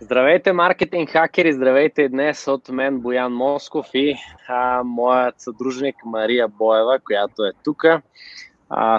Здравейте, 0.00 0.52
маркетинг 0.52 1.10
хакери! 1.10 1.52
Здравейте 1.52 2.08
днес 2.08 2.46
от 2.46 2.68
мен 2.68 3.00
Боян 3.00 3.32
Москов 3.32 3.86
и 3.94 4.14
а, 4.48 4.82
моят 4.84 5.40
съдружник 5.40 5.96
Мария 6.04 6.48
Боева, 6.48 6.98
която 7.04 7.44
е 7.44 7.52
тук. 7.64 7.84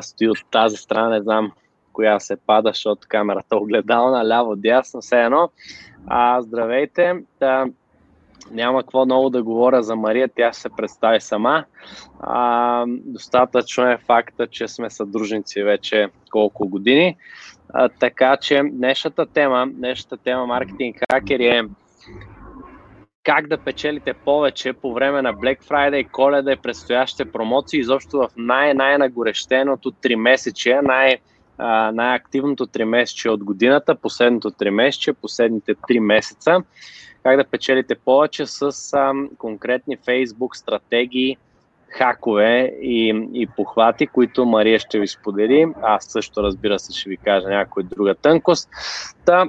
стои 0.01 0.29
от 0.29 0.37
тази 0.51 0.77
страна, 0.77 1.09
не 1.09 1.21
знам 1.21 1.51
коя 1.93 2.19
се 2.19 2.37
пада, 2.47 2.69
защото 2.69 3.07
камерата 3.09 3.57
огледална, 3.57 4.27
ляво, 4.27 4.55
дясно, 4.55 5.01
все 5.01 5.21
едно. 5.21 5.49
А, 6.07 6.41
здравейте! 6.41 7.13
Да, 7.39 7.65
няма 8.51 8.81
какво 8.81 9.05
много 9.05 9.29
да 9.29 9.43
говоря 9.43 9.83
за 9.83 9.95
Мария, 9.95 10.29
тя 10.35 10.53
ще 10.53 10.61
се 10.61 10.69
представи 10.77 11.21
сама. 11.21 11.65
А, 12.19 12.85
достатъчно 12.87 13.87
е 13.87 13.97
факта, 13.97 14.47
че 14.47 14.67
сме 14.67 14.89
съдружници 14.89 15.63
вече 15.63 16.07
колко 16.31 16.67
години. 16.67 17.17
А, 17.73 17.89
така 17.89 18.37
че 18.37 18.61
днешната 18.71 19.25
тема, 19.25 19.67
днешната 19.71 20.17
тема 20.17 20.45
маркетинг 20.45 20.95
хакери 21.11 21.47
е 21.47 21.63
как 23.23 23.47
да 23.47 23.57
печелите 23.57 24.13
повече 24.13 24.73
по 24.73 24.93
време 24.93 25.21
на 25.21 25.33
Black 25.33 25.63
Friday, 25.63 26.11
коледа 26.11 26.51
и 26.51 26.55
предстоящите 26.55 27.31
промоции, 27.31 27.79
изобщо 27.79 28.17
в 28.17 28.29
най-най-нагорещеното 28.37 29.91
3 29.91 30.15
месече, 30.15 30.79
най- 30.83 31.17
най-активното 31.93 32.67
3 32.67 32.83
месече 32.83 33.29
от 33.29 33.43
годината, 33.43 33.95
последното 33.95 34.51
3 34.51 34.69
месече, 34.69 35.13
последните 35.13 35.75
3 35.75 35.99
месеца, 35.99 36.57
как 37.23 37.37
да 37.37 37.43
печелите 37.43 37.95
повече 37.95 38.45
с 38.45 38.93
а, 38.93 39.13
конкретни 39.37 39.97
Facebook 39.97 40.55
стратегии, 40.55 41.37
хакове 41.89 42.73
и, 42.81 43.27
и 43.33 43.47
похвати, 43.47 44.07
които 44.07 44.45
Мария 44.45 44.79
ще 44.79 44.99
ви 44.99 45.07
сподели. 45.07 45.67
Аз 45.81 46.05
също, 46.05 46.43
разбира 46.43 46.79
се, 46.79 46.99
ще 46.99 47.09
ви 47.09 47.17
кажа 47.17 47.49
някоя 47.49 47.83
друга 47.83 48.15
тънкост. 48.15 48.69
Та, 49.25 49.45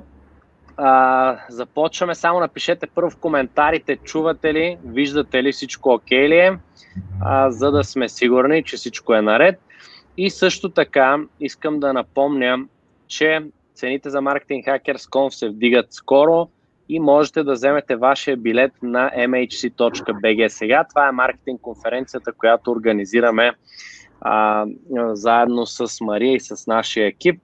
а, 0.76 1.38
започваме. 1.48 2.14
Само 2.14 2.40
напишете 2.40 2.86
първо 2.86 3.10
в 3.10 3.16
коментарите, 3.16 3.96
чувате 3.96 4.54
ли, 4.54 4.78
виждате 4.84 5.42
ли 5.42 5.52
всичко 5.52 5.90
окей 5.90 6.28
ли 6.28 6.38
е, 6.38 6.58
а, 7.22 7.50
за 7.50 7.70
да 7.70 7.84
сме 7.84 8.08
сигурни, 8.08 8.64
че 8.64 8.76
всичко 8.76 9.14
е 9.14 9.22
наред. 9.22 9.60
И 10.16 10.30
също 10.30 10.68
така 10.68 11.18
искам 11.40 11.80
да 11.80 11.92
напомня, 11.92 12.58
че 13.06 13.42
цените 13.74 14.10
за 14.10 14.20
маркетинг 14.20 14.66
Hackers.com 14.66 15.30
се 15.30 15.48
вдигат 15.48 15.86
скоро 15.90 16.48
и 16.90 17.00
можете 17.00 17.42
да 17.42 17.52
вземете 17.52 17.96
вашия 17.96 18.36
билет 18.36 18.72
на 18.82 19.10
mhc.bg 19.10 20.48
сега. 20.48 20.84
Това 20.88 21.08
е 21.08 21.12
маркетинг 21.12 21.60
конференцията, 21.60 22.32
която 22.32 22.70
организираме 22.70 23.52
а, 24.20 24.66
заедно 25.12 25.66
с 25.66 26.00
Мария 26.00 26.34
и 26.34 26.40
с 26.40 26.66
нашия 26.66 27.06
екип 27.06 27.40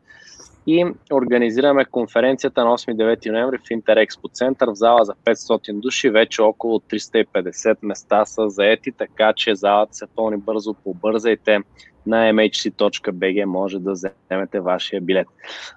и 0.67 0.87
организираме 1.13 1.85
конференцията 1.85 2.65
на 2.65 2.71
8-9 2.71 3.31
ноември 3.31 3.59
в 3.59 3.71
Интерекспо 3.71 4.29
център 4.29 4.69
в 4.69 4.75
зала 4.75 5.05
за 5.05 5.15
500 5.15 5.81
души. 5.81 6.11
Вече 6.11 6.43
около 6.43 6.79
350 6.79 7.77
места 7.83 8.25
са 8.25 8.49
заети, 8.49 8.93
така 8.93 9.33
че 9.37 9.55
залата 9.55 9.95
се 9.95 10.07
пълни 10.17 10.37
бързо. 10.37 10.75
Побързайте 10.75 11.61
на 12.07 12.33
mhc.bg 12.33 13.45
може 13.45 13.79
да 13.79 13.93
вземете 13.93 14.61
вашия 14.61 15.01
билет. 15.01 15.29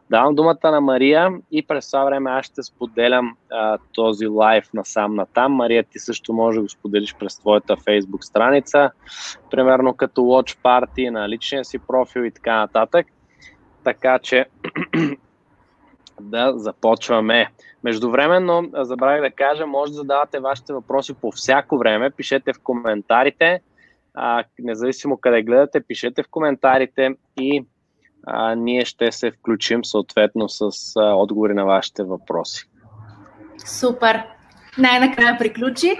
Давам 0.09 0.36
думата 0.36 0.71
на 0.71 0.81
Мария 0.81 1.30
и 1.52 1.63
през 1.63 1.91
това 1.91 2.05
време 2.05 2.31
аз 2.31 2.45
ще 2.45 2.63
споделям 2.63 3.38
а, 3.52 3.77
този 3.94 4.27
лайв 4.27 4.69
насам 4.73 5.16
на 5.16 5.25
там. 5.25 5.53
Мария, 5.53 5.83
ти 5.83 5.99
също 5.99 6.33
може 6.33 6.55
да 6.55 6.61
го 6.61 6.69
споделиш 6.69 7.16
през 7.19 7.39
твоята 7.39 7.75
Facebook 7.75 8.21
страница, 8.21 8.91
примерно 9.52 9.94
като 9.94 10.21
Watch 10.21 10.58
Party 10.63 11.09
на 11.09 11.30
личния 11.30 11.66
си 11.66 11.80
профил 11.80 12.21
и 12.21 12.31
така 12.31 12.55
нататък. 12.55 13.08
Така 13.83 14.19
че 14.19 14.45
да 16.21 16.53
започваме. 16.55 17.47
Междувременно, 17.83 18.69
забравях 18.73 19.21
да 19.21 19.31
кажа, 19.31 19.67
може 19.67 19.91
да 19.91 19.95
задавате 19.95 20.39
вашите 20.39 20.73
въпроси 20.73 21.14
по 21.14 21.31
всяко 21.31 21.77
време. 21.77 22.11
Пишете 22.11 22.53
в 22.53 22.59
коментарите 22.64 23.61
а, 24.21 24.43
независимо 24.59 25.17
къде 25.17 25.41
гледате, 25.41 25.83
пишете 25.87 26.23
в 26.23 26.30
коментарите 26.31 27.09
и 27.39 27.65
а, 28.27 28.55
ние 28.55 28.85
ще 28.85 29.11
се 29.11 29.31
включим 29.31 29.85
съответно 29.85 30.49
с 30.49 30.69
а, 30.97 31.15
отговори 31.15 31.53
на 31.53 31.65
вашите 31.65 32.03
въпроси. 32.03 32.69
Супер! 33.65 34.23
Най-накрая 34.77 35.37
приключи. 35.37 35.99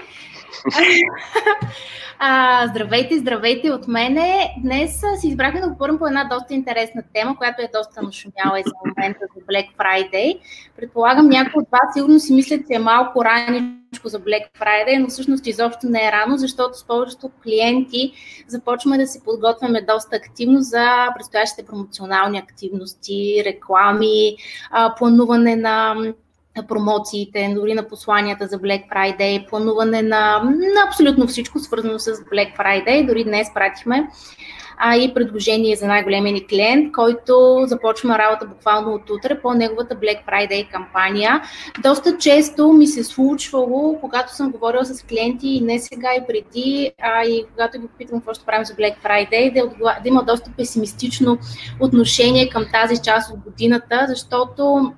А, 2.22 2.66
здравейте, 2.66 3.18
здравейте 3.18 3.70
от 3.70 3.88
мене. 3.88 4.54
Днес 4.62 5.00
си 5.16 5.28
избрахме 5.28 5.60
да 5.60 5.68
говорим 5.68 5.98
по 5.98 6.06
една 6.06 6.24
доста 6.24 6.54
интересна 6.54 7.02
тема, 7.14 7.36
която 7.36 7.62
е 7.62 7.70
доста 7.74 8.02
нашумяла 8.02 8.60
и 8.60 8.62
за 8.62 8.72
момента 8.86 9.20
за 9.36 9.40
Black 9.40 9.68
Friday. 9.78 10.38
Предполагам, 10.76 11.28
някои 11.28 11.62
от 11.62 11.68
вас 11.72 11.94
сигурно 11.94 12.20
си 12.20 12.34
мислят, 12.34 12.60
че 12.70 12.74
е 12.74 12.78
малко 12.78 13.24
раничко 13.24 13.79
за 14.04 14.20
Black 14.20 14.60
Friday, 14.60 14.98
но 14.98 15.08
всъщност 15.08 15.46
изобщо 15.46 15.86
не 15.86 16.06
е 16.06 16.12
рано, 16.12 16.36
защото 16.36 16.78
с 16.78 16.86
повечето 16.86 17.30
клиенти 17.42 18.12
започваме 18.48 18.98
да 18.98 19.06
се 19.06 19.24
подготвяме 19.24 19.82
доста 19.82 20.16
активно 20.16 20.62
за 20.62 21.08
предстоящите 21.16 21.66
промоционални 21.66 22.38
активности, 22.38 23.42
реклами, 23.46 24.36
плануване 24.98 25.56
на 25.56 25.96
на 26.56 26.66
промоциите, 26.66 27.52
дори 27.56 27.74
на 27.74 27.88
посланията 27.88 28.46
за 28.46 28.58
Black 28.58 28.88
Friday, 28.88 29.48
плануване 29.48 30.02
на, 30.02 30.42
на 30.44 30.82
абсолютно 30.86 31.26
всичко 31.26 31.58
свързано 31.58 31.98
с 31.98 32.12
Black 32.12 32.56
Friday. 32.58 33.06
Дори 33.06 33.24
днес 33.24 33.48
пратихме 33.54 34.08
а 34.82 34.96
и 34.96 35.14
предложение 35.14 35.76
за 35.76 35.86
най-големия 35.86 36.32
ни 36.32 36.46
клиент, 36.46 36.92
който 36.92 37.64
започва 37.66 38.18
работа 38.18 38.46
буквално 38.46 38.94
от 38.94 39.10
утре 39.10 39.40
по 39.40 39.54
неговата 39.54 39.94
Black 39.94 40.18
Friday 40.28 40.70
кампания. 40.70 41.42
Доста 41.82 42.18
често 42.18 42.72
ми 42.72 42.86
се 42.86 43.04
случвало, 43.04 43.98
когато 44.00 44.34
съм 44.34 44.50
говорила 44.50 44.84
с 44.84 45.02
клиенти 45.02 45.48
и 45.48 45.60
не 45.60 45.78
сега 45.78 46.08
и 46.14 46.26
преди, 46.26 46.92
а 47.02 47.24
и 47.24 47.44
когато 47.52 47.80
ги 47.80 47.86
попитам 47.86 48.18
какво 48.18 48.34
ще 48.34 48.46
правим 48.46 48.64
за 48.64 48.74
Black 48.74 48.94
Friday, 49.04 49.54
да, 49.54 49.70
да 50.02 50.08
има 50.08 50.24
доста 50.24 50.50
песимистично 50.56 51.38
отношение 51.80 52.48
към 52.48 52.64
тази 52.72 53.02
част 53.02 53.34
от 53.34 53.40
годината, 53.40 54.04
защото 54.08 54.92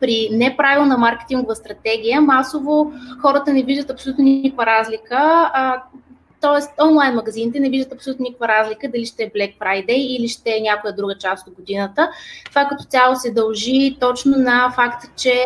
при 0.00 0.28
неправилна 0.32 0.98
маркетингова 0.98 1.56
стратегия, 1.56 2.20
масово 2.20 2.92
хората 3.20 3.52
не 3.52 3.62
виждат 3.62 3.90
абсолютно 3.90 4.24
никаква 4.24 4.66
разлика. 4.66 5.50
А, 5.54 5.82
Тоест, 6.42 6.70
онлайн 6.82 7.14
магазините 7.14 7.60
не 7.60 7.70
виждат 7.70 7.92
абсолютно 7.92 8.22
никаква 8.22 8.48
разлика 8.48 8.88
дали 8.88 9.06
ще 9.06 9.22
е 9.22 9.30
Black 9.30 9.58
Friday 9.58 9.96
или 9.96 10.28
ще 10.28 10.50
е 10.50 10.60
някоя 10.60 10.94
друга 10.94 11.14
част 11.18 11.48
от 11.48 11.54
годината. 11.54 12.10
Това 12.48 12.64
като 12.64 12.84
цяло 12.84 13.16
се 13.16 13.30
дължи 13.30 13.96
точно 14.00 14.36
на 14.36 14.72
факта, 14.74 15.08
че 15.16 15.44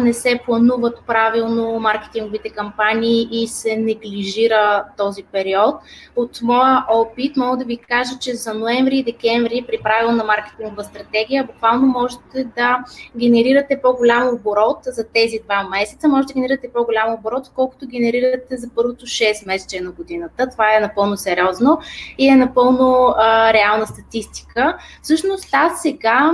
не 0.00 0.12
се 0.12 0.40
плануват 0.44 0.98
правилно 1.06 1.80
маркетинговите 1.80 2.50
кампании 2.50 3.28
и 3.30 3.48
се 3.48 3.76
неглижира 3.76 4.84
този 4.96 5.22
период. 5.22 5.74
От 6.16 6.42
моя 6.42 6.84
опит 6.90 7.36
мога 7.36 7.56
да 7.56 7.64
ви 7.64 7.76
кажа, 7.76 8.18
че 8.20 8.34
за 8.34 8.54
ноември 8.54 8.96
и 8.96 9.04
декември 9.04 9.64
при 9.66 9.78
правилна 9.82 10.24
маркетингова 10.24 10.84
стратегия 10.84 11.44
буквално 11.44 11.86
можете 11.86 12.44
да 12.56 12.78
генерирате 13.16 13.80
по-голям 13.82 14.34
оборот 14.34 14.78
за 14.82 15.04
тези 15.14 15.38
два 15.44 15.62
месеца, 15.62 16.08
можете 16.08 16.32
да 16.32 16.34
генерирате 16.34 16.70
по-голям 16.74 17.14
оборот, 17.14 17.50
колкото 17.54 17.86
генерирате 17.86 18.56
за 18.56 18.68
първото 18.74 19.06
6 19.06 19.46
месеца 19.46 19.76
на 19.80 19.90
годината 19.90 20.29
Това 20.50 20.76
е 20.76 20.80
напълно 20.80 21.16
сериозно 21.16 21.78
и 22.18 22.28
е 22.28 22.36
напълно 22.36 23.14
а, 23.16 23.52
реална 23.52 23.86
статистика. 23.86 24.78
Всъщност 25.02 25.48
аз 25.52 25.82
сега 25.82 26.32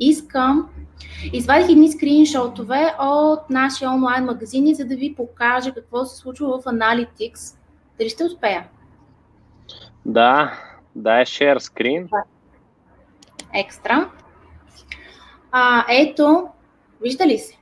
искам 0.00 0.68
Извадих 1.32 1.68
едни 1.68 1.92
скриншотове 1.92 2.94
от 2.98 3.50
нашия 3.50 3.90
онлайн 3.90 4.24
магазини, 4.24 4.74
за 4.74 4.84
да 4.84 4.96
ви 4.96 5.14
покажа 5.14 5.74
какво 5.74 6.04
се 6.04 6.16
случва 6.16 6.60
в 6.60 6.64
Analytics. 6.64 7.56
Дали 7.98 8.08
ще 8.08 8.24
успея? 8.24 8.68
Да, 10.06 10.52
да 10.94 11.20
е 11.20 11.24
share 11.24 11.58
screen. 11.58 12.08
Екстра. 13.54 14.10
А, 15.52 15.84
ето, 15.88 16.48
вижда 17.00 17.26
ли 17.26 17.38
се? 17.38 17.58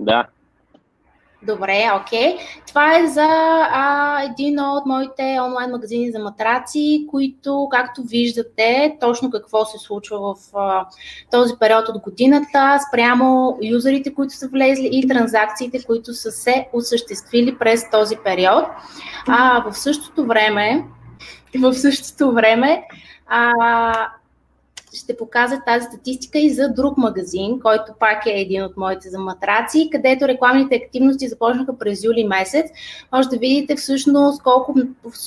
Да. 0.00 0.26
Добре, 1.46 1.90
окей. 2.00 2.36
Това 2.68 2.98
е 2.98 3.06
за 3.06 3.26
а, 3.70 4.22
един 4.22 4.60
от 4.60 4.86
моите 4.86 5.38
онлайн 5.46 5.70
магазини 5.70 6.10
за 6.10 6.18
матраци, 6.18 7.06
които, 7.10 7.68
както 7.70 8.02
виждате, 8.02 8.96
точно 9.00 9.30
какво 9.30 9.64
се 9.64 9.78
случва 9.78 10.18
в 10.18 10.56
а, 10.56 10.86
този 11.30 11.54
период 11.60 11.88
от 11.88 12.02
годината, 12.02 12.78
спрямо 12.88 13.58
юзерите, 13.62 14.14
които 14.14 14.34
са 14.34 14.48
влезли 14.48 14.88
и 14.92 15.08
транзакциите, 15.08 15.84
които 15.84 16.14
са 16.14 16.30
се 16.30 16.68
осъществили 16.72 17.58
през 17.58 17.90
този 17.90 18.16
период. 18.24 18.64
А, 19.28 19.70
в 19.70 19.78
същото 19.78 20.26
време, 20.26 20.84
в 21.60 21.74
същото 21.74 22.32
време, 22.32 22.82
а, 23.26 23.92
ще 24.98 25.16
покажа 25.16 25.60
тази 25.66 25.86
статистика 25.86 26.38
и 26.38 26.50
за 26.50 26.68
друг 26.68 26.98
магазин, 26.98 27.60
който 27.60 27.92
пак 28.00 28.26
е 28.26 28.40
един 28.40 28.62
от 28.64 28.76
моите 28.76 29.08
за 29.10 29.18
матраци, 29.18 29.88
където 29.92 30.28
рекламните 30.28 30.74
активности 30.74 31.28
започнаха 31.28 31.78
през 31.78 32.04
юли 32.04 32.24
месец. 32.24 32.66
Може 33.12 33.28
да 33.28 33.38
видите 33.38 33.76
всъщност 33.76 34.42
колко, 34.42 34.74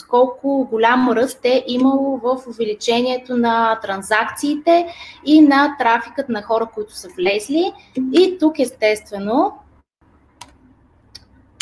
колко 0.09 0.67
голям 0.71 1.09
ръст 1.09 1.39
е 1.43 1.63
имало 1.67 2.17
в 2.17 2.37
увеличението 2.47 3.37
на 3.37 3.79
транзакциите 3.81 4.87
и 5.25 5.41
на 5.41 5.75
трафикът 5.79 6.29
на 6.29 6.41
хора, 6.41 6.67
които 6.73 6.95
са 6.95 7.07
влезли. 7.17 7.73
И 8.13 8.37
тук 8.39 8.59
естествено 8.59 9.53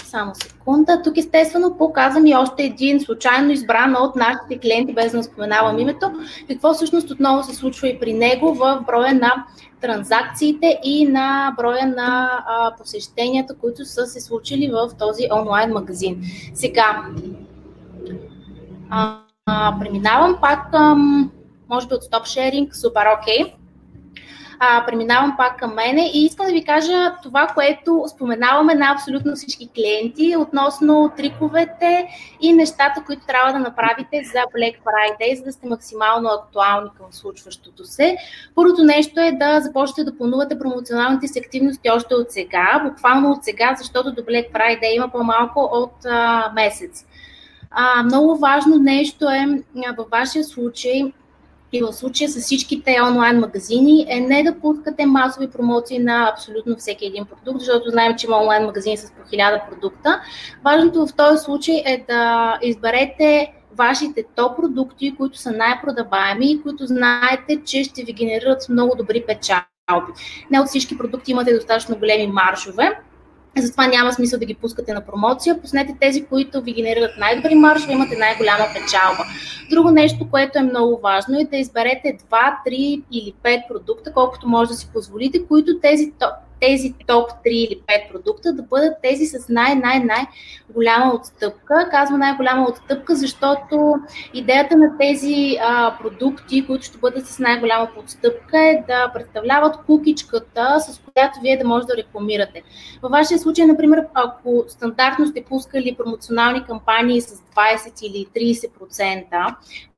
само 0.08 0.36
секунда. 0.36 1.02
Тук 1.04 1.18
естествено 1.18 1.78
показвам 1.78 2.26
и 2.26 2.36
още 2.36 2.64
един 2.64 3.00
случайно 3.00 3.52
избран 3.52 3.96
от 3.96 4.16
нашите 4.16 4.60
клиенти, 4.60 4.94
без 4.94 5.12
да 5.12 5.24
споменавам 5.24 5.80
името, 5.80 6.12
какво 6.48 6.74
всъщност 6.74 7.12
отново 7.12 7.44
се 7.44 7.56
случва 7.56 7.88
и 7.88 8.00
при 8.00 8.14
него 8.14 8.54
в 8.54 8.84
броя 8.88 9.14
на 9.14 9.46
транзакциите 9.82 10.80
и 10.84 11.08
на 11.08 11.54
броя 11.58 11.88
на 11.88 12.44
а, 12.48 12.76
посещенията, 12.76 13.56
които 13.56 13.86
са 13.86 14.06
се 14.06 14.22
случили 14.22 14.72
в 14.72 14.90
този 15.00 15.28
онлайн 15.32 15.72
магазин. 15.72 16.22
Сега, 16.54 17.06
а, 18.90 19.18
а, 19.46 19.80
преминавам 19.80 20.38
пак 20.42 20.72
към, 20.72 21.32
може 21.70 21.88
би 21.88 21.96
от 21.96 22.04
стоп 22.04 22.26
шеринг, 22.26 22.76
супер 22.76 23.06
окей. 23.22 23.54
А, 24.60 24.86
преминавам 24.86 25.36
пак 25.38 25.60
към 25.60 25.74
мене 25.74 26.12
и 26.14 26.26
искам 26.26 26.46
да 26.46 26.52
ви 26.52 26.66
кажа 26.66 27.16
това, 27.24 27.48
което 27.48 28.04
споменаваме 28.16 28.76
на 28.76 28.92
абсолютно 28.92 29.36
всички 29.36 29.70
клиенти 29.76 30.36
относно 30.38 31.12
триковете 31.18 32.08
и 32.42 32.54
нещата, 32.54 33.04
които 33.06 33.26
трябва 33.26 33.54
да 33.54 33.60
направите 33.60 34.24
за 34.24 34.40
Black 34.40 34.76
Friday, 34.86 35.38
за 35.38 35.44
да 35.44 35.52
сте 35.52 35.68
максимално 35.68 36.30
актуални 36.30 36.90
към 36.98 37.06
случващото 37.12 37.86
се. 37.86 38.18
Първото 38.56 38.84
нещо 38.84 39.20
е 39.20 39.32
да 39.32 39.62
започнете 39.62 40.12
да 40.12 40.18
планувате 40.18 40.60
промоционалните 40.60 41.28
си 41.28 41.40
активности 41.40 41.90
още 41.90 42.16
от 42.16 42.32
сега, 42.32 42.82
буквално 42.86 43.32
от 43.32 43.44
сега, 43.44 43.76
защото 43.78 44.14
до 44.14 44.22
Black 44.22 44.52
Friday 44.52 44.96
има 44.96 45.10
по-малко 45.10 45.70
от 45.74 46.06
а, 46.06 46.52
месец. 46.56 47.06
А, 47.72 48.04
много 48.04 48.38
важно 48.38 48.78
нещо 48.78 49.30
е 49.30 49.46
във 49.98 50.10
вашия 50.10 50.44
случай 50.44 51.14
и 51.72 51.82
в 51.82 51.94
случая 51.94 52.30
с 52.30 52.40
всичките 52.42 52.98
онлайн 53.10 53.40
магазини 53.40 54.06
е 54.10 54.20
не 54.20 54.44
да 54.44 54.60
пускате 54.60 55.06
масови 55.06 55.50
промоции 55.50 56.00
на 56.00 56.30
абсолютно 56.34 56.76
всеки 56.76 57.06
един 57.06 57.26
продукт, 57.26 57.60
защото 57.60 57.90
знаем, 57.90 58.16
че 58.18 58.28
има 58.28 58.38
онлайн 58.38 58.66
магазини 58.66 58.98
с 58.98 59.12
по 59.12 59.36
1000 59.36 59.70
продукта. 59.70 60.22
Важното 60.66 61.08
в 61.08 61.14
този 61.14 61.44
случай 61.44 61.84
е 61.86 62.06
да 62.08 62.58
изберете 62.62 63.54
вашите 63.78 64.24
топ 64.36 64.58
продукти, 64.58 65.16
които 65.18 65.38
са 65.38 65.52
най-продаваеми 65.52 66.52
и 66.52 66.62
които 66.62 66.86
знаете, 66.86 67.62
че 67.66 67.84
ще 67.84 68.04
ви 68.04 68.14
генерират 68.14 68.70
много 68.70 68.96
добри 68.98 69.24
печалби. 69.28 70.12
Не 70.52 70.60
от 70.60 70.68
всички 70.68 70.98
продукти 70.98 71.32
имате 71.32 71.54
достатъчно 71.54 71.98
големи 71.98 72.28
маршове, 72.28 73.00
затова 73.62 73.88
няма 73.88 74.14
смисъл 74.14 74.40
да 74.40 74.46
ги 74.46 74.54
пускате 74.54 74.94
на 74.94 75.06
промоция. 75.06 75.62
Пуснете 75.62 75.96
тези, 76.02 76.26
които 76.26 76.62
ви 76.62 76.74
генерират 76.74 77.12
най-добри 77.20 77.56
маршове, 77.56 77.94
имате 77.94 78.18
най-голяма 78.18 78.66
печалба. 78.74 79.24
Друго 79.70 79.92
нещо, 79.92 80.28
което 80.32 80.60
е 80.60 80.62
много 80.62 81.00
важно 81.04 81.40
е 81.40 81.46
да 81.46 81.58
изберете 81.58 82.18
2, 82.32 82.56
3 82.68 83.04
или 83.12 83.34
5 83.44 83.68
продукта, 83.68 84.14
колкото 84.14 84.50
може 84.50 84.70
да 84.70 84.76
си 84.76 84.90
позволите, 84.94 85.46
които 85.48 85.80
тези 85.80 86.12
тези 86.62 86.94
топ 87.08 87.32
3 87.32 87.48
или 87.48 87.82
5 87.88 88.12
продукта 88.12 88.54
да 88.54 88.64
бъдат 88.64 88.94
тези 89.04 89.26
с 89.26 89.50
най-най-най 89.50 90.26
голяма 90.74 91.14
отстъпка. 91.14 91.88
Казвам 91.92 92.20
най-голяма 92.20 92.68
отстъпка, 92.70 93.16
защото 93.16 93.96
идеята 94.34 94.78
на 94.78 94.98
тези 95.00 95.58
а, 95.62 95.98
продукти, 95.98 96.68
които 96.68 96.86
ще 96.86 96.98
бъдат 96.98 97.28
с 97.28 97.40
най-голяма 97.40 97.88
отстъпка 97.98 98.60
е 98.60 98.84
да 98.88 99.12
представляват 99.14 99.78
кукичката, 99.86 100.80
с 100.80 101.02
която 101.14 101.40
вие 101.42 101.58
да 101.58 101.68
може 101.68 101.88
да 101.88 101.98
рекламирате. 101.98 102.62
Във 103.02 103.12
вашия 103.12 103.40
случай, 103.40 103.66
например, 103.66 104.08
ако 104.14 104.64
стандартно 104.68 105.28
сте 105.28 105.44
пускали 105.44 105.96
промоционални 105.96 106.64
кампании 106.64 107.22
с 107.22 107.42
20 107.42 108.04
или 108.04 108.26
30% 108.26 109.56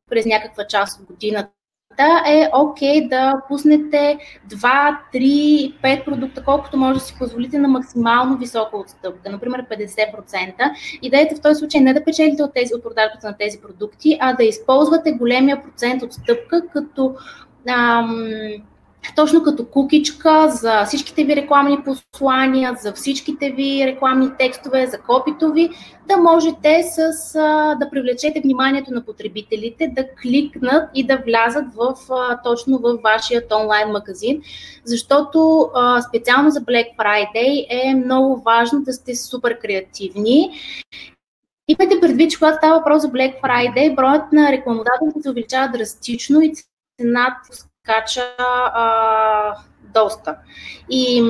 през 0.09 0.25
някаква 0.25 0.67
част 0.67 0.99
от 0.99 1.05
годината, 1.05 1.58
да 1.97 2.23
е 2.27 2.49
окей 2.53 3.01
okay 3.01 3.09
да 3.09 3.41
пуснете 3.47 4.17
2, 4.49 4.97
3, 5.13 5.81
5 5.81 6.05
продукта, 6.05 6.43
колкото 6.43 6.77
може 6.77 6.99
да 6.99 7.05
си 7.05 7.15
позволите 7.19 7.57
на 7.57 7.67
максимално 7.67 8.37
висока 8.37 8.77
отстъпка, 8.77 9.29
например 9.29 9.65
50%. 9.65 10.53
Идеята 11.01 11.35
в 11.35 11.41
този 11.41 11.59
случай 11.59 11.81
не 11.81 11.93
да 11.93 12.03
печелите 12.03 12.43
от, 12.43 12.53
тези, 12.53 12.73
от 12.73 12.83
продажбата 12.83 13.27
на 13.27 13.37
тези 13.37 13.61
продукти, 13.61 14.17
а 14.21 14.33
да 14.33 14.43
използвате 14.43 15.11
големия 15.11 15.63
процент 15.63 16.03
отстъпка 16.03 16.67
като 16.73 17.15
ам, 17.69 18.31
точно 19.15 19.43
като 19.43 19.65
кукичка 19.65 20.49
за 20.49 20.85
всичките 20.85 21.23
ви 21.23 21.35
рекламни 21.35 21.83
послания, 21.83 22.77
за 22.81 22.93
всичките 22.93 23.49
ви 23.49 23.85
рекламни 23.85 24.29
текстове, 24.39 24.87
за 24.87 24.97
копито 24.97 25.51
ви, 25.51 25.69
да 26.07 26.17
можете 26.17 26.83
с, 26.83 27.33
да 27.79 27.89
привлечете 27.91 28.41
вниманието 28.41 28.93
на 28.93 29.05
потребителите, 29.05 29.87
да 29.87 30.05
кликнат 30.21 30.89
и 30.95 31.07
да 31.07 31.17
влязат 31.17 31.65
в, 31.75 31.95
точно 32.43 32.77
в 32.77 32.97
вашия 33.03 33.43
онлайн 33.61 33.89
магазин, 33.89 34.41
защото 34.85 35.69
специално 36.09 36.49
за 36.49 36.61
Black 36.61 36.87
Friday 36.97 37.65
е 37.69 37.95
много 37.95 38.41
важно 38.41 38.81
да 38.81 38.93
сте 38.93 39.15
супер 39.15 39.59
креативни. 39.59 40.51
Имайте 41.67 41.99
предвид, 41.99 42.31
че 42.31 42.37
когато 42.37 42.57
става 42.57 42.77
въпрос 42.77 43.01
за 43.01 43.07
Black 43.07 43.41
Friday, 43.41 43.95
броят 43.95 44.31
на 44.31 44.51
рекламодателите 44.51 45.21
се 45.21 45.29
увеличава 45.29 45.71
драстично 45.73 46.41
и 46.41 46.53
цената 47.01 47.68
скача 47.89 48.35
а, 48.37 49.55
доста. 49.93 50.35
И, 50.89 51.23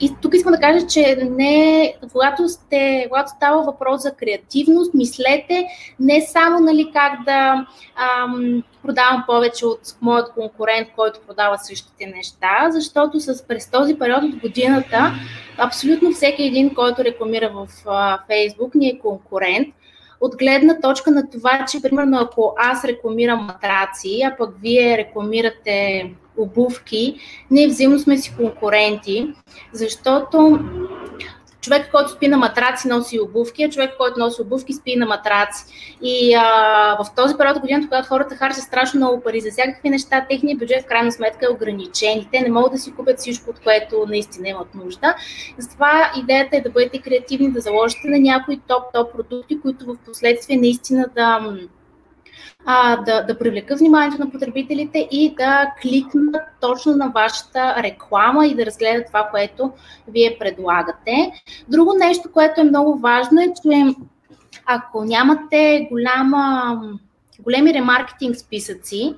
и 0.00 0.16
тук 0.22 0.34
искам 0.34 0.52
да 0.52 0.60
кажа, 0.60 0.86
че 0.86 1.16
не, 1.30 1.94
когато, 2.12 2.48
сте, 2.48 3.06
когато 3.08 3.30
става 3.30 3.62
въпрос 3.62 4.02
за 4.02 4.14
креативност, 4.14 4.94
мислете 4.94 5.66
не 6.00 6.20
само 6.20 6.60
нали, 6.60 6.90
как 6.92 7.24
да 7.24 7.66
ам, 7.96 8.62
продавам 8.82 9.24
повече 9.26 9.66
от 9.66 9.80
моят 10.00 10.32
конкурент, 10.32 10.88
който 10.96 11.20
продава 11.26 11.58
същите 11.58 12.06
неща, 12.06 12.68
защото 12.70 13.20
с, 13.20 13.46
през 13.46 13.70
този 13.70 13.98
период 13.98 14.22
от 14.22 14.36
годината 14.36 15.12
абсолютно 15.58 16.12
всеки 16.12 16.42
един, 16.42 16.74
който 16.74 17.04
рекламира 17.04 17.48
в 17.48 17.68
а, 17.86 18.18
Facebook, 18.30 18.74
ни 18.74 18.88
е 18.88 18.98
конкурент 18.98 19.74
от 20.22 20.36
гледна 20.36 20.80
точка 20.80 21.10
на 21.10 21.30
това, 21.30 21.64
че 21.68 21.82
примерно 21.82 22.18
ако 22.20 22.54
аз 22.58 22.84
рекламирам 22.84 23.44
матраци, 23.44 24.20
а 24.24 24.36
пък 24.36 24.50
вие 24.62 24.98
рекламирате 24.98 26.10
обувки, 26.36 27.16
ние 27.50 27.68
взаимно 27.68 27.98
сме 27.98 28.18
си 28.18 28.34
конкуренти, 28.36 29.34
защото 29.72 30.58
човек, 31.62 31.90
който 31.90 32.10
спи 32.10 32.28
на 32.28 32.36
матраци, 32.36 32.88
носи 32.88 33.20
обувки, 33.20 33.64
а 33.64 33.70
човек, 33.70 33.90
който 33.98 34.20
носи 34.20 34.42
обувки, 34.42 34.72
спи 34.72 34.96
на 34.96 35.06
матраци. 35.06 35.64
И 36.02 36.34
а, 36.34 36.96
в 36.96 37.14
този 37.16 37.36
период 37.36 37.56
от 37.56 37.60
годината, 37.60 37.86
когато 37.88 38.08
хората 38.08 38.36
харчат 38.36 38.62
страшно 38.62 38.98
много 39.00 39.22
пари 39.22 39.40
за 39.40 39.50
всякакви 39.50 39.90
неща, 39.90 40.26
техният 40.30 40.58
бюджет 40.58 40.82
в 40.82 40.86
крайна 40.86 41.12
сметка 41.12 41.46
е 41.46 41.54
ограничен. 41.54 42.26
Те 42.32 42.40
не 42.40 42.50
могат 42.50 42.72
да 42.72 42.78
си 42.78 42.92
купят 42.92 43.18
всичко, 43.18 43.50
от 43.50 43.60
което 43.60 44.06
наистина 44.08 44.48
имат 44.48 44.74
нужда. 44.74 45.14
Затова 45.58 46.12
идеята 46.16 46.56
е 46.56 46.60
да 46.60 46.70
бъдете 46.70 46.98
креативни, 46.98 47.52
да 47.52 47.60
заложите 47.60 48.08
на 48.08 48.18
някои 48.18 48.60
топ-топ 48.68 49.12
продукти, 49.12 49.60
които 49.60 49.84
в 49.84 49.96
последствие 50.04 50.56
наистина 50.56 51.06
да 51.14 51.40
а, 52.66 52.96
да, 52.96 53.22
да 53.22 53.38
привлека 53.38 53.76
вниманието 53.76 54.24
на 54.24 54.30
потребителите 54.30 55.08
и 55.10 55.34
да 55.38 55.72
кликнат 55.82 56.42
точно 56.60 56.96
на 56.96 57.08
вашата 57.08 57.82
реклама 57.82 58.46
и 58.46 58.54
да 58.54 58.66
разгледат 58.66 59.06
това, 59.06 59.28
което 59.30 59.72
вие 60.08 60.36
предлагате. 60.38 61.32
Друго 61.68 61.94
нещо, 61.94 62.32
което 62.32 62.60
е 62.60 62.64
много 62.64 62.98
важно 62.98 63.40
е, 63.40 63.52
че 63.62 63.94
ако 64.66 65.04
нямате 65.04 65.88
голяма, 65.90 66.80
големи 67.40 67.74
ремаркетинг 67.74 68.36
списъци, 68.36 69.14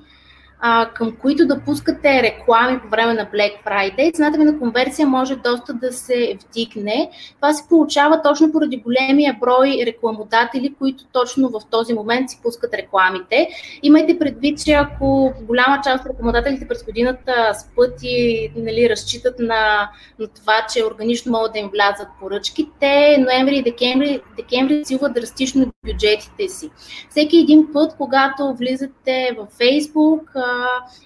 а, 0.59 0.89
към 0.93 1.15
които 1.15 1.47
да 1.47 1.59
пускате 1.59 2.23
реклами 2.23 2.79
по 2.79 2.87
време 2.87 3.13
на 3.13 3.25
Black 3.25 3.53
Friday, 3.65 4.13
цената 4.13 4.37
ви 4.37 4.43
на 4.43 4.59
конверсия 4.59 5.07
може 5.07 5.35
доста 5.35 5.73
да 5.73 5.91
се 5.91 6.37
вдигне. 6.41 7.09
Това 7.35 7.53
се 7.53 7.69
получава 7.69 8.21
точно 8.21 8.51
поради 8.51 8.77
големия 8.77 9.37
брой 9.39 9.77
рекламодатели, 9.85 10.75
които 10.79 11.05
точно 11.11 11.49
в 11.49 11.61
този 11.71 11.93
момент 11.93 12.29
си 12.29 12.39
пускат 12.43 12.73
рекламите. 12.73 13.47
Имайте 13.83 14.19
предвид, 14.19 14.63
че 14.65 14.71
ако 14.71 15.33
голяма 15.41 15.81
част 15.83 16.05
от 16.05 16.11
рекламодателите 16.11 16.67
през 16.67 16.83
годината 16.83 17.53
спът 17.53 17.99
и 18.03 18.51
нали, 18.55 18.89
разчитат 18.89 19.39
на, 19.39 19.89
на 20.19 20.27
това, 20.27 20.65
че 20.73 20.85
органично 20.85 21.31
могат 21.31 21.53
да 21.53 21.59
им 21.59 21.69
влязат 21.73 22.07
поръчките, 22.19 23.17
ноември 23.19 23.55
и 23.55 23.63
декември, 23.63 24.21
декември 24.37 24.85
силват 24.85 25.13
драстично 25.13 25.71
бюджетите 25.85 26.47
си. 26.47 26.69
Всеки 27.09 27.37
един 27.37 27.67
път, 27.73 27.95
когато 27.97 28.53
влизате 28.53 29.35
в 29.37 29.47
Facebook, 29.59 30.44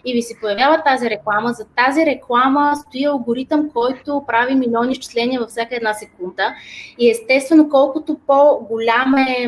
и 0.05 0.13
ви 0.13 0.22
се 0.22 0.39
появява 0.41 0.84
тази 0.86 1.10
реклама. 1.10 1.53
За 1.53 1.65
тази 1.65 2.05
реклама 2.05 2.75
стои 2.75 3.05
алгоритъм, 3.05 3.69
който 3.74 4.24
прави 4.27 4.55
милиони 4.55 4.91
изчисления 4.91 5.39
във 5.39 5.50
всяка 5.50 5.75
една 5.75 5.93
секунда. 5.93 6.53
И 6.98 7.10
естествено, 7.10 7.69
колкото 7.69 8.17
по-голям 8.27 9.15
е 9.17 9.48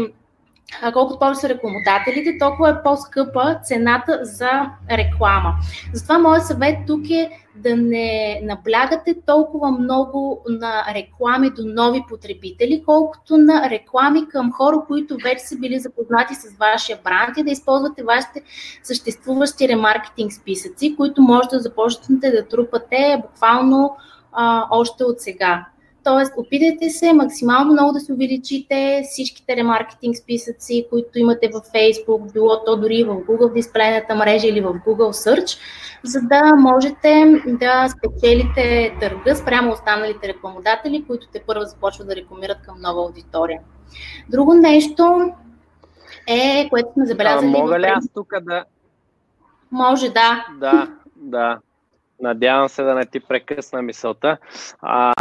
колкото 0.93 1.19
повече 1.19 1.39
са 1.39 1.50
рекламодателите, 1.50 2.38
толкова 2.39 2.69
е 2.69 2.83
по-скъпа 2.83 3.60
цената 3.63 4.19
за 4.21 4.50
реклама. 4.91 5.55
Затова 5.93 6.19
моят 6.19 6.48
съвет 6.48 6.77
тук 6.88 7.10
е 7.10 7.29
да 7.55 7.75
не 7.75 8.39
наблягате 8.43 9.15
толкова 9.25 9.72
много 9.72 10.41
на 10.50 10.86
реклами 10.96 11.50
до 11.50 11.62
нови 11.65 12.03
потребители, 12.10 12.84
колкото 12.86 13.38
на 13.38 13.70
реклами 13.70 14.27
към 14.27 14.51
хора, 14.51 14.84
които 14.88 15.17
вече 15.24 15.46
са 15.46 15.55
били 15.55 15.79
запознати 15.79 16.36
с 16.36 16.58
вашия 16.60 17.00
бранд 17.03 17.38
и 17.38 17.43
да 17.43 17.51
използвате 17.51 18.03
вашите 18.03 18.41
съществуващи 18.84 19.67
ремаркетинг 19.67 20.34
списъци, 20.34 20.96
които 20.96 21.22
може 21.22 21.50
да 21.50 21.60
започнете 21.60 22.31
да 22.31 22.48
трупате 22.48 23.22
буквално 23.22 23.98
а, 24.31 24.67
още 24.72 25.03
от 25.03 25.20
сега. 25.22 25.65
Тоест, 26.03 26.34
опитайте 26.38 26.89
се 26.89 27.13
максимално 27.13 27.74
много 27.74 27.91
да 27.91 28.00
се 28.00 28.13
увеличите 28.13 29.03
всичките 29.10 29.55
ремаркетинг 29.55 30.15
списъци, 30.15 30.88
които 30.89 31.20
имате 31.20 31.50
в 31.50 31.53
Facebook, 31.53 32.34
било 32.34 32.63
то 32.65 32.77
дори 32.77 33.03
в 33.03 33.15
Google 33.15 33.53
дисплейната 33.53 34.15
мрежа 34.15 34.48
или 34.48 34.62
в 34.62 34.74
Google 34.74 35.12
Search, 35.12 35.60
за 36.03 36.20
да 36.22 36.55
можете 36.55 37.41
да 37.48 37.88
спечелите 37.89 38.96
търга 39.00 39.36
спрямо 39.36 39.72
останалите 39.72 40.27
рекламодатели, 40.27 41.05
които 41.08 41.27
те 41.34 41.43
първо 41.48 41.63
започват 41.65 42.08
да 42.08 42.15
рекламират 42.15 42.62
към 42.62 42.81
нова 42.81 43.01
аудитория. 43.01 43.62
Друго 44.29 44.53
нещо 44.53 45.31
е, 46.27 46.70
което 46.70 46.93
сме 46.93 47.05
забелязали. 47.05 47.53
А, 47.55 47.60
мога 47.60 47.79
ли 47.79 47.86
аз 47.86 48.08
тук 48.13 48.34
да. 48.41 48.63
Може, 49.72 50.10
да. 50.10 50.46
Да, 50.60 50.88
да. 51.15 51.60
Надявам 52.22 52.70
се 52.70 52.84
да 52.84 52.96
не 52.96 53.05
ти 53.05 53.20
прекъсна 53.20 53.81
мисълта. 53.81 54.38
А, 54.81 55.13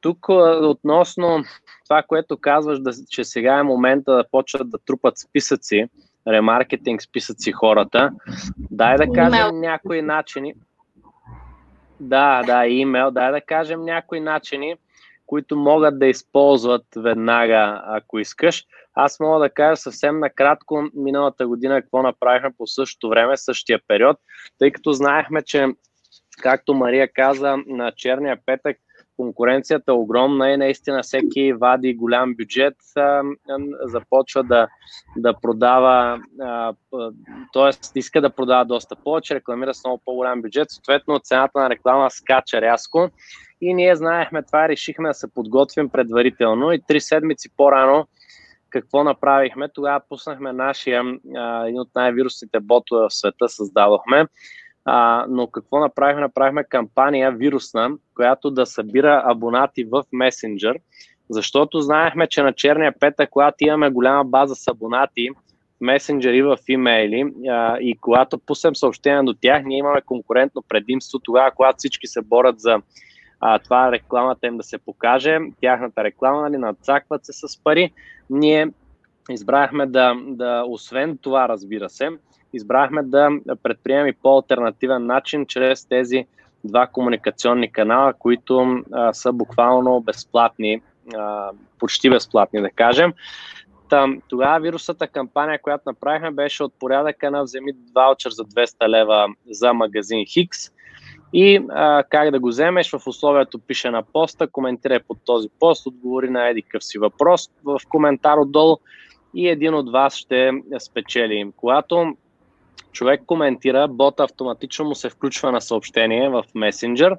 тук 0.00 0.28
относно 0.62 1.44
това, 1.84 2.02
което 2.02 2.36
казваш, 2.36 2.80
да, 2.80 2.90
че 3.10 3.24
сега 3.24 3.58
е 3.58 3.62
момента 3.62 4.12
да 4.12 4.24
почват 4.30 4.70
да 4.70 4.78
трупат 4.78 5.18
списъци, 5.18 5.88
ремаркетинг 6.28 7.02
списъци 7.02 7.52
хората, 7.52 8.10
дай 8.70 8.96
да 8.96 9.06
кажем 9.14 9.60
някои 9.60 10.02
начини. 10.02 10.54
Да, 12.00 12.42
да, 12.42 12.66
имейл, 12.66 13.10
дай 13.10 13.32
да 13.32 13.40
кажем 13.40 13.82
някои 13.84 14.20
начини, 14.20 14.76
които 15.26 15.56
могат 15.56 15.98
да 15.98 16.06
използват 16.06 16.84
веднага, 16.96 17.82
ако 17.86 18.18
искаш. 18.18 18.64
Аз 18.94 19.20
мога 19.20 19.38
да 19.38 19.50
кажа 19.50 19.76
съвсем 19.76 20.18
накратко 20.18 20.84
миналата 20.94 21.46
година 21.46 21.82
какво 21.82 22.02
направихме 22.02 22.50
по 22.58 22.66
същото 22.66 23.08
време, 23.08 23.36
същия 23.36 23.80
период, 23.88 24.16
тъй 24.58 24.70
като 24.70 24.92
знаехме, 24.92 25.42
че, 25.42 25.66
както 26.42 26.74
Мария 26.74 27.12
каза, 27.12 27.56
на 27.66 27.92
черния 27.92 28.38
петък 28.46 28.76
конкуренцията 29.16 29.94
огромна 29.94 30.50
и 30.50 30.56
наистина 30.56 31.02
всеки 31.02 31.52
вади 31.52 31.94
голям 31.94 32.34
бюджет, 32.34 32.74
започва 33.84 34.44
да, 34.44 34.68
да 35.16 35.34
продава, 35.42 36.20
т.е. 37.52 37.98
иска 37.98 38.20
да 38.20 38.30
продава 38.30 38.64
доста 38.64 38.96
повече, 38.96 39.34
рекламира 39.34 39.74
с 39.74 39.84
много 39.84 40.02
по-голям 40.04 40.42
бюджет, 40.42 40.70
съответно 40.70 41.18
цената 41.18 41.58
на 41.60 41.70
реклама 41.70 42.10
скача 42.10 42.60
рязко 42.60 43.10
и 43.60 43.74
ние 43.74 43.96
знаехме 43.96 44.42
това, 44.42 44.68
решихме 44.68 45.08
да 45.08 45.14
се 45.14 45.34
подготвим 45.34 45.88
предварително 45.88 46.72
и 46.72 46.82
три 46.88 47.00
седмици 47.00 47.48
по-рано 47.56 48.06
какво 48.70 49.04
направихме? 49.04 49.68
Тогава 49.68 50.00
пуснахме 50.08 50.52
нашия, 50.52 51.02
един 51.66 51.80
от 51.80 51.88
най-вирусните 51.94 52.60
ботове 52.60 53.06
в 53.08 53.14
света, 53.14 53.48
създадохме 53.48 54.26
а, 54.84 55.26
но 55.28 55.46
какво 55.46 55.78
направихме? 55.78 56.20
Направихме 56.20 56.64
кампания 56.64 57.32
вирусна, 57.32 57.90
която 58.14 58.50
да 58.50 58.66
събира 58.66 59.22
абонати 59.24 59.84
в 59.84 60.04
месенджер, 60.12 60.78
защото 61.30 61.80
знаехме, 61.80 62.26
че 62.26 62.42
на 62.42 62.52
черния 62.52 62.92
петък, 63.00 63.30
когато 63.30 63.56
имаме 63.60 63.90
голяма 63.90 64.24
база 64.24 64.54
с 64.54 64.68
абонати 64.68 65.28
в 65.30 65.80
месенджер 65.80 66.32
и 66.32 66.42
в 66.42 66.58
имейли 66.68 67.32
а, 67.50 67.78
и 67.78 67.96
когато 67.96 68.38
пуснем 68.38 68.76
съобщения 68.76 69.24
до 69.24 69.34
тях, 69.34 69.62
ние 69.64 69.78
имаме 69.78 70.00
конкурентно 70.00 70.62
предимство 70.68 71.18
тогава, 71.18 71.50
когато 71.50 71.78
всички 71.78 72.06
се 72.06 72.22
борят 72.22 72.60
за 72.60 72.82
а, 73.40 73.58
това 73.58 73.92
рекламата 73.92 74.46
им 74.46 74.56
да 74.56 74.62
се 74.62 74.78
покаже, 74.78 75.38
тяхната 75.60 76.04
реклама, 76.04 76.42
нали, 76.42 76.58
надцакват 76.58 77.24
се 77.24 77.32
с 77.32 77.62
пари. 77.64 77.92
Ние 78.30 78.68
избрахме 79.30 79.86
да, 79.86 80.14
да, 80.26 80.64
освен 80.68 81.18
това, 81.18 81.48
разбира 81.48 81.88
се, 81.90 82.10
избрахме 82.52 83.02
да 83.02 83.30
предприемем 83.62 84.06
и 84.06 84.12
по-алтернативен 84.12 85.06
начин 85.06 85.46
чрез 85.46 85.86
тези 85.86 86.26
два 86.64 86.86
комуникационни 86.86 87.72
канала, 87.72 88.12
които 88.12 88.82
а, 88.92 89.12
са 89.12 89.32
буквално 89.32 90.00
безплатни, 90.00 90.82
а, 91.14 91.50
почти 91.78 92.10
безплатни 92.10 92.60
да 92.60 92.70
кажем. 92.70 93.12
Там, 93.88 94.22
тогава 94.28 94.60
вирусата 94.60 95.06
кампания, 95.06 95.62
която 95.62 95.82
направихме, 95.86 96.30
беше 96.30 96.64
от 96.64 96.72
порядъка 96.78 97.30
на 97.30 97.42
вземи 97.42 97.72
ваучер 97.94 98.30
за 98.30 98.44
200 98.44 98.88
лева 98.88 99.26
за 99.50 99.72
магазин 99.72 100.26
Хикс 100.26 100.58
и 101.32 101.60
а, 101.70 102.02
как 102.10 102.30
да 102.30 102.40
го 102.40 102.48
вземеш 102.48 102.90
в 102.90 103.06
условието 103.06 103.58
пише 103.58 103.90
на 103.90 104.02
поста, 104.02 104.46
коментирай 104.46 105.00
под 105.00 105.18
този 105.24 105.48
пост, 105.60 105.86
отговори 105.86 106.30
на 106.30 106.48
еди 106.48 106.64
си 106.80 106.98
въпрос 106.98 107.50
в 107.64 107.80
коментар 107.88 108.38
отдолу 108.38 108.76
и 109.34 109.48
един 109.48 109.74
от 109.74 109.92
вас 109.92 110.14
ще 110.14 110.50
спечели. 110.78 111.52
Когато 111.56 112.16
човек 112.92 113.22
коментира, 113.26 113.88
бот 113.88 114.20
автоматично 114.20 114.84
му 114.84 114.94
се 114.94 115.10
включва 115.10 115.52
на 115.52 115.60
съобщение 115.60 116.28
в 116.28 116.44
месенджер 116.54 117.16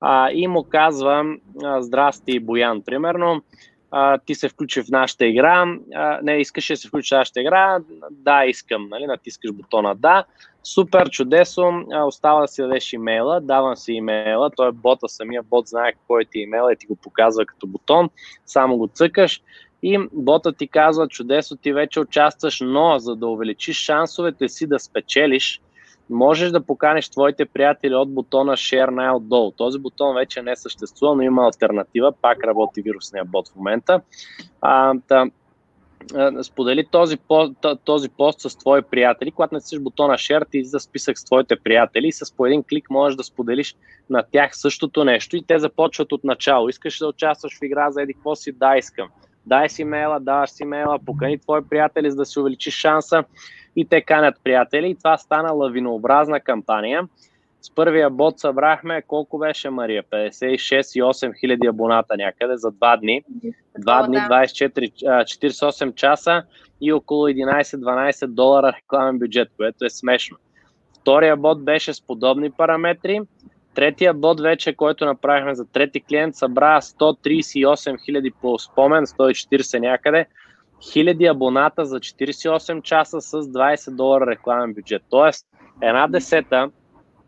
а, 0.00 0.30
и 0.30 0.46
му 0.46 0.64
казва 0.64 1.24
Здрасти, 1.80 2.40
Боян, 2.40 2.82
примерно, 2.86 3.42
а, 3.90 4.18
ти 4.18 4.34
се 4.34 4.48
включи 4.48 4.82
в 4.82 4.88
нашата 4.90 5.26
игра, 5.26 5.76
а, 5.94 6.18
не, 6.22 6.36
искаш 6.36 6.68
да 6.68 6.76
се 6.76 6.88
включи 6.88 7.14
в 7.14 7.18
нашата 7.18 7.40
игра, 7.40 7.78
да, 8.10 8.44
искам, 8.44 8.88
нали, 8.88 9.06
натискаш 9.06 9.52
бутона 9.52 9.94
да, 9.94 10.24
супер, 10.64 11.10
чудесно, 11.10 11.84
а, 11.92 12.04
остава 12.04 12.40
да 12.40 12.48
си 12.48 12.62
дадеш 12.62 12.92
имейла, 12.92 13.40
давам 13.40 13.76
си 13.76 13.92
имейла, 13.92 14.50
той 14.56 14.68
е 14.68 14.72
бота, 14.72 15.08
самия 15.08 15.42
бот 15.42 15.66
знае 15.66 15.92
какво 15.92 16.20
е 16.20 16.24
ти 16.24 16.38
имейла 16.38 16.72
и 16.72 16.76
ти 16.76 16.86
го 16.86 16.96
показва 16.96 17.46
като 17.46 17.66
бутон, 17.66 18.10
само 18.46 18.76
го 18.76 18.88
цъкаш 18.88 19.42
и 19.86 19.98
бота 20.12 20.52
ти 20.52 20.68
казва, 20.68 21.08
чудесно, 21.08 21.56
ти 21.56 21.72
вече 21.72 22.00
участваш, 22.00 22.60
но 22.64 22.98
за 22.98 23.16
да 23.16 23.26
увеличиш 23.26 23.76
шансовете 23.76 24.48
си 24.48 24.66
да 24.66 24.78
спечелиш, 24.78 25.60
можеш 26.10 26.50
да 26.50 26.60
поканиш 26.60 27.08
твоите 27.08 27.44
приятели 27.44 27.94
от 27.94 28.14
бутона 28.14 28.52
Share 28.52 28.90
най-отдолу. 28.90 29.50
Този 29.50 29.78
бутон 29.78 30.14
вече 30.14 30.42
не 30.42 30.56
съществува, 30.56 31.16
но 31.16 31.22
има 31.22 31.44
альтернатива, 31.44 32.12
пак 32.22 32.44
работи 32.44 32.82
вирусния 32.82 33.24
бот 33.24 33.48
в 33.48 33.56
момента. 33.56 34.00
А, 34.60 34.94
та, 35.08 35.26
сподели 36.42 36.86
този, 36.90 37.18
този 37.84 38.08
пост 38.08 38.40
с 38.40 38.58
твои 38.58 38.82
приятели. 38.82 39.30
Когато 39.30 39.54
натиснеш 39.54 39.80
бутона 39.80 40.14
Share, 40.14 40.50
ти 40.50 40.64
за 40.64 40.80
списък 40.80 41.18
с 41.18 41.24
твоите 41.24 41.56
приятели 41.56 42.06
и 42.06 42.12
с 42.12 42.36
по 42.36 42.46
един 42.46 42.62
клик 42.62 42.90
можеш 42.90 43.16
да 43.16 43.24
споделиш 43.24 43.76
на 44.10 44.22
тях 44.32 44.56
същото 44.56 45.04
нещо 45.04 45.36
и 45.36 45.44
те 45.46 45.58
започват 45.58 46.12
от 46.12 46.24
начало. 46.24 46.68
Искаш 46.68 46.98
да 46.98 47.06
участваш 47.08 47.58
в 47.58 47.64
игра 47.64 47.90
за 47.90 48.02
еди 48.02 48.14
какво 48.14 48.36
си? 48.36 48.52
Да, 48.52 48.76
искам 48.76 49.08
дай 49.46 49.68
си 49.68 49.82
имейла, 49.82 50.20
даваш 50.20 50.50
си 50.50 50.62
имейла, 50.62 50.98
покани 51.06 51.38
твои 51.38 51.68
приятели, 51.68 52.10
за 52.10 52.16
да 52.16 52.24
си 52.24 52.40
увеличиш 52.40 52.74
шанса 52.74 53.24
и 53.76 53.84
те 53.84 54.00
канят 54.00 54.34
приятели. 54.44 54.90
И 54.90 54.94
това 54.94 55.18
стана 55.18 55.52
лавинообразна 55.52 56.40
кампания. 56.40 57.08
С 57.62 57.74
първия 57.74 58.10
бот 58.10 58.40
събрахме, 58.40 59.02
колко 59.02 59.38
беше 59.38 59.70
Мария? 59.70 60.02
56 60.02 60.98
и 60.98 61.02
8 61.02 61.40
хиляди 61.40 61.66
абоната 61.66 62.16
някъде 62.16 62.56
за 62.56 62.70
два 62.70 62.96
дни. 62.96 63.24
Два 63.78 64.06
дни, 64.06 64.16
24, 64.16 64.92
48 65.22 65.94
часа 65.94 66.42
и 66.80 66.92
около 66.92 67.28
11-12 67.28 68.26
долара 68.26 68.72
рекламен 68.76 69.18
бюджет, 69.18 69.48
което 69.56 69.84
е 69.84 69.90
смешно. 69.90 70.36
Втория 71.00 71.36
бот 71.36 71.64
беше 71.64 71.94
с 71.94 72.06
подобни 72.06 72.50
параметри 72.50 73.20
Третия 73.74 74.14
бот 74.14 74.40
вече, 74.40 74.76
който 74.76 75.04
направихме 75.04 75.54
за 75.54 75.64
трети 75.64 76.00
клиент, 76.00 76.34
събра 76.34 76.80
138 76.80 77.96
000 78.10 78.32
по 78.40 78.58
спомен, 78.58 79.06
140 79.06 79.78
някъде, 79.78 80.26
хиляди 80.92 81.26
абоната 81.26 81.84
за 81.84 81.96
48 82.00 82.82
часа 82.82 83.20
с 83.20 83.32
20 83.32 83.90
долара 83.90 84.26
рекламен 84.26 84.74
бюджет. 84.74 85.02
Тоест, 85.10 85.46
една 85.82 86.06
десета 86.08 86.70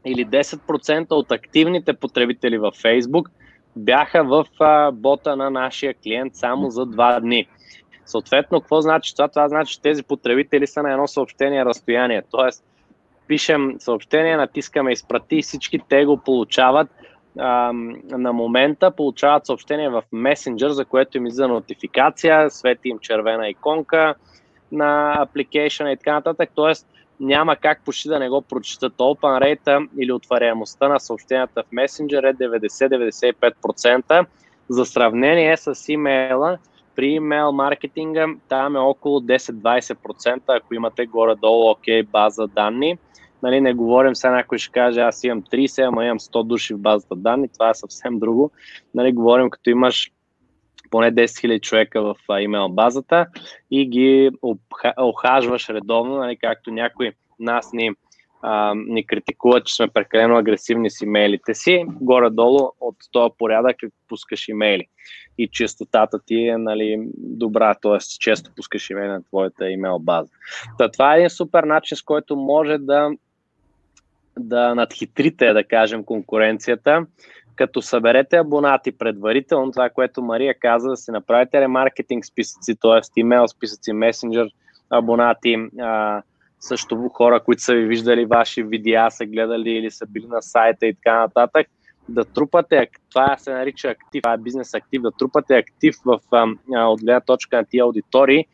или 0.04 0.26
10% 0.26 1.10
от 1.10 1.32
активните 1.32 1.92
потребители 1.92 2.58
във 2.58 2.74
Facebook 2.74 3.30
бяха 3.76 4.24
в 4.24 4.44
бота 4.92 5.36
на 5.36 5.50
нашия 5.50 5.94
клиент 5.94 6.36
само 6.36 6.70
за 6.70 6.86
2 6.86 7.20
дни. 7.20 7.48
Съответно, 8.04 8.60
какво 8.60 8.80
значи 8.80 9.14
това? 9.14 9.28
Това 9.28 9.48
значи, 9.48 9.72
че 9.74 9.80
тези 9.80 10.02
потребители 10.02 10.66
са 10.66 10.82
на 10.82 10.92
едно 10.92 11.06
съобщение 11.06 11.64
разстояние. 11.64 12.22
Тоест, 12.30 12.64
пишем 13.28 13.76
съобщение, 13.78 14.36
натискаме 14.36 14.92
изпрати 14.92 15.42
всички 15.42 15.80
те 15.88 16.04
го 16.04 16.16
получават 16.16 16.88
а, 17.38 17.72
на 18.10 18.32
момента, 18.32 18.90
получават 18.90 19.46
съобщение 19.46 19.88
в 19.88 20.02
Messenger, 20.14 20.68
за 20.68 20.84
което 20.84 21.16
им 21.16 21.26
излиза 21.26 21.48
нотификация, 21.48 22.50
свети 22.50 22.88
им 22.88 22.98
червена 22.98 23.48
иконка 23.48 24.14
на 24.72 25.16
application 25.26 25.92
и 25.92 25.96
така 25.96 26.12
нататък, 26.12 26.50
т.е. 26.56 26.72
няма 27.20 27.56
как 27.56 27.84
почти 27.84 28.08
да 28.08 28.18
не 28.18 28.28
го 28.28 28.42
прочитат. 28.42 28.92
Open 28.92 29.56
rate 29.56 29.88
или 29.98 30.12
отваряемостта 30.12 30.88
на 30.88 31.00
съобщенията 31.00 31.62
в 31.62 31.70
Messenger 31.70 32.30
е 32.30 32.34
90-95%. 32.34 34.26
За 34.68 34.84
сравнение 34.84 35.56
с 35.56 35.88
имейла, 35.88 36.58
при 36.96 37.06
имейл 37.06 37.52
маркетинга 37.52 38.26
там 38.48 38.76
е 38.76 38.78
около 38.78 39.20
10-20%, 39.20 40.42
ако 40.48 40.74
имате 40.74 41.06
горе-долу 41.06 41.70
окей 41.70 42.02
okay, 42.02 42.06
база 42.06 42.46
данни. 42.46 42.98
Нали, 43.42 43.60
не 43.60 43.74
говорим 43.74 44.14
сега 44.14 44.30
някой 44.30 44.58
ще 44.58 44.72
каже, 44.72 45.00
аз 45.00 45.24
имам 45.24 45.42
30, 45.42 45.88
ама 45.88 46.04
имам 46.04 46.18
100 46.18 46.42
души 46.46 46.74
в 46.74 46.78
базата 46.78 47.16
данни, 47.16 47.48
това 47.48 47.70
е 47.70 47.74
съвсем 47.74 48.18
друго. 48.18 48.50
Нали, 48.94 49.12
говорим 49.12 49.50
като 49.50 49.70
имаш 49.70 50.10
поне 50.90 51.12
10 51.12 51.24
000 51.24 51.60
човека 51.60 52.02
в 52.02 52.14
имейл 52.40 52.68
базата 52.68 53.26
и 53.70 53.88
ги 53.88 54.30
охажваш 54.96 55.68
редовно, 55.68 56.16
нали, 56.16 56.36
както 56.36 56.70
някой 56.70 57.12
нас 57.38 57.72
ни, 57.72 57.90
а, 58.42 58.74
ни 58.74 59.06
критикуват, 59.06 59.66
че 59.66 59.74
сме 59.74 59.88
прекалено 59.88 60.36
агресивни 60.36 60.90
с 60.90 61.00
имейлите 61.00 61.54
си, 61.54 61.84
горе-долу 61.88 62.70
от 62.80 62.96
този 63.12 63.34
порядък 63.38 63.76
пускаш 64.08 64.48
имейли 64.48 64.86
и 65.38 65.48
честотата 65.48 66.18
ти 66.26 66.48
е 66.48 66.58
нали, 66.58 67.08
добра, 67.16 67.74
т.е. 67.74 67.98
често 68.20 68.50
пускаш 68.56 68.90
имейли 68.90 69.08
на 69.08 69.22
твоята 69.22 69.70
имейл 69.70 69.98
база. 69.98 70.30
Та, 70.78 70.90
това 70.90 71.14
е 71.14 71.16
един 71.16 71.30
супер 71.30 71.64
начин, 71.64 71.96
с 71.96 72.02
който 72.02 72.36
може 72.36 72.78
да 72.78 73.10
да 74.38 74.74
надхитрите, 74.74 75.52
да 75.52 75.64
кажем, 75.64 76.04
конкуренцията, 76.04 77.06
като 77.56 77.82
съберете 77.82 78.36
абонати 78.36 78.92
предварително, 78.92 79.72
това, 79.72 79.90
което 79.90 80.22
Мария 80.22 80.54
каза, 80.58 80.88
да 80.88 80.96
си 80.96 81.10
направите 81.10 81.60
ремаркетинг 81.60 82.26
списъци, 82.26 82.76
т.е. 82.80 83.20
имейл 83.20 83.48
списъци, 83.48 83.92
месенджер 83.92 84.48
абонати, 84.90 85.56
а, 85.80 86.22
също 86.66 87.08
хора, 87.14 87.40
които 87.40 87.62
са 87.62 87.74
ви 87.74 87.86
виждали 87.86 88.24
ваши 88.24 88.62
видеа, 88.62 89.10
са 89.10 89.26
гледали 89.26 89.70
или 89.70 89.90
са 89.90 90.06
били 90.06 90.26
на 90.26 90.42
сайта 90.42 90.86
и 90.86 90.94
така 90.94 91.18
нататък, 91.18 91.66
да 92.08 92.24
трупате, 92.24 92.88
това 93.10 93.36
се 93.38 93.52
нарича 93.52 93.88
актив, 93.88 94.22
това 94.22 94.32
е 94.32 94.38
бизнес 94.38 94.74
актив, 94.74 95.02
да 95.02 95.10
трупате 95.10 95.56
актив 95.56 95.94
в, 96.04 96.20
от 96.72 97.00
гледна 97.00 97.20
точка 97.20 97.56
на 97.56 97.64
тия 97.64 97.84
аудитории 97.84 98.44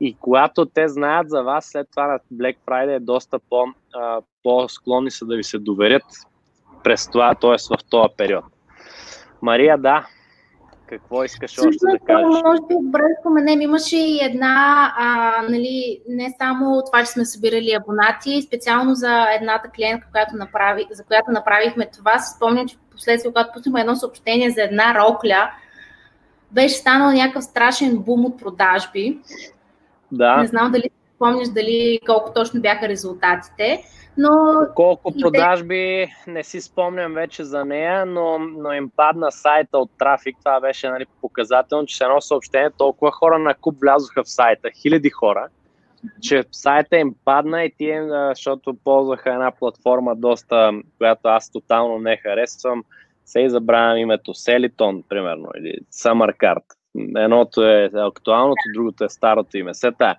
и 0.00 0.16
когато 0.20 0.66
те 0.66 0.88
знаят 0.88 1.30
за 1.30 1.42
вас, 1.42 1.66
след 1.66 1.88
това 1.90 2.06
на 2.06 2.18
Black 2.34 2.56
Friday 2.66 2.96
е 2.96 3.00
доста 3.00 3.38
по, 3.50 3.64
а, 3.94 4.20
по-склонни 4.42 5.10
са 5.10 5.26
да 5.26 5.36
ви 5.36 5.44
се 5.44 5.58
доверят 5.58 6.04
през 6.84 7.10
това, 7.10 7.34
т.е. 7.34 7.76
в 7.76 7.84
този 7.90 8.08
период. 8.16 8.44
Мария, 9.42 9.78
да, 9.78 10.06
какво 10.86 11.24
искаш 11.24 11.58
още 11.58 11.86
да 11.92 11.98
кажеш? 11.98 12.42
Може 12.44 12.60
би 12.68 12.74
добре 12.74 13.02
споменем, 13.20 13.60
имаше 13.60 13.96
и 13.96 14.24
една, 14.24 14.92
а, 14.98 15.42
нали, 15.42 16.00
не 16.08 16.34
само 16.38 16.82
това, 16.86 17.00
че 17.00 17.10
сме 17.10 17.24
събирали 17.24 17.72
абонати, 17.72 18.42
специално 18.42 18.94
за 18.94 19.26
едната 19.40 19.68
клиентка, 19.68 20.08
която 20.12 20.36
направи, 20.36 20.86
за 20.90 21.04
която 21.04 21.30
направихме 21.30 21.90
това, 21.98 22.18
се 22.18 22.36
спомням, 22.36 22.68
че 22.68 22.76
последствие, 22.90 23.32
когато 23.32 23.52
пуснахме 23.52 23.80
едно 23.80 23.96
съобщение 23.96 24.50
за 24.50 24.62
една 24.62 24.94
рокля, 24.94 25.50
беше 26.50 26.74
станал 26.74 27.12
някакъв 27.12 27.44
страшен 27.44 27.98
бум 27.98 28.24
от 28.24 28.38
продажби. 28.38 29.18
Да. 30.12 30.36
Не 30.36 30.46
знам 30.46 30.72
дали 30.72 30.90
спомняш 31.16 31.48
дали 31.48 31.98
колко 32.06 32.32
точно 32.32 32.60
бяха 32.60 32.88
резултатите. 32.88 33.82
Но... 34.18 34.30
Колко 34.74 35.12
продажби, 35.22 36.06
не 36.26 36.44
си 36.44 36.60
спомням 36.60 37.14
вече 37.14 37.44
за 37.44 37.64
нея, 37.64 38.06
но, 38.06 38.38
но 38.38 38.72
им 38.72 38.90
падна 38.96 39.32
сайта 39.32 39.78
от 39.78 39.90
трафик. 39.98 40.36
Това 40.38 40.60
беше 40.60 40.88
нали, 40.88 41.06
показателно, 41.20 41.86
че 41.86 41.96
с 41.96 42.00
едно 42.00 42.20
съобщение 42.20 42.70
толкова 42.78 43.12
хора 43.12 43.38
на 43.38 43.54
куп 43.54 43.80
влязоха 43.80 44.24
в 44.24 44.30
сайта, 44.30 44.70
хиляди 44.70 45.10
хора, 45.10 45.48
че 46.22 46.44
сайта 46.52 46.96
им 46.96 47.14
падна 47.24 47.64
и 47.64 47.72
тие, 47.78 48.08
защото 48.28 48.76
ползваха 48.84 49.30
една 49.30 49.50
платформа 49.50 50.16
доста, 50.16 50.72
която 50.98 51.28
аз 51.28 51.50
тотално 51.50 51.98
не 51.98 52.16
харесвам, 52.16 52.84
се 53.24 53.40
и 53.40 53.50
забравям 53.50 53.96
името 53.96 54.34
Селитон, 54.34 55.02
примерно, 55.08 55.48
или 55.58 55.78
Самаркарт. 55.90 56.64
Едното 57.16 57.62
е 57.62 57.90
актуалното, 57.94 58.62
другото 58.74 59.04
е 59.04 59.08
старото 59.08 59.56
име. 59.56 59.74
Сета, 59.74 60.16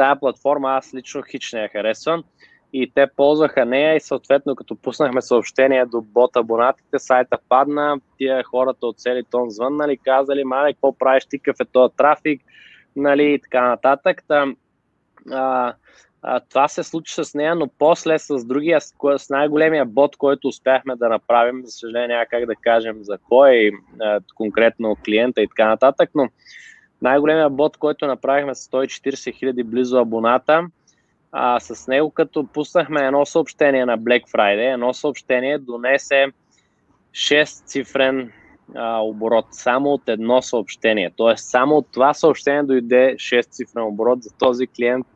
тая 0.00 0.20
платформа 0.20 0.70
аз 0.70 0.94
лично 0.94 1.22
хич 1.22 1.52
не 1.52 1.60
я 1.60 1.68
харесвам 1.68 2.24
и 2.72 2.92
те 2.94 3.06
ползваха 3.16 3.64
нея 3.64 3.96
и 3.96 4.00
съответно 4.00 4.56
като 4.56 4.76
пуснахме 4.76 5.22
съобщение 5.22 5.86
до 5.86 6.00
бот 6.00 6.36
абонатите, 6.36 6.98
сайта 6.98 7.38
падна, 7.48 8.00
тия 8.18 8.44
хората 8.44 8.86
от 8.86 8.98
цели 8.98 9.24
тон 9.30 9.50
звъннали, 9.50 9.96
казали, 9.96 10.44
мале, 10.44 10.72
какво 10.72 10.98
правиш 10.98 11.26
ти, 11.30 11.38
какъв 11.38 11.60
е 11.60 11.70
този 11.72 11.94
трафик, 11.96 12.42
нали, 12.96 13.32
и 13.32 13.38
така 13.38 13.68
нататък. 13.68 14.22
Та, 14.28 14.46
а, 15.30 15.74
а, 16.22 16.40
това 16.40 16.68
се 16.68 16.82
случи 16.82 17.14
с 17.14 17.34
нея, 17.34 17.54
но 17.54 17.68
после 17.78 18.18
с 18.18 18.44
другия, 18.44 18.80
с 18.80 19.30
най-големия 19.30 19.84
бот, 19.84 20.16
който 20.16 20.48
успяхме 20.48 20.96
да 20.96 21.08
направим, 21.08 21.62
за 21.64 21.70
съжаление 21.70 22.26
как 22.30 22.46
да 22.46 22.56
кажем 22.56 22.96
за 23.00 23.18
кой 23.28 23.70
а, 24.00 24.20
конкретно 24.34 24.96
клиента 25.04 25.42
и 25.42 25.48
така 25.48 25.68
нататък, 25.68 26.10
но 26.14 26.28
най-големия 27.02 27.50
бот, 27.50 27.76
който 27.76 28.06
направихме 28.06 28.54
с 28.54 28.68
140 28.68 29.34
хиляди 29.34 29.62
близо 29.62 29.98
абоната, 29.98 30.66
а, 31.32 31.60
с 31.60 31.88
него 31.88 32.10
като 32.10 32.46
пуснахме 32.46 33.00
едно 33.00 33.26
съобщение 33.26 33.86
на 33.86 33.98
Black 33.98 34.28
Friday, 34.28 34.72
едно 34.72 34.94
съобщение 34.94 35.58
донесе 35.58 36.26
6 37.12 37.66
цифрен 37.66 38.32
а, 38.74 38.98
оборот, 38.98 39.46
само 39.50 39.88
от 39.88 40.08
едно 40.08 40.42
съобщение. 40.42 41.10
Тоест, 41.16 41.48
само 41.48 41.76
от 41.76 41.86
това 41.92 42.14
съобщение 42.14 42.62
дойде 42.62 43.14
6 43.16 43.50
цифрен 43.50 43.82
оборот 43.82 44.22
за 44.22 44.30
този 44.38 44.66
клиент 44.66 45.06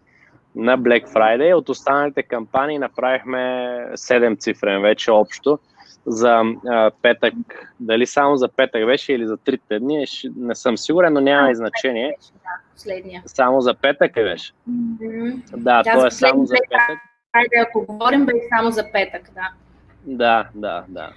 на 0.56 0.78
Black 0.78 1.08
Friday. 1.08 1.54
От 1.54 1.68
останалите 1.68 2.22
кампании 2.22 2.78
направихме 2.78 3.38
7 3.92 4.40
цифрен 4.40 4.82
вече 4.82 5.10
общо 5.10 5.58
за 6.06 6.42
а, 6.68 6.90
петък. 7.02 7.34
Дали 7.80 8.06
само 8.06 8.36
за 8.36 8.48
петък 8.48 8.86
беше 8.86 9.12
или 9.12 9.26
за 9.26 9.36
трите 9.36 9.78
дни, 9.78 10.06
не 10.36 10.54
съм 10.54 10.78
сигурен, 10.78 11.12
но 11.12 11.20
няма 11.20 11.50
и 11.50 11.54
значение. 11.54 12.16
Последния. 12.74 13.22
Само 13.26 13.60
за 13.60 13.74
петък 13.74 14.16
е 14.16 14.22
беше. 14.22 14.52
Mm-hmm. 14.70 15.56
Да, 15.56 15.82
да, 15.82 15.92
то 15.92 16.06
е 16.06 16.10
само 16.10 16.46
за 16.46 16.54
петък. 16.54 16.98
Хайде, 17.32 17.56
ако 17.68 17.86
говорим, 17.86 18.26
беше 18.26 18.46
само 18.56 18.70
за 18.70 18.92
петък, 18.92 19.30
да. 19.34 19.50
Да, 20.06 20.48
да, 20.54 20.84
да. 20.88 21.12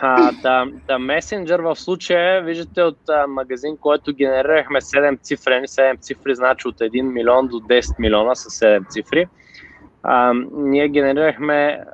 А, 0.00 0.32
да, 0.42 0.66
да, 0.86 0.98
месенджер 0.98 1.60
в 1.60 1.76
случая, 1.76 2.42
виждате 2.42 2.82
от 2.82 3.08
а, 3.08 3.26
магазин, 3.26 3.76
който 3.76 4.14
генерирахме 4.14 4.80
7 4.80 5.20
цифри, 5.20 5.52
7 5.52 6.00
цифри 6.00 6.34
значи 6.34 6.68
от 6.68 6.78
1 6.78 7.02
милион 7.02 7.48
до 7.48 7.56
10 7.56 7.94
милиона 7.98 8.34
с 8.34 8.60
7 8.64 8.88
цифри. 8.88 9.28
А, 10.02 10.32
ние 10.52 10.88
генерирахме 10.88 11.84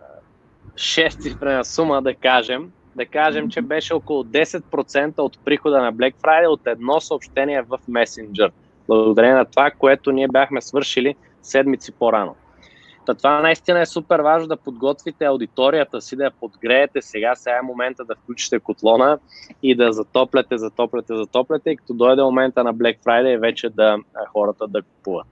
6 0.74 1.20
цифрена 1.20 1.64
сума, 1.64 2.02
да 2.02 2.14
кажем, 2.14 2.72
да 2.96 3.06
кажем, 3.06 3.50
че 3.50 3.62
беше 3.62 3.94
около 3.94 4.24
10% 4.24 5.18
от 5.18 5.38
прихода 5.44 5.82
на 5.82 5.94
Black 5.94 6.14
Friday 6.14 6.46
от 6.46 6.66
едно 6.66 7.00
съобщение 7.00 7.62
в 7.62 7.78
Messenger. 7.90 8.50
Благодарение 8.88 9.34
на 9.34 9.44
това, 9.44 9.70
което 9.70 10.12
ние 10.12 10.28
бяхме 10.28 10.60
свършили 10.60 11.14
седмици 11.42 11.92
по-рано. 11.92 12.36
Та 13.06 13.14
това 13.14 13.40
наистина 13.40 13.80
е 13.80 13.86
супер 13.86 14.20
важно 14.20 14.48
да 14.48 14.56
подготвите 14.56 15.24
аудиторията 15.24 16.00
си, 16.00 16.16
да 16.16 16.24
я 16.24 16.30
подгреете 16.30 17.02
сега. 17.02 17.34
Сега 17.34 17.56
е 17.58 17.62
момента 17.62 18.04
да 18.04 18.14
включите 18.14 18.58
котлона 18.58 19.18
и 19.62 19.74
да 19.74 19.92
затопляте, 19.92 20.58
затопляте, 20.58 21.16
затопляте 21.16 21.70
и 21.70 21.76
като 21.76 21.94
дойде 21.94 22.22
момента 22.22 22.64
на 22.64 22.74
Black 22.74 22.98
Friday 22.98 23.40
вече 23.40 23.68
да 23.68 23.98
хората 24.32 24.66
да 24.68 24.82
купуват. 24.82 25.26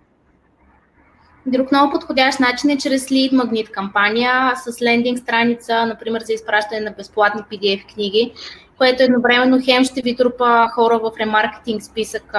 Друг 1.46 1.72
много 1.72 1.92
подходящ 1.92 2.40
начин 2.40 2.70
е 2.70 2.78
чрез 2.78 3.06
lead 3.06 3.32
магнит 3.32 3.70
кампания 3.70 4.52
с 4.56 4.82
лендинг 4.82 5.18
страница, 5.18 5.86
например 5.86 6.22
за 6.22 6.32
изпращане 6.32 6.80
на 6.80 6.90
безплатни 6.90 7.42
PDF 7.42 7.94
книги, 7.94 8.32
което 8.78 9.02
едновременно 9.02 9.60
хем 9.64 9.84
ще 9.84 10.02
ви 10.02 10.16
трупа 10.16 10.68
хора 10.74 10.98
в 10.98 11.12
ремаркетинг 11.20 11.82
списъка 11.82 12.38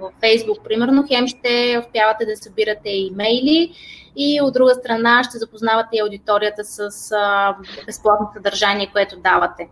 в 0.00 0.10
Facebook, 0.22 0.62
примерно, 0.64 1.04
хем 1.08 1.26
ще 1.26 1.80
успявате 1.86 2.26
да 2.26 2.36
събирате 2.36 2.90
имейли 2.90 3.72
и 4.16 4.40
от 4.42 4.54
друга 4.54 4.74
страна 4.74 5.24
ще 5.24 5.38
запознавате 5.38 5.98
аудиторията 6.02 6.64
с 6.64 6.88
безплатно 7.86 8.30
съдържание, 8.34 8.90
което 8.92 9.16
давате 9.16 9.68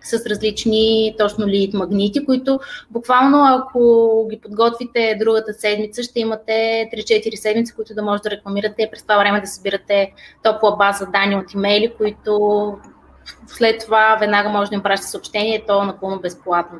с 0.00 0.26
различни 0.26 1.14
точно 1.18 1.46
лид 1.46 1.74
магнити, 1.74 2.24
които 2.24 2.60
буквално 2.90 3.44
ако 3.46 4.26
ги 4.30 4.40
подготвите 4.40 5.16
другата 5.18 5.52
седмица, 5.52 6.02
ще 6.02 6.20
имате 6.20 6.88
3-4 6.94 7.34
седмици, 7.34 7.74
които 7.74 7.94
да 7.94 8.02
може 8.02 8.22
да 8.22 8.30
рекламирате 8.30 8.88
през 8.90 9.02
това 9.02 9.18
време 9.18 9.40
да 9.40 9.46
събирате 9.46 10.12
топла 10.42 10.76
база 10.76 11.06
данни 11.06 11.36
от 11.36 11.54
имейли, 11.54 11.94
които 11.98 12.74
след 13.46 13.80
това 13.80 14.16
веднага 14.20 14.48
може 14.48 14.70
да 14.70 14.74
им 14.74 14.82
пращате 14.82 15.10
съобщение, 15.10 15.64
то 15.66 15.82
е 15.82 15.86
напълно 15.86 16.20
безплатно. 16.20 16.78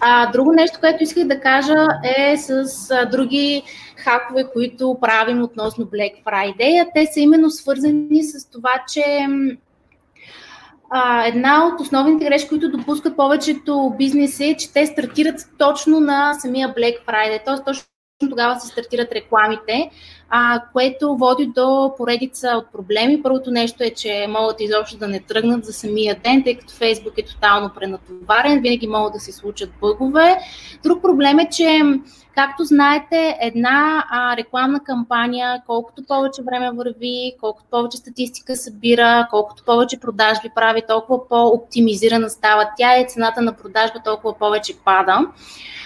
А, 0.00 0.30
друго 0.30 0.52
нещо, 0.52 0.78
което 0.80 1.02
исках 1.02 1.24
да 1.24 1.40
кажа 1.40 1.86
е 2.16 2.36
с 2.36 2.64
а, 2.90 3.04
други 3.04 3.62
хакове, 3.96 4.44
които 4.52 4.98
правим 5.00 5.42
относно 5.42 5.84
Black 5.86 6.24
Friday. 6.24 6.86
Те 6.94 7.06
са 7.06 7.20
именно 7.20 7.50
свързани 7.50 8.24
с 8.24 8.50
това, 8.50 8.84
че 8.92 9.26
а, 10.96 11.26
една 11.26 11.66
от 11.66 11.80
основните 11.80 12.24
грешки, 12.24 12.48
които 12.48 12.70
допускат 12.70 13.16
повечето 13.16 13.94
бизнеси 13.98 14.44
е, 14.44 14.56
че 14.56 14.72
те 14.72 14.86
стартират 14.86 15.40
точно 15.58 16.00
на 16.00 16.34
самия 16.34 16.68
Black 16.68 17.06
Friday, 17.06 17.44
т.е. 17.44 17.64
точно 17.64 17.84
тогава 18.30 18.60
се 18.60 18.66
стартират 18.66 19.12
рекламите. 19.12 19.90
а, 20.30 20.62
което 20.72 21.16
води 21.16 21.46
до 21.46 21.94
поредица 21.96 22.48
от 22.56 22.72
проблеми. 22.72 23.22
Първото 23.22 23.50
нещо 23.50 23.84
е, 23.84 23.90
че 23.90 24.26
могат 24.28 24.60
изобщо 24.60 24.96
да 24.96 25.08
не 25.08 25.20
тръгнат 25.20 25.64
за 25.64 25.72
самия 25.72 26.16
ден, 26.24 26.42
тъй 26.44 26.58
като 26.58 26.74
Фейсбук 26.74 27.12
е 27.18 27.24
тотално 27.24 27.70
пренатоварен, 27.74 28.60
винаги 28.60 28.86
могат 28.86 29.12
да 29.12 29.20
се 29.20 29.32
случат 29.32 29.70
бъгове. 29.80 30.36
Друг 30.82 31.02
проблем 31.02 31.38
е, 31.38 31.48
че 31.48 31.82
Както 32.34 32.64
знаете, 32.64 33.36
една 33.40 34.04
а, 34.10 34.36
рекламна 34.36 34.80
кампания, 34.80 35.62
колкото 35.66 36.02
повече 36.08 36.42
време 36.42 36.70
върви, 36.70 37.32
колкото 37.40 37.68
повече 37.70 37.96
статистика 37.96 38.56
събира, 38.56 39.26
колкото 39.30 39.64
повече 39.64 40.00
продажби 40.00 40.48
прави, 40.54 40.82
толкова 40.88 41.28
по-оптимизирана 41.28 42.30
става 42.30 42.70
тя 42.76 42.98
и 42.98 43.06
цената 43.08 43.42
на 43.42 43.52
продажба 43.52 43.98
толкова 44.04 44.38
повече 44.38 44.74
пада. 44.84 45.18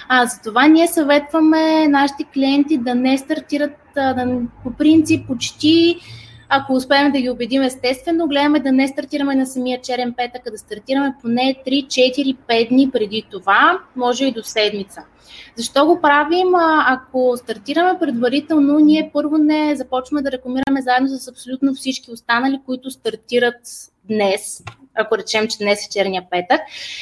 А, 0.09 0.27
затова 0.27 0.67
ние 0.67 0.89
съветваме 0.89 1.89
нашите 1.89 2.25
клиенти 2.25 2.79
да 2.79 2.95
не 2.95 3.19
стартират 3.19 3.77
а, 3.97 4.15
да, 4.15 4.41
по 4.63 4.71
принцип 4.71 5.27
почти 5.27 6.01
ако 6.49 6.73
успеем 6.73 7.13
да 7.13 7.21
ги 7.21 7.31
убедим 7.31 7.63
естествено, 7.63 8.29
гледаме 8.29 8.61
да 8.61 8.73
не 8.73 8.89
стартираме 8.89 9.35
на 9.35 9.47
самия 9.47 9.81
черен 9.81 10.15
петък, 10.17 10.43
а 10.47 10.51
да 10.51 10.59
стартираме 10.59 11.15
поне 11.23 11.55
3, 11.67 11.87
4, 11.87 12.37
5 12.49 12.69
дни 12.69 12.91
преди 12.91 13.25
това, 13.31 13.81
може 13.97 14.25
и 14.25 14.33
до 14.33 14.43
седмица. 14.43 15.05
Защо 15.57 15.87
го 15.87 16.01
правим? 16.01 16.55
Ако 16.87 17.37
стартираме 17.37 17.99
предварително, 17.99 18.79
ние 18.79 19.11
първо 19.13 19.39
не 19.39 19.77
започваме 19.77 20.23
да 20.23 20.33
рекламираме 20.33 20.83
заедно 20.83 21.09
с 21.09 21.29
абсолютно 21.29 21.75
всички 21.75 22.11
останали, 22.11 22.61
които 22.67 22.91
стартират 22.91 23.61
днес, 24.05 24.63
ако 24.99 25.19
речем, 25.19 25.49
че 25.49 25.59
днес 25.59 25.87
е 25.87 25.91
черния 25.91 26.23
петък. 26.31 26.61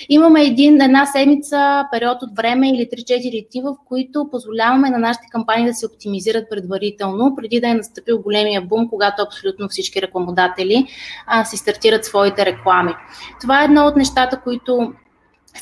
Имаме 0.08 0.42
един, 0.42 0.80
една 0.80 1.06
седмица, 1.06 1.84
период 1.92 2.22
от 2.22 2.36
време 2.36 2.70
или 2.70 2.88
3-4 2.92 3.46
дни, 3.52 3.62
в 3.62 3.76
които 3.88 4.28
позволяваме 4.30 4.90
на 4.90 4.98
нашите 4.98 5.26
кампании 5.30 5.66
да 5.66 5.74
се 5.74 5.86
оптимизират 5.86 6.50
предварително, 6.50 7.36
преди 7.36 7.60
да 7.60 7.68
е 7.68 7.74
настъпил 7.74 8.22
големия 8.22 8.62
бум, 8.62 8.88
когато 8.88 9.22
абсолютно 9.22 9.68
всички 9.68 10.02
рекламодатели 10.02 10.86
а, 11.26 11.44
си 11.44 11.56
стартират 11.56 12.04
своите 12.04 12.46
реклами. 12.46 12.94
Това 13.40 13.62
е 13.62 13.64
едно 13.64 13.86
от 13.86 13.96
нещата, 13.96 14.40
които 14.40 14.92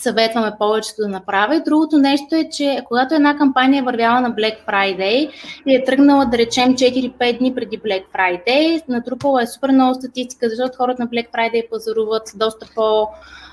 съветваме 0.01 0.53
повечето 0.59 1.03
да 1.03 1.09
направя. 1.09 1.61
Другото 1.61 1.99
нещо 1.99 2.35
е, 2.35 2.49
че 2.53 2.83
когато 2.85 3.15
една 3.15 3.37
кампания 3.37 3.79
е 3.81 3.85
вървяла 3.85 4.21
на 4.21 4.31
Black 4.33 4.67
Friday 4.69 5.31
и 5.67 5.75
е 5.75 5.85
тръгнала 5.85 6.27
да 6.27 6.39
речем 6.39 6.75
4-5 6.75 7.39
дни 7.39 7.55
преди 7.55 7.81
Black 7.81 8.05
Friday, 8.15 8.83
натрупала 8.89 9.43
е 9.43 9.47
супер 9.47 9.71
много 9.71 9.95
статистика, 9.95 10.49
защото 10.49 10.77
хората 10.77 11.03
на 11.03 11.09
Black 11.09 11.31
Friday 11.31 11.71
пазаруват 11.71 12.33
доста 12.37 12.67
по- 12.75 13.09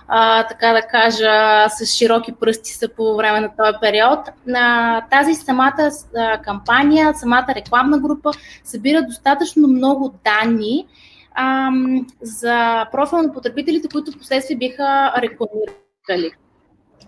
а, 0.08 0.48
така 0.48 0.74
да 0.74 0.82
кажа, 0.82 1.70
с 1.70 1.86
широки 1.86 2.32
пръсти 2.32 2.72
са 2.72 2.90
по 2.90 3.16
време 3.16 3.40
на 3.40 3.50
този 3.58 3.78
период. 3.82 4.20
А, 4.56 5.02
тази 5.02 5.36
самата 5.36 5.92
кампания, 6.44 7.14
самата 7.14 7.48
рекламна 7.56 8.00
група 8.00 8.32
събира 8.64 9.02
достатъчно 9.02 9.68
много 9.68 10.14
данни 10.24 10.88
за 12.22 12.86
профил 12.92 13.22
на 13.22 13.34
потребителите, 13.34 13.88
които 13.88 14.18
последствие 14.18 14.58
биха 14.58 15.14
рекламирали 15.18 15.76
Дали. 16.10 16.32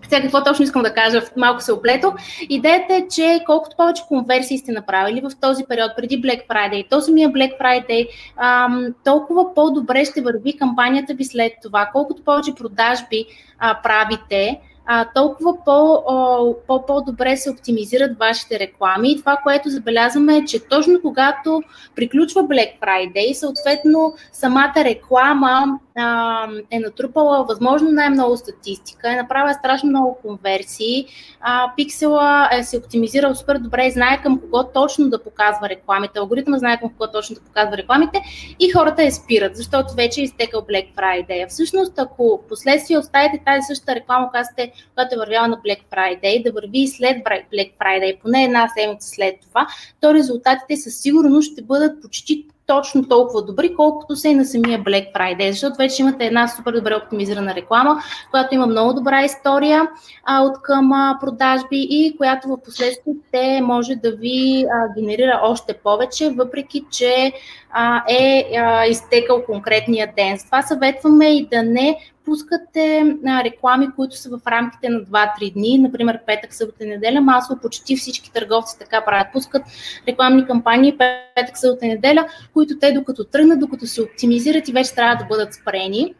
Сега 0.08 0.22
какво 0.22 0.44
точно 0.44 0.62
искам 0.62 0.82
да 0.82 0.94
кажа, 0.94 1.22
малко 1.36 1.62
се 1.62 1.72
оплето. 1.72 2.14
Идеята 2.48 2.94
е, 2.94 3.08
че 3.08 3.40
колкото 3.46 3.76
повече 3.76 4.02
конверсии 4.08 4.58
сте 4.58 4.72
направили 4.72 5.20
в 5.20 5.30
този 5.40 5.64
период 5.64 5.90
преди 5.96 6.22
Black 6.22 6.48
Friday, 6.48 6.90
този 6.90 7.12
ми 7.12 7.22
е 7.22 7.28
Black 7.28 7.60
Friday, 7.60 8.08
ам, 8.36 8.94
толкова 9.04 9.54
по-добре 9.54 10.04
ще 10.04 10.22
върви 10.22 10.56
кампанията 10.56 11.14
ви 11.14 11.24
след 11.24 11.52
това. 11.62 11.90
Колкото 11.92 12.24
повече 12.24 12.54
продажби 12.54 13.26
а, 13.58 13.82
правите, 13.82 14.60
а, 14.86 15.04
толкова 15.14 15.64
по, 15.64 16.82
по-добре 16.86 17.36
се 17.36 17.50
оптимизират 17.50 18.18
вашите 18.18 18.58
реклами. 18.58 19.12
И 19.12 19.18
това, 19.18 19.36
което 19.36 19.68
забелязваме 19.68 20.36
е, 20.36 20.44
че 20.44 20.68
точно 20.68 21.00
когато 21.02 21.62
приключва 21.96 22.42
Black 22.42 22.80
Friday, 22.80 23.32
съответно 23.32 24.14
самата 24.32 24.74
реклама 24.76 25.78
а, 25.96 26.48
е 26.70 26.78
натрупала 26.78 27.44
възможно 27.44 27.92
най-много 27.92 28.36
статистика, 28.36 29.12
е 29.12 29.16
направила 29.16 29.54
страшно 29.54 29.88
много 29.88 30.18
конверсии, 30.22 31.06
а, 31.40 31.72
пиксела 31.76 32.48
е 32.52 32.62
се 32.62 32.78
оптимизирал 32.78 33.34
супер 33.34 33.58
добре 33.58 33.86
и 33.86 33.90
знае 33.90 34.22
към 34.22 34.40
кого 34.40 34.64
точно 34.74 35.10
да 35.10 35.22
показва 35.22 35.68
рекламите, 35.68 36.18
алгоритъма 36.18 36.58
знае 36.58 36.80
към 36.80 36.90
кого 36.90 37.12
точно 37.12 37.34
да 37.34 37.40
показва 37.40 37.76
рекламите 37.76 38.20
и 38.60 38.70
хората 38.70 39.02
я 39.02 39.12
спират, 39.12 39.56
защото 39.56 39.94
вече 39.94 40.20
е 40.20 40.24
изтекал 40.24 40.62
Black 40.62 40.94
Friday. 40.96 41.48
Всъщност, 41.48 41.98
ако 41.98 42.42
последствие 42.48 42.98
оставите 42.98 43.42
тази 43.46 43.62
същата 43.66 43.94
реклама, 43.94 44.30
която, 44.30 44.48
сте, 44.52 44.72
която 44.94 45.14
е 45.14 45.18
вървяла 45.18 45.48
на 45.48 45.56
Black 45.56 45.80
Friday, 45.92 46.44
да 46.44 46.52
върви 46.52 46.78
и 46.78 46.88
след 46.88 47.16
Black 47.52 47.70
Friday, 47.80 48.20
поне 48.20 48.44
една 48.44 48.68
седмица 48.78 49.08
след 49.08 49.34
това, 49.40 49.66
то 50.00 50.14
резултатите 50.14 50.76
със 50.76 50.94
сигурност 51.00 51.52
ще 51.52 51.62
бъдат 51.62 52.02
почти 52.02 52.46
точно 52.66 53.08
толкова 53.08 53.42
добри, 53.42 53.74
колкото 53.74 54.16
са 54.16 54.28
и 54.28 54.34
на 54.34 54.44
самия 54.44 54.78
Black 54.78 55.12
Friday, 55.14 55.50
защото 55.50 55.76
вече 55.78 56.02
имате 56.02 56.24
една 56.24 56.48
супер 56.48 56.72
добре 56.72 56.96
оптимизирана 56.96 57.54
реклама, 57.54 58.02
която 58.30 58.54
има 58.54 58.66
много 58.66 58.94
добра 58.94 59.24
история 59.24 59.88
а, 60.24 60.42
от 60.42 60.62
към 60.62 60.92
а, 60.92 61.18
продажби 61.20 61.86
и 61.90 62.16
която 62.16 62.48
в 62.48 62.62
последствие 62.64 63.14
те 63.32 63.60
може 63.60 63.96
да 63.96 64.10
ви 64.10 64.64
а, 64.72 65.00
генерира 65.00 65.40
още 65.42 65.74
повече, 65.74 66.30
въпреки 66.30 66.84
че 66.90 67.32
а, 67.70 68.02
е 68.08 68.50
а, 68.56 68.86
изтекал 68.86 69.42
конкретния 69.44 70.12
ден. 70.16 70.38
С 70.38 70.44
това 70.44 70.62
съветваме 70.62 71.36
и 71.36 71.46
да 71.46 71.62
не 71.62 71.98
пускате 72.24 73.16
а, 73.26 73.44
реклами, 73.44 73.88
които 73.96 74.16
са 74.16 74.30
в 74.30 74.40
рамките 74.46 74.88
на 74.88 75.00
2-3 75.00 75.52
дни, 75.52 75.78
например 75.78 76.18
петък, 76.26 76.54
събота, 76.54 76.84
неделя. 76.84 77.20
Масово 77.20 77.60
почти 77.60 77.96
всички 77.96 78.32
търговци 78.32 78.78
така 78.78 79.04
правят. 79.04 79.26
Пускат 79.32 79.62
рекламни 80.08 80.46
кампании 80.46 80.98
петък, 81.36 81.58
събота, 81.58 81.86
неделя, 81.86 82.26
които 82.52 82.78
те 82.78 82.92
докато 82.92 83.24
тръгнат, 83.24 83.60
докато 83.60 83.86
се 83.86 84.02
оптимизират 84.02 84.68
и 84.68 84.72
вече 84.72 84.94
трябва 84.94 85.16
да 85.16 85.24
бъдат 85.24 85.54
спрени. 85.54 86.14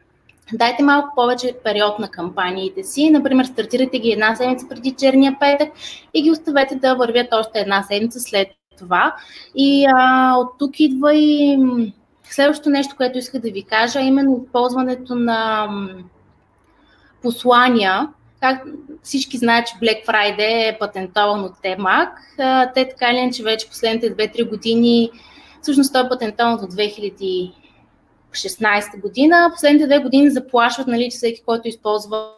Дайте 0.52 0.82
малко 0.82 1.08
повече 1.14 1.54
период 1.64 1.98
на 1.98 2.08
кампаниите 2.08 2.84
си. 2.84 3.10
Например, 3.10 3.44
стартирайте 3.44 3.98
ги 3.98 4.10
една 4.10 4.36
седмица 4.36 4.66
преди 4.68 4.90
черния 4.90 5.36
петък 5.40 5.68
и 6.14 6.22
ги 6.22 6.30
оставете 6.30 6.74
да 6.74 6.94
вървят 6.94 7.26
още 7.32 7.58
една 7.58 7.82
седмица 7.82 8.20
след 8.20 8.48
това. 8.78 9.16
И 9.54 9.86
а, 9.96 10.34
от 10.36 10.48
тук 10.58 10.80
идва 10.80 11.14
и 11.14 11.58
следващото 12.32 12.70
нещо, 12.70 12.96
което 12.96 13.18
исках 13.18 13.40
да 13.40 13.50
ви 13.50 13.62
кажа, 13.62 14.00
е 14.00 14.06
именно 14.06 14.42
използването 14.44 15.14
на 15.14 15.68
послания. 17.22 18.08
Как 18.40 18.64
всички 19.02 19.38
знаят, 19.38 19.66
че 19.66 19.74
Black 19.74 20.06
Friday 20.06 20.68
е 20.68 20.78
патентован 20.80 21.44
от 21.44 21.52
Темак. 21.62 22.08
Те 22.74 22.88
така 22.88 23.10
или 23.10 23.32
че 23.32 23.42
вече 23.42 23.68
последните 23.68 24.16
2-3 24.16 24.48
години, 24.48 25.10
всъщност 25.62 25.92
той 25.92 26.04
е 26.04 26.08
патентован 26.08 26.54
от 26.54 26.72
2000 26.72 27.52
2016 28.34 29.00
година. 29.00 29.50
Последните 29.54 29.86
две 29.86 29.98
години 29.98 30.30
заплашват, 30.30 30.86
нали, 30.86 31.10
че 31.10 31.16
всеки, 31.16 31.42
който 31.46 31.68
използва 31.68 32.28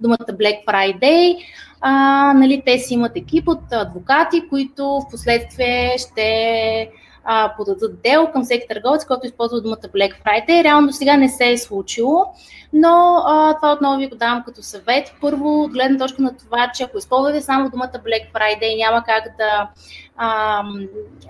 думата 0.00 0.16
Black 0.16 0.64
Friday, 0.66 1.36
а, 1.80 1.92
нали, 2.34 2.62
те 2.66 2.78
си 2.78 2.94
имат 2.94 3.16
екип 3.16 3.48
от 3.48 3.72
адвокати, 3.72 4.48
които 4.48 4.84
в 4.84 5.10
последствие 5.10 5.94
ще 5.98 6.90
а, 7.24 7.54
подадат 7.56 8.02
дело 8.02 8.32
към 8.32 8.44
всеки 8.44 8.68
търговец, 8.68 9.04
който 9.04 9.26
използва 9.26 9.60
думата 9.60 9.76
Black 9.76 10.12
Friday. 10.24 10.64
Реално 10.64 10.86
до 10.86 10.92
сега 10.92 11.16
не 11.16 11.28
се 11.28 11.50
е 11.50 11.58
случило, 11.58 12.24
но 12.72 13.22
а, 13.26 13.56
това 13.56 13.72
отново 13.72 13.98
ви 13.98 14.08
го 14.08 14.16
давам 14.16 14.42
като 14.46 14.62
съвет. 14.62 15.14
Първо, 15.20 15.62
от 15.62 15.72
гледна 15.72 15.98
точка 15.98 16.22
на 16.22 16.36
това, 16.36 16.70
че 16.74 16.82
ако 16.82 16.98
използвате 16.98 17.40
само 17.40 17.70
думата 17.70 17.92
Black 17.92 18.32
Friday, 18.34 18.76
няма 18.76 19.04
как 19.04 19.24
да, 19.38 19.68
а, 20.16 20.62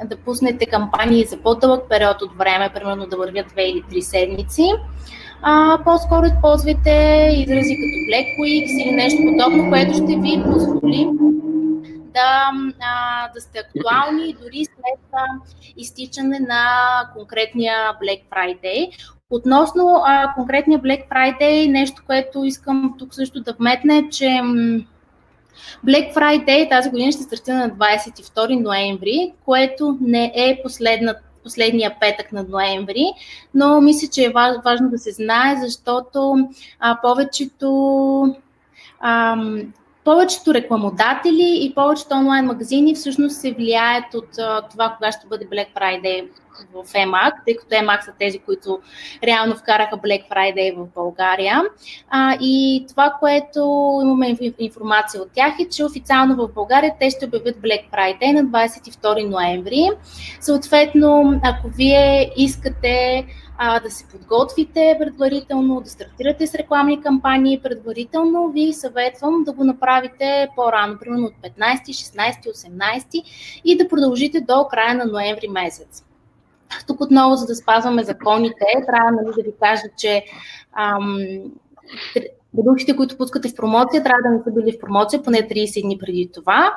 да 0.05 0.17
пуснете 0.17 0.67
кампании 0.67 1.25
за 1.25 1.37
по-дълъг 1.37 1.89
период 1.89 2.23
от 2.23 2.37
време, 2.39 2.71
примерно 2.75 3.07
да 3.07 3.17
вървят 3.17 3.53
2 3.53 3.61
или 3.61 3.83
3 3.83 4.01
седмици. 4.01 4.73
А, 5.43 5.79
по-скоро 5.85 6.27
използвайте 6.27 6.91
изрази 7.33 7.77
като 7.77 7.99
Black 8.11 8.27
Weeks 8.41 8.83
или 8.83 8.93
нещо 8.93 9.23
подобно, 9.31 9.71
което 9.71 9.95
ще 9.95 10.17
ви 10.17 10.43
позволи 10.53 11.09
да, 12.15 12.51
да 13.35 13.41
сте 13.41 13.59
актуални 13.59 14.37
дори 14.43 14.65
след 14.65 15.21
изтичане 15.77 16.39
на 16.41 16.65
конкретния 17.17 17.77
Black 18.03 18.23
Friday. 18.31 18.91
Относно 19.31 20.03
а, 20.05 20.35
конкретния 20.35 20.81
Black 20.81 21.09
Friday, 21.09 21.71
нещо, 21.71 22.03
което 22.07 22.45
искам 22.45 22.95
тук 22.99 23.15
също 23.15 23.41
да 23.41 23.53
вметна 23.53 23.97
е, 23.97 24.09
че 24.11 24.27
Black 25.87 26.15
Friday 26.15 26.71
тази 26.71 26.91
година 26.91 27.13
ще 27.13 27.23
стартира 27.23 27.57
на 27.57 27.71
22 27.71 28.63
ноември, 28.63 29.33
което 29.45 29.99
не 30.01 30.33
е 30.37 30.63
последната 30.63 31.23
последния 31.45 31.97
петък 32.01 32.33
на 32.33 32.43
ноември, 32.43 33.05
но 33.55 33.81
мисля, 33.81 34.09
че 34.09 34.25
е 34.25 34.33
важно 34.65 34.91
да 34.91 34.99
се 34.99 35.13
знае, 35.13 35.57
защото 35.57 36.49
а, 36.81 36.99
повечето 37.03 38.37
повечето 40.05 40.55
рекламодатели 40.55 41.59
и 41.61 41.75
повечето 41.75 42.15
онлайн 42.15 42.45
магазини 42.45 42.95
всъщност 42.95 43.41
се 43.41 43.53
влияят 43.53 44.15
от 44.15 44.29
това 44.71 44.91
кога 44.97 45.13
ще 45.13 45.27
бъде 45.27 45.47
Black 45.47 45.67
Friday 45.77 46.29
в 46.75 46.93
EMAG, 46.93 47.33
тъй 47.47 47.57
като 47.57 47.75
EMAG 47.75 48.05
са 48.05 48.13
тези, 48.19 48.39
които 48.39 48.81
реално 49.25 49.57
вкараха 49.57 49.97
Black 49.97 50.29
Friday 50.31 50.77
в 50.77 50.87
България. 50.95 51.63
А, 52.11 52.37
и 52.41 52.85
това, 52.89 53.17
което 53.21 53.61
имаме 54.03 54.37
информация 54.59 55.23
от 55.23 55.29
тях 55.35 55.53
е, 55.61 55.69
че 55.69 55.85
официално 55.85 56.37
в 56.37 56.49
България 56.55 56.95
те 57.01 57.11
ще 57.11 57.27
обявят 57.27 57.57
Black 57.57 57.91
Friday 57.93 58.33
на 58.33 58.45
22 58.45 59.29
ноември. 59.29 59.91
Съответно, 60.41 61.41
ако 61.45 61.69
вие 61.69 62.33
искате 62.37 63.27
а, 63.65 63.81
да 63.81 63.91
се 63.91 64.09
подготвите 64.09 64.97
предварително, 64.99 65.81
да 65.81 65.91
стартирате 65.91 66.47
с 66.47 66.55
рекламни 66.55 67.03
кампании 67.03 67.61
предварително, 67.63 68.49
ви 68.49 68.73
съветвам 68.73 69.45
да 69.45 69.53
го 69.53 69.65
направите 69.65 70.49
по-рано, 70.57 70.99
примерно 71.01 71.27
от 71.27 71.53
15, 71.59 71.83
16, 71.87 72.71
18 72.71 73.23
и 73.65 73.77
да 73.77 73.89
продължите 73.89 74.41
до 74.41 74.67
края 74.71 74.95
на 74.95 75.05
ноември 75.05 75.49
месец. 75.49 76.05
Тук 76.87 77.01
отново, 77.01 77.37
за 77.37 77.47
да 77.47 77.55
спазваме 77.55 78.05
законите, 78.05 78.65
трябва 78.87 79.11
нали, 79.11 79.35
да 79.37 79.43
ви 79.43 79.53
кажа, 79.61 79.83
че 79.99 80.25
ам, 80.73 81.19
продуктите, 82.57 82.97
които 82.97 83.17
пускате 83.17 83.49
в 83.49 83.55
промоция, 83.55 84.03
трябва 84.03 84.23
да 84.23 84.31
не 84.31 84.43
са 84.43 84.51
били 84.51 84.77
в 84.77 84.81
промоция 84.81 85.23
поне 85.23 85.39
30 85.39 85.83
дни 85.83 85.99
преди 85.99 86.31
това. 86.35 86.75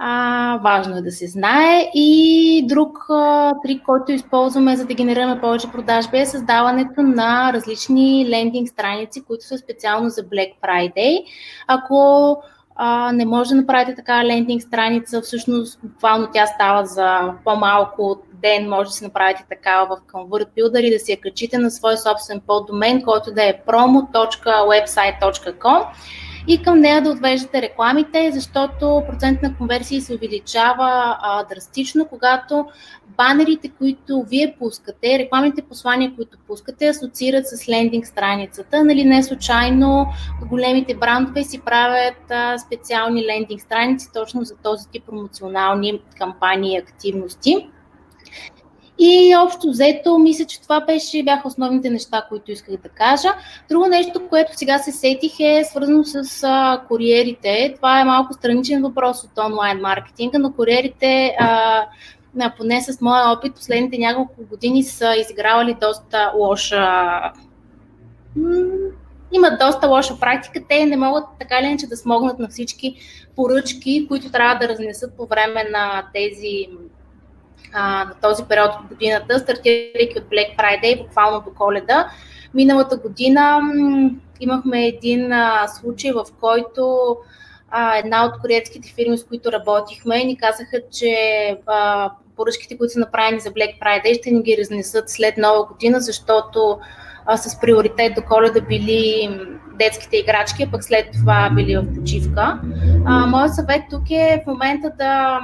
А, 0.00 0.58
важно 0.62 0.96
е 0.96 1.02
да 1.02 1.12
се 1.12 1.26
знае. 1.26 1.90
И 1.94 2.64
друг 2.68 3.06
а, 3.10 3.52
трик, 3.62 3.82
който 3.82 4.12
използваме 4.12 4.76
за 4.76 4.86
да 4.86 4.94
генерираме 4.94 5.40
повече 5.40 5.72
продажби 5.72 6.18
е 6.18 6.26
създаването 6.26 7.02
на 7.02 7.52
различни 7.52 8.26
лендинг 8.28 8.68
страници, 8.68 9.24
които 9.24 9.44
са 9.44 9.58
специално 9.58 10.08
за 10.08 10.22
Black 10.22 10.52
Friday. 10.62 11.24
Ако 11.66 12.36
а, 12.76 13.12
не 13.12 13.24
може 13.24 13.50
да 13.50 13.56
направите 13.56 13.94
така 13.94 14.24
лендинг 14.24 14.62
страница, 14.62 15.20
всъщност 15.20 15.80
буквално 15.82 16.28
тя 16.32 16.46
става 16.46 16.86
за 16.86 17.32
по-малко 17.44 18.02
от 18.02 18.22
ден, 18.32 18.68
може 18.68 18.88
да 18.88 18.92
си 18.92 19.04
направите 19.04 19.44
такава 19.48 19.86
в 19.86 19.98
ConvertBuilder 20.12 20.80
и 20.80 20.92
да 20.92 20.98
си 20.98 21.12
я 21.12 21.20
качите 21.20 21.58
на 21.58 21.70
свой 21.70 21.96
собствен 21.96 22.40
поддомен, 22.46 23.02
който 23.02 23.32
да 23.32 23.44
е 23.44 23.60
promo.website.com 23.66 25.84
и 26.48 26.62
към 26.62 26.80
нея 26.80 27.02
да 27.02 27.10
отвеждате 27.10 27.62
рекламите, 27.62 28.30
защото 28.32 29.02
процент 29.10 29.42
на 29.42 29.56
конверсии 29.56 30.00
се 30.00 30.14
увеличава 30.14 31.16
а, 31.20 31.44
драстично, 31.44 32.06
когато 32.06 32.66
банерите, 33.16 33.68
които 33.68 34.24
вие 34.28 34.56
пускате, 34.58 35.18
рекламните 35.18 35.62
послания, 35.62 36.12
които 36.16 36.38
пускате, 36.46 36.88
асоциират 36.88 37.46
с 37.46 37.68
лендинг 37.68 38.06
страницата. 38.06 38.84
Нали, 38.84 39.04
не 39.04 39.22
случайно 39.22 40.06
големите 40.50 40.94
брандове 40.94 41.44
си 41.44 41.60
правят 41.60 42.30
а, 42.30 42.58
специални 42.58 43.26
лендинг 43.26 43.60
страници 43.60 44.08
точно 44.14 44.44
за 44.44 44.56
този 44.56 44.88
тип 44.88 45.04
промоционални 45.06 46.00
кампании 46.18 46.74
и 46.74 46.78
активности. 46.78 47.68
И 48.98 49.36
общо 49.36 49.70
взето, 49.70 50.18
мисля, 50.18 50.44
че 50.44 50.60
това 50.60 50.80
беше, 50.80 51.22
бяха 51.22 51.48
основните 51.48 51.90
неща, 51.90 52.26
които 52.28 52.52
исках 52.52 52.76
да 52.76 52.88
кажа. 52.88 53.28
Друго 53.68 53.86
нещо, 53.86 54.28
което 54.28 54.52
сега 54.54 54.78
се 54.78 54.92
сетих 54.92 55.40
е 55.40 55.64
свързано 55.64 56.04
с 56.04 56.42
а, 56.42 56.82
куриерите. 56.88 57.72
Това 57.76 58.00
е 58.00 58.04
малко 58.04 58.32
страничен 58.34 58.82
въпрос 58.82 59.24
от 59.24 59.38
онлайн 59.38 59.80
маркетинга, 59.80 60.38
но 60.38 60.52
куриерите, 60.52 61.36
а, 61.38 61.86
поне 62.56 62.82
с 62.82 63.00
моя 63.00 63.28
опит, 63.28 63.54
последните 63.54 63.98
няколко 63.98 64.46
години 64.50 64.82
са 64.82 65.14
изигравали 65.16 65.76
доста 65.80 66.32
лоша 66.36 67.20
имат 69.32 69.58
доста 69.58 69.88
лоша 69.88 70.20
практика. 70.20 70.60
Те 70.68 70.86
не 70.86 70.96
могат 70.96 71.24
така 71.40 71.62
ли 71.62 71.66
иначе 71.66 71.86
да 71.86 71.96
смогнат 71.96 72.38
на 72.38 72.48
всички 72.48 72.94
поръчки, 73.36 74.06
които 74.08 74.30
трябва 74.30 74.54
да 74.54 74.68
разнесат 74.68 75.16
по 75.16 75.26
време 75.26 75.64
на 75.70 76.04
тези 76.14 76.68
на 77.74 78.12
този 78.22 78.44
период 78.44 78.70
от 78.80 78.88
годината, 78.88 79.38
стартирайки 79.38 80.18
от 80.18 80.24
Black 80.24 80.56
Friday, 80.58 81.02
буквално 81.02 81.40
до 81.40 81.54
коледа. 81.54 82.08
Миналата 82.54 82.96
година 82.96 83.60
имахме 84.40 84.86
един 84.86 85.32
случай, 85.80 86.12
в 86.12 86.24
който 86.40 87.16
една 87.94 88.24
от 88.24 88.40
куриерските 88.40 88.92
фирми, 88.94 89.18
с 89.18 89.24
които 89.24 89.52
работихме, 89.52 90.24
ни 90.24 90.36
казаха, 90.36 90.80
че 90.92 91.16
поръчките, 92.36 92.78
които 92.78 92.92
са 92.92 93.00
направени 93.00 93.40
за 93.40 93.50
Black 93.50 93.80
Friday, 93.82 94.18
ще 94.18 94.30
ни 94.30 94.42
ги 94.42 94.56
разнесат 94.60 95.10
след 95.10 95.36
нова 95.36 95.66
година, 95.66 96.00
защото 96.00 96.78
с 97.36 97.60
приоритет 97.60 98.14
до 98.14 98.22
коледа 98.22 98.60
били 98.60 99.30
детските 99.78 100.16
играчки, 100.16 100.62
а 100.62 100.70
пък 100.70 100.84
след 100.84 101.06
това 101.12 101.50
били 101.54 101.76
в 101.76 101.94
почивка. 101.94 102.60
Моят 103.26 103.54
съвет 103.54 103.82
тук 103.90 104.10
е 104.10 104.42
в 104.44 104.46
момента 104.46 104.92
да 104.98 105.40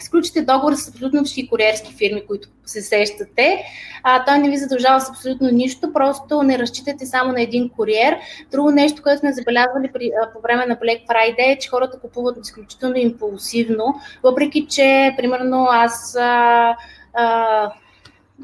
сключите 0.00 0.42
договор 0.42 0.74
с 0.74 0.88
абсолютно 0.88 1.24
всички 1.24 1.48
куриерски 1.48 1.94
фирми, 1.94 2.26
които 2.26 2.48
се 2.66 2.82
сещате. 2.82 3.64
А, 4.02 4.24
той 4.24 4.38
не 4.38 4.50
ви 4.50 4.56
задължава 4.56 5.00
с 5.00 5.10
абсолютно 5.10 5.48
нищо, 5.50 5.92
просто 5.92 6.42
не 6.42 6.58
разчитате 6.58 7.06
само 7.06 7.32
на 7.32 7.42
един 7.42 7.68
куриер. 7.68 8.16
Друго 8.50 8.70
нещо, 8.70 9.02
което 9.02 9.20
сме 9.20 9.32
забелязвали 9.32 9.90
при, 9.92 10.10
а, 10.22 10.32
по 10.32 10.40
време 10.40 10.66
на 10.66 10.76
Black 10.76 11.06
Friday 11.06 11.52
е, 11.52 11.58
че 11.58 11.68
хората 11.68 11.98
купуват 11.98 12.38
изключително 12.42 12.96
импулсивно, 12.96 13.94
въпреки 14.22 14.66
че, 14.66 15.14
примерно, 15.16 15.66
аз 15.70 16.16
а, 16.20 16.76
а, 17.14 17.70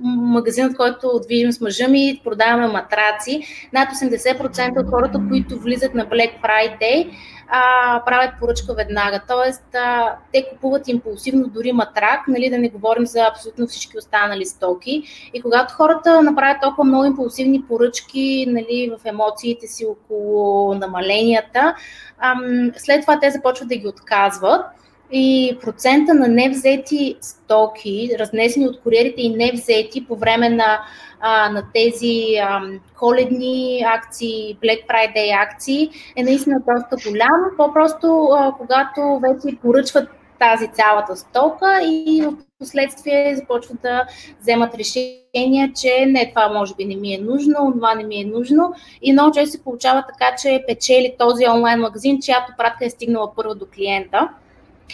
магазинът, 0.05 0.77
който 0.77 1.21
движим 1.25 1.53
с 1.53 1.61
мъжа 1.61 1.89
ми, 1.89 2.21
продаваме 2.25 2.67
матраци. 2.67 3.43
Над 3.73 3.89
80% 3.89 4.81
от 4.81 4.91
хората, 4.91 5.21
които 5.29 5.59
влизат 5.59 5.95
на 5.95 6.07
Black 6.07 6.31
Friday, 6.43 7.11
а, 7.51 8.03
правят 8.07 8.31
поръчка 8.41 8.75
веднага. 8.75 9.21
Тоест, 9.29 9.75
а, 9.75 10.17
те 10.33 10.49
купуват 10.51 10.89
импулсивно 10.89 11.49
дори 11.49 11.73
матрак, 11.73 12.29
нали, 12.29 12.51
да 12.51 12.59
не 12.59 12.69
говорим 12.69 13.07
за 13.07 13.21
абсолютно 13.31 13.67
всички 13.67 13.99
останали 13.99 14.47
стоки. 14.47 15.03
И 15.35 15.43
когато 15.43 15.75
хората 15.75 16.23
направят 16.23 16.63
толкова 16.63 16.85
много 16.85 17.05
импулсивни 17.05 17.63
поръчки 17.63 18.47
нали, 18.49 18.93
в 18.99 19.07
емоциите 19.07 19.67
си 19.67 19.87
около 19.87 20.75
намаленията, 20.75 21.75
ам, 22.19 22.71
след 22.77 23.01
това 23.01 23.21
те 23.21 23.31
започват 23.31 23.69
да 23.69 23.77
ги 23.77 23.89
отказват 23.89 24.67
и 25.13 25.59
процента 25.63 26.15
на 26.15 26.29
невзети 26.29 27.17
стоки, 27.21 28.11
разнесени 28.19 28.67
от 28.67 28.81
куриерите 28.81 29.23
и 29.23 29.37
невзети 29.37 30.07
по 30.07 30.17
време 30.17 30.49
на, 30.49 30.81
а, 31.21 31.51
на 31.51 31.63
тези 31.75 32.37
а, 32.43 32.61
коледни 32.99 33.85
акции, 33.87 34.59
Black 34.63 34.87
Friday 34.87 35.43
акции 35.43 35.91
е 36.17 36.23
наистина 36.23 36.57
доста 36.69 37.11
голям. 37.11 37.57
По-просто 37.57 38.29
а, 38.33 38.55
когато 38.59 39.21
вече 39.23 39.57
поръчват 39.63 40.09
тази 40.41 40.69
цялата 40.69 41.17
стока 41.17 41.81
и 41.83 42.23
в 42.23 42.33
последствие 42.59 43.37
започват 43.37 43.83
да 43.83 44.05
вземат 44.41 44.75
решения, 44.75 45.73
че 45.81 46.07
не, 46.07 46.29
това 46.29 46.49
може 46.49 46.75
би 46.75 46.85
не 46.85 46.97
ми 46.97 47.15
е 47.15 47.19
нужно, 47.19 47.73
това 47.73 47.95
не 47.95 48.05
ми 48.05 48.21
е 48.21 48.25
нужно. 48.25 48.75
И 49.03 49.13
много 49.13 49.33
често 49.35 49.51
се 49.51 49.65
получава 49.65 50.05
така, 50.09 50.37
че 50.43 50.65
печели 50.67 51.15
този 51.19 51.49
онлайн 51.49 51.81
магазин, 51.81 52.19
чиято 52.21 52.53
пратка 52.59 52.85
е 52.85 52.91
стигнала 52.91 53.35
първо 53.37 53.55
до 53.55 53.67
клиента. 53.75 54.29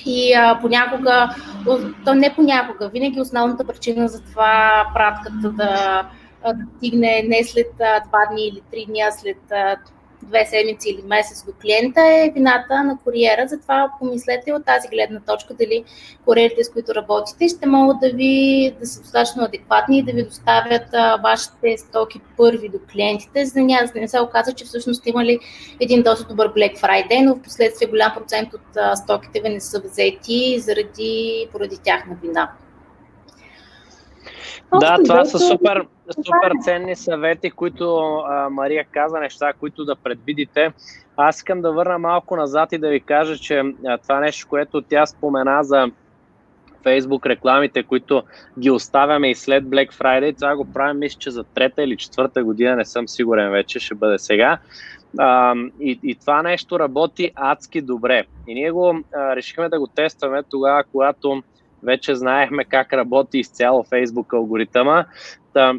И 0.04 0.34
а, 0.34 0.58
понякога, 0.60 1.34
то 2.04 2.14
не 2.14 2.34
понякога, 2.34 2.88
винаги 2.88 3.20
основната 3.20 3.64
причина 3.64 4.08
за 4.08 4.22
това 4.22 4.84
пратката 4.94 5.50
да, 5.50 6.06
да 6.44 6.66
стигне 6.76 7.24
не 7.28 7.44
след 7.44 7.74
два 7.76 8.26
дни 8.32 8.48
или 8.48 8.60
три 8.70 8.86
дни, 8.86 9.00
а 9.00 9.10
след 9.10 9.38
две 10.22 10.46
седмици 10.46 10.90
или 10.90 11.02
месец 11.06 11.44
до 11.44 11.52
клиента 11.62 12.00
е 12.00 12.32
вината 12.34 12.84
на 12.84 12.98
куриера. 13.04 13.48
Затова 13.48 13.90
помислете 13.98 14.52
от 14.52 14.64
тази 14.64 14.88
гледна 14.88 15.20
точка 15.20 15.54
дали 15.54 15.84
куриерите, 16.24 16.64
с 16.64 16.70
които 16.70 16.94
работите, 16.94 17.48
ще 17.48 17.66
могат 17.66 18.00
да 18.00 18.10
ви 18.10 18.74
да 18.80 18.86
са 18.86 19.00
достатъчно 19.00 19.44
адекватни 19.44 19.98
и 19.98 20.02
да 20.02 20.12
ви 20.12 20.22
доставят 20.22 20.94
а, 20.94 21.16
вашите 21.16 21.78
стоки 21.78 22.20
първи 22.36 22.68
до 22.68 22.78
клиентите, 22.92 23.44
за 23.44 23.52
да, 23.52 23.60
няма, 23.60 23.86
за 23.86 23.92
да 23.92 24.00
не 24.00 24.08
се 24.08 24.20
оказа, 24.20 24.52
че 24.52 24.64
всъщност 24.64 25.06
имали 25.06 25.38
един 25.80 26.02
доста 26.02 26.28
добър 26.28 26.52
Black 26.54 26.80
Friday, 26.80 27.24
но 27.24 27.34
в 27.34 27.42
последствие 27.42 27.88
голям 27.88 28.12
процент 28.14 28.54
от 28.54 28.76
а, 28.76 28.96
стоките 28.96 29.40
ви 29.40 29.48
не 29.48 29.60
са 29.60 29.80
взети 29.80 30.58
заради 30.58 31.48
поради 31.52 31.78
тяхна 31.84 32.16
вина. 32.22 32.50
Да, 34.80 34.98
това 35.04 35.24
са 35.24 35.38
супер, 35.38 35.86
супер 36.10 36.52
ценни 36.60 36.96
съвети, 36.96 37.50
които 37.50 38.16
а, 38.16 38.48
Мария 38.50 38.86
каза, 38.90 39.20
неща, 39.20 39.52
които 39.52 39.84
да 39.84 39.96
предвидите. 39.96 40.72
Аз 41.16 41.36
искам 41.36 41.60
да 41.60 41.72
върна 41.72 41.98
малко 41.98 42.36
назад 42.36 42.72
и 42.72 42.78
да 42.78 42.88
ви 42.88 43.00
кажа, 43.00 43.36
че 43.36 43.62
а, 43.86 43.98
това 43.98 44.20
нещо, 44.20 44.48
което 44.48 44.82
тя 44.82 45.06
спомена 45.06 45.64
за 45.64 45.90
Facebook 46.84 47.26
рекламите, 47.26 47.82
които 47.82 48.22
ги 48.58 48.70
оставяме 48.70 49.30
и 49.30 49.34
след 49.34 49.64
Black 49.64 49.92
Friday, 49.92 50.36
това 50.36 50.56
го 50.56 50.72
правим, 50.72 50.98
мисля, 50.98 51.18
че 51.18 51.30
за 51.30 51.44
трета 51.44 51.82
или 51.82 51.96
четвърта 51.96 52.44
година, 52.44 52.76
не 52.76 52.84
съм 52.84 53.08
сигурен 53.08 53.50
вече, 53.50 53.78
ще 53.78 53.94
бъде 53.94 54.18
сега. 54.18 54.58
А, 55.18 55.54
и, 55.80 56.00
и 56.02 56.14
това 56.14 56.42
нещо 56.42 56.78
работи 56.78 57.32
адски 57.34 57.80
добре. 57.80 58.24
И 58.46 58.54
ние 58.54 58.70
го 58.70 59.00
а, 59.14 59.36
решихме 59.36 59.68
да 59.68 59.78
го 59.78 59.86
тестваме 59.86 60.42
тогава, 60.50 60.84
когато 60.92 61.42
вече 61.86 62.14
знаехме 62.14 62.64
как 62.64 62.92
работи 62.92 63.38
изцяло 63.38 63.84
Facebook 63.84 64.36
алгоритъма. 64.36 65.04
Та, 65.52 65.74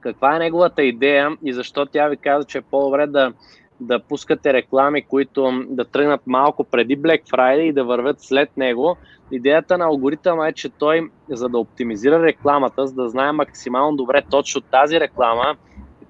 каква 0.00 0.36
е 0.36 0.38
неговата 0.38 0.82
идея 0.82 1.36
и 1.44 1.52
защо 1.52 1.86
тя 1.86 2.08
ви 2.08 2.16
каза, 2.16 2.44
че 2.44 2.58
е 2.58 2.62
по-добре 2.62 3.06
да 3.06 3.32
да 3.80 4.00
пускате 4.00 4.52
реклами, 4.52 5.02
които 5.02 5.64
да 5.68 5.84
тръгнат 5.84 6.20
малко 6.26 6.64
преди 6.64 6.98
Black 6.98 7.22
Friday 7.30 7.60
и 7.60 7.72
да 7.72 7.84
вървят 7.84 8.20
след 8.20 8.56
него. 8.56 8.96
Идеята 9.30 9.78
на 9.78 9.84
алгоритъма 9.84 10.48
е, 10.48 10.52
че 10.52 10.68
той, 10.68 11.10
за 11.28 11.48
да 11.48 11.58
оптимизира 11.58 12.22
рекламата, 12.22 12.86
за 12.86 12.94
да 12.94 13.08
знае 13.08 13.32
максимално 13.32 13.96
добре 13.96 14.22
точно 14.30 14.60
тази 14.60 15.00
реклама, 15.00 15.56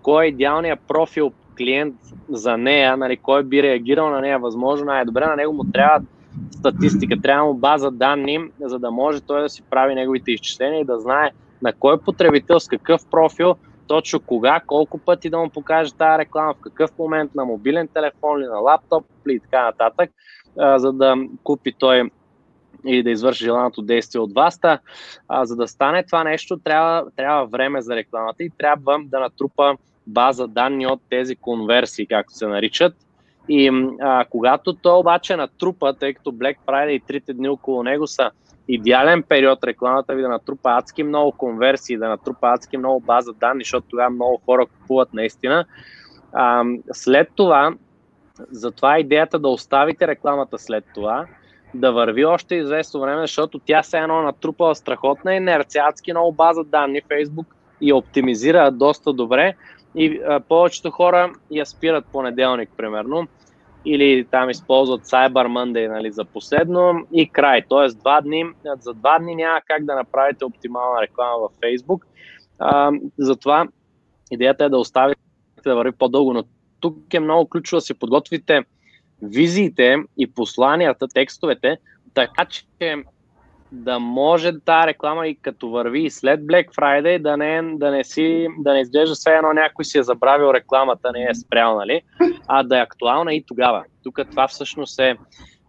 кой 0.02 0.24
е 0.24 0.28
идеалният 0.28 0.80
профил 0.88 1.32
клиент 1.56 1.94
за 2.28 2.56
нея, 2.56 2.96
нали, 2.96 3.16
кой 3.16 3.42
би 3.42 3.62
реагирал 3.62 4.10
на 4.10 4.20
нея 4.20 4.38
възможно 4.38 4.86
най-добре, 4.86 5.26
на 5.26 5.36
него 5.36 5.52
му 5.52 5.64
трябва 5.64 6.00
статистика, 6.50 7.20
трябва 7.22 7.46
му 7.46 7.54
база 7.54 7.90
данни, 7.90 8.50
за 8.60 8.78
да 8.78 8.90
може 8.90 9.20
той 9.20 9.42
да 9.42 9.48
си 9.48 9.62
прави 9.70 9.94
неговите 9.94 10.32
изчисления 10.32 10.80
и 10.80 10.84
да 10.84 11.00
знае 11.00 11.30
на 11.62 11.72
кой 11.72 12.00
потребител 12.00 12.60
с 12.60 12.68
какъв 12.68 13.06
профил 13.10 13.56
точно 13.86 14.20
кога, 14.20 14.60
колко 14.66 14.98
пъти 14.98 15.30
да 15.30 15.38
му 15.38 15.50
покаже 15.50 15.94
тази 15.94 16.18
реклама, 16.18 16.54
в 16.54 16.60
какъв 16.60 16.98
момент 16.98 17.34
на 17.34 17.44
мобилен 17.44 17.88
телефон 17.88 18.40
или 18.40 18.46
на 18.46 18.58
лаптоп 18.58 19.04
и 19.28 19.40
така 19.40 19.64
нататък, 19.64 20.10
за 20.56 20.92
да 20.92 21.16
купи 21.44 21.72
той 21.78 22.10
или 22.86 23.02
да 23.02 23.10
извърши 23.10 23.44
желаното 23.44 23.82
действие 23.82 24.20
от 24.20 24.32
вас. 24.34 24.60
А, 25.28 25.44
за 25.44 25.56
да 25.56 25.68
стане 25.68 26.04
това 26.04 26.24
нещо, 26.24 26.58
трябва, 26.58 27.04
трябва 27.16 27.46
време 27.46 27.82
за 27.82 27.96
рекламата 27.96 28.42
и 28.42 28.50
трябва 28.58 28.98
да 29.04 29.20
натрупа 29.20 29.76
база 30.06 30.48
данни 30.48 30.86
от 30.86 31.00
тези 31.10 31.36
конверсии, 31.36 32.06
както 32.06 32.34
се 32.34 32.46
наричат. 32.46 32.94
И 33.52 33.70
а, 34.00 34.24
когато 34.30 34.72
то 34.72 34.98
обаче 34.98 35.36
натрупа, 35.36 35.94
тъй 35.94 36.14
като 36.14 36.32
Black 36.32 36.56
Friday 36.66 36.90
и 36.90 37.00
трите 37.00 37.32
дни 37.32 37.48
около 37.48 37.82
него 37.82 38.06
са 38.06 38.30
идеален 38.68 39.22
период 39.22 39.64
рекламата 39.64 40.14
ви 40.14 40.22
да 40.22 40.28
натрупа 40.28 40.70
адски 40.70 41.02
много 41.02 41.32
конверсии, 41.32 41.96
да 41.96 42.08
натрупа 42.08 42.48
адски 42.48 42.76
много 42.76 43.00
база 43.00 43.32
данни, 43.32 43.64
защото 43.64 43.86
тогава 43.90 44.10
много 44.10 44.40
хора 44.44 44.66
купуват 44.66 45.14
наистина. 45.14 45.64
А, 46.32 46.64
след 46.92 47.28
това, 47.34 47.74
затова 48.50 48.98
идеята 48.98 49.38
да 49.38 49.48
оставите 49.48 50.06
рекламата 50.06 50.58
след 50.58 50.84
това, 50.94 51.26
да 51.74 51.92
върви 51.92 52.24
още 52.24 52.54
известно 52.54 53.00
време, 53.00 53.20
защото 53.20 53.58
тя 53.58 53.82
се 53.82 53.98
едно 53.98 54.22
натрупала 54.22 54.74
страхотна 54.74 55.34
инерция, 55.34 55.84
адски 55.88 56.12
много 56.12 56.32
база 56.32 56.64
данни, 56.64 57.02
Facebook 57.02 57.46
и 57.80 57.92
оптимизира 57.92 58.70
доста 58.70 59.12
добре 59.12 59.54
и 59.94 60.20
а, 60.28 60.40
повечето 60.40 60.90
хора 60.90 61.32
я 61.50 61.66
спират 61.66 62.04
понеделник, 62.12 62.70
примерно 62.76 63.28
или 63.84 64.26
там 64.30 64.50
използват 64.50 65.04
Cyber 65.04 65.46
Monday 65.46 65.88
нали, 65.88 66.12
за 66.12 66.24
последно 66.24 67.06
и 67.12 67.28
край. 67.28 67.62
Тоест 67.68 67.98
два 67.98 68.20
дни, 68.20 68.44
за 68.78 68.94
два 68.94 69.18
дни 69.18 69.34
няма 69.34 69.60
как 69.66 69.84
да 69.84 69.94
направите 69.94 70.44
оптимална 70.44 71.02
реклама 71.02 71.38
в 71.38 71.60
Facebook. 71.60 72.02
А, 72.58 72.92
затова 73.18 73.68
идеята 74.30 74.64
е 74.64 74.68
да 74.68 74.78
оставите 74.78 75.20
да 75.64 75.74
върви 75.74 75.92
по-дълго, 75.92 76.32
но 76.32 76.44
тук 76.80 77.14
е 77.14 77.20
много 77.20 77.48
ключово 77.48 77.76
да 77.76 77.80
си 77.80 77.94
подготвите 77.94 78.64
визиите 79.22 79.96
и 80.16 80.26
посланията, 80.26 81.08
текстовете, 81.08 81.78
така 82.14 82.44
че 82.44 82.64
да 83.72 83.98
може 83.98 84.60
тази 84.60 84.86
реклама 84.86 85.26
и 85.26 85.34
като 85.34 85.68
върви 85.68 86.04
и 86.04 86.10
след 86.10 86.40
Black 86.40 86.74
Friday 86.74 87.22
да 87.22 87.36
не, 87.36 87.62
да 87.76 87.90
не, 87.90 88.04
си, 88.04 88.48
да 88.58 88.72
не 88.72 88.80
изглежда 88.80 89.14
все 89.14 89.30
едно 89.30 89.52
някой 89.52 89.84
си 89.84 89.98
е 89.98 90.02
забравил 90.02 90.52
рекламата, 90.54 91.12
не 91.12 91.22
е 91.22 91.34
спрял, 91.34 91.76
нали? 91.76 92.02
а 92.46 92.62
да 92.62 92.78
е 92.78 92.82
актуална 92.82 93.34
и 93.34 93.44
тогава. 93.46 93.84
Тук 94.04 94.20
това 94.30 94.48
всъщност 94.48 94.98
е 94.98 95.16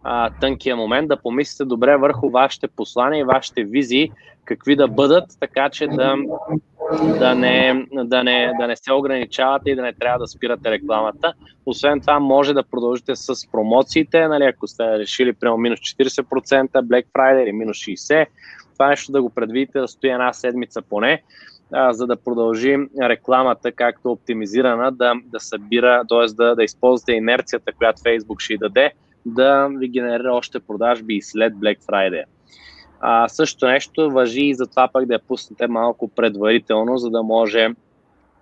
а, 0.02 0.30
тънкия 0.40 0.76
момент 0.76 1.08
да 1.08 1.22
помислите 1.22 1.64
добре 1.64 1.96
върху 1.96 2.30
вашите 2.30 2.68
послания 2.68 3.20
и 3.20 3.24
вашите 3.24 3.64
визии, 3.64 4.10
какви 4.44 4.76
да 4.76 4.88
бъдат, 4.88 5.24
така 5.40 5.70
че 5.70 5.86
да, 5.86 6.16
да, 7.18 7.34
не, 7.34 7.86
да, 7.92 8.24
не, 8.24 8.52
да 8.60 8.66
не 8.66 8.76
се 8.76 8.92
ограничавате 8.92 9.70
и 9.70 9.74
да 9.74 9.82
не 9.82 9.92
трябва 9.92 10.18
да 10.18 10.26
спирате 10.26 10.70
рекламата. 10.70 11.32
Освен 11.66 12.00
това, 12.00 12.20
може 12.20 12.54
да 12.54 12.62
продължите 12.62 13.16
с 13.16 13.50
промоциите, 13.52 14.28
нали, 14.28 14.44
ако 14.44 14.66
сте 14.66 14.98
решили 14.98 15.32
прямо 15.32 15.56
минус 15.56 15.78
40%, 15.78 16.68
Black 16.68 17.04
Friday 17.16 17.42
или 17.42 17.52
минус 17.52 17.76
60%, 17.76 18.26
това 18.72 18.88
нещо 18.88 19.12
да 19.12 19.22
го 19.22 19.30
предвидите 19.30 19.80
да 19.80 19.88
стои 19.88 20.10
една 20.10 20.32
седмица 20.32 20.82
поне, 20.82 21.22
а, 21.72 21.92
за 21.92 22.06
да 22.06 22.16
продължи 22.16 22.76
рекламата, 23.02 23.72
както 23.72 24.12
оптимизирана, 24.12 24.92
да, 24.92 25.14
да 25.24 25.40
събира, 25.40 26.02
т.е. 26.08 26.34
Да, 26.34 26.54
да 26.54 26.64
използвате 26.64 27.12
инерцията, 27.12 27.72
която 27.72 28.02
Facebook 28.02 28.40
ще 28.40 28.54
й 28.54 28.58
даде, 28.58 28.92
да 29.26 29.68
ви 29.68 29.88
генерира 29.88 30.34
още 30.34 30.60
продажби 30.60 31.14
и 31.14 31.22
след 31.22 31.52
Black 31.52 31.80
Friday. 31.80 32.24
А, 33.04 33.28
също 33.28 33.66
нещо 33.66 34.10
въжи 34.10 34.44
и 34.44 34.54
за 34.54 34.66
това 34.66 34.88
пък 34.92 35.06
да 35.06 35.14
я 35.14 35.20
пуснете 35.20 35.66
малко 35.66 36.08
предварително, 36.08 36.98
за 36.98 37.10
да 37.10 37.22
може, 37.22 37.68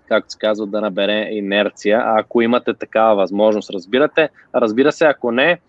както 0.08 0.32
се 0.32 0.38
казва, 0.38 0.66
да 0.66 0.80
набере 0.80 1.28
инерция. 1.30 2.02
А 2.04 2.20
ако 2.20 2.42
имате 2.42 2.74
такава 2.74 3.14
възможност, 3.14 3.70
разбирате. 3.70 4.28
Разбира 4.54 4.92
се, 4.92 5.04
ако 5.04 5.32
не, 5.32 5.60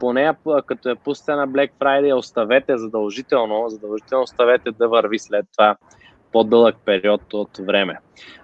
поне 0.00 0.34
като 0.66 0.88
я 0.88 0.96
пуснете 0.96 1.32
на 1.32 1.48
Black 1.48 1.70
Friday, 1.80 2.16
оставете 2.16 2.78
задължително, 2.78 3.64
задължително 3.68 4.22
оставете 4.22 4.70
да 4.70 4.88
върви 4.88 5.18
след 5.18 5.46
това 5.56 5.76
по-дълъг 6.32 6.76
период 6.84 7.34
от 7.34 7.58
време. 7.58 7.98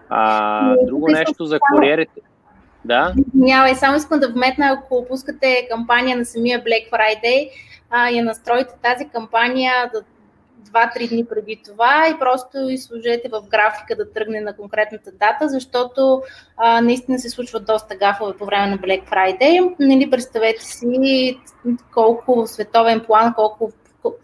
А, 0.09 0.75
друго 0.87 1.09
нещо 1.09 1.45
за 1.45 1.59
куриерите. 1.73 2.21
Да? 2.85 3.15
Извинявай, 3.29 3.75
само 3.75 3.97
искам 3.97 4.21
да 4.21 4.33
вметна, 4.33 4.67
ако 4.67 5.07
пускате 5.09 5.69
кампания 5.71 6.19
на 6.19 6.25
самия 6.25 6.65
Black 6.65 6.91
Friday, 6.91 7.51
а, 7.91 8.09
я 8.09 8.25
настроите 8.25 8.75
тази 8.83 9.09
кампания 9.09 9.91
да 9.95 10.03
2-3 10.71 11.09
дни 11.09 11.25
преди 11.25 11.61
това 11.65 12.09
и 12.09 12.19
просто 12.19 12.59
изложете 12.69 13.29
в 13.29 13.43
графика 13.49 13.97
да 13.97 14.13
тръгне 14.13 14.41
на 14.41 14.57
конкретната 14.57 15.11
дата, 15.13 15.49
защото 15.49 16.23
а, 16.57 16.81
наистина 16.81 17.19
се 17.19 17.31
случват 17.31 17.67
доста 17.67 17.97
гафове 17.97 18.37
по 18.37 18.47
време 18.47 18.67
на 18.67 18.79
Black 18.79 19.11
Friday. 19.11 19.75
Нали, 19.81 20.11
представете 20.11 20.65
си 20.65 21.39
колко 21.95 22.47
световен 22.47 23.01
план, 23.07 23.35
колко 23.35 23.73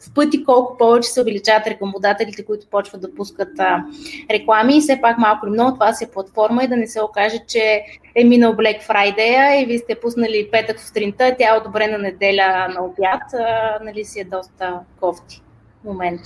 в 0.00 0.14
пъти 0.14 0.44
колко 0.44 0.76
повече 0.78 1.08
се 1.08 1.20
увеличават 1.20 1.66
рекламодателите, 1.66 2.44
които 2.44 2.66
почват 2.66 3.00
да 3.00 3.14
пускат 3.14 3.58
а, 3.58 3.84
реклами. 4.30 4.76
И 4.76 4.80
все 4.80 5.00
пак 5.00 5.18
малко 5.18 5.46
или 5.46 5.52
много 5.52 5.74
това 5.74 5.92
си 5.92 6.04
е 6.04 6.10
платформа 6.10 6.64
и 6.64 6.68
да 6.68 6.76
не 6.76 6.86
се 6.86 7.02
окаже, 7.02 7.38
че 7.48 7.82
е 8.14 8.24
минал 8.24 8.52
Black 8.52 8.88
Friday 8.88 9.62
и 9.62 9.66
вие 9.66 9.78
сте 9.78 10.00
пуснали 10.00 10.48
петък 10.52 10.80
сутринта, 10.80 11.34
тя 11.38 11.54
е 11.54 11.58
одобрена 11.58 11.98
неделя 11.98 12.68
на 12.74 12.84
обяд, 12.84 13.22
а, 13.34 13.78
нали 13.84 14.04
си 14.04 14.20
е 14.20 14.24
доста 14.24 14.80
кофти 15.00 15.42
момент. 15.84 16.20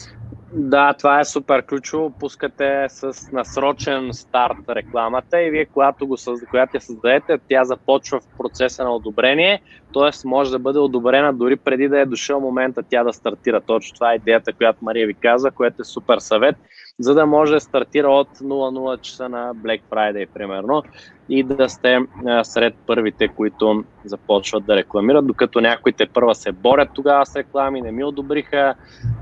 Да, 0.53 0.93
това 0.93 1.21
е 1.21 1.25
супер 1.25 1.63
ключово. 1.63 2.11
Пускате 2.11 2.87
с 2.89 3.33
насрочен 3.33 4.13
старт 4.13 4.59
рекламата 4.69 5.43
и 5.43 5.51
вие, 5.51 5.65
когато, 5.65 6.07
го, 6.07 6.17
когато 6.51 6.77
я 6.77 6.81
създадете, 6.81 7.39
тя 7.49 7.65
започва 7.65 8.21
в 8.21 8.37
процеса 8.39 8.85
на 8.85 8.95
одобрение, 8.95 9.63
т.е. 9.95 10.29
може 10.29 10.51
да 10.51 10.59
бъде 10.59 10.79
одобрена 10.79 11.33
дори 11.33 11.57
преди 11.57 11.89
да 11.89 12.01
е 12.01 12.07
дошъл 12.07 12.41
момента 12.41 12.83
тя 12.91 13.05
да 13.05 13.13
стартира. 13.13 13.61
Точно 13.61 13.95
това 13.95 14.13
е 14.13 14.17
идеята, 14.17 14.53
която 14.53 14.85
Мария 14.85 15.07
ви 15.07 15.15
каза, 15.15 15.51
което 15.51 15.83
е 15.83 15.85
супер 15.85 16.19
съвет 16.19 16.57
за 16.99 17.15
да 17.15 17.27
може 17.27 17.61
стартира 17.61 18.09
от 18.09 18.29
00 18.39 19.01
часа 19.01 19.29
на 19.29 19.55
Black 19.55 19.81
Friday, 19.91 20.27
примерно, 20.35 20.83
и 21.29 21.43
да 21.43 21.69
сте 21.69 21.99
сред 22.43 22.75
първите, 22.87 23.29
които 23.29 23.85
започват 24.05 24.67
да 24.67 24.77
рекламират, 24.77 25.27
докато 25.27 25.61
някои 25.61 25.93
те 25.93 26.07
първа 26.07 26.35
се 26.35 26.53
борят 26.53 26.89
тогава 26.95 27.27
с 27.27 27.37
реклами, 27.37 27.83
не 27.83 27.93
ми 27.93 28.05
одобриха, 28.05 28.75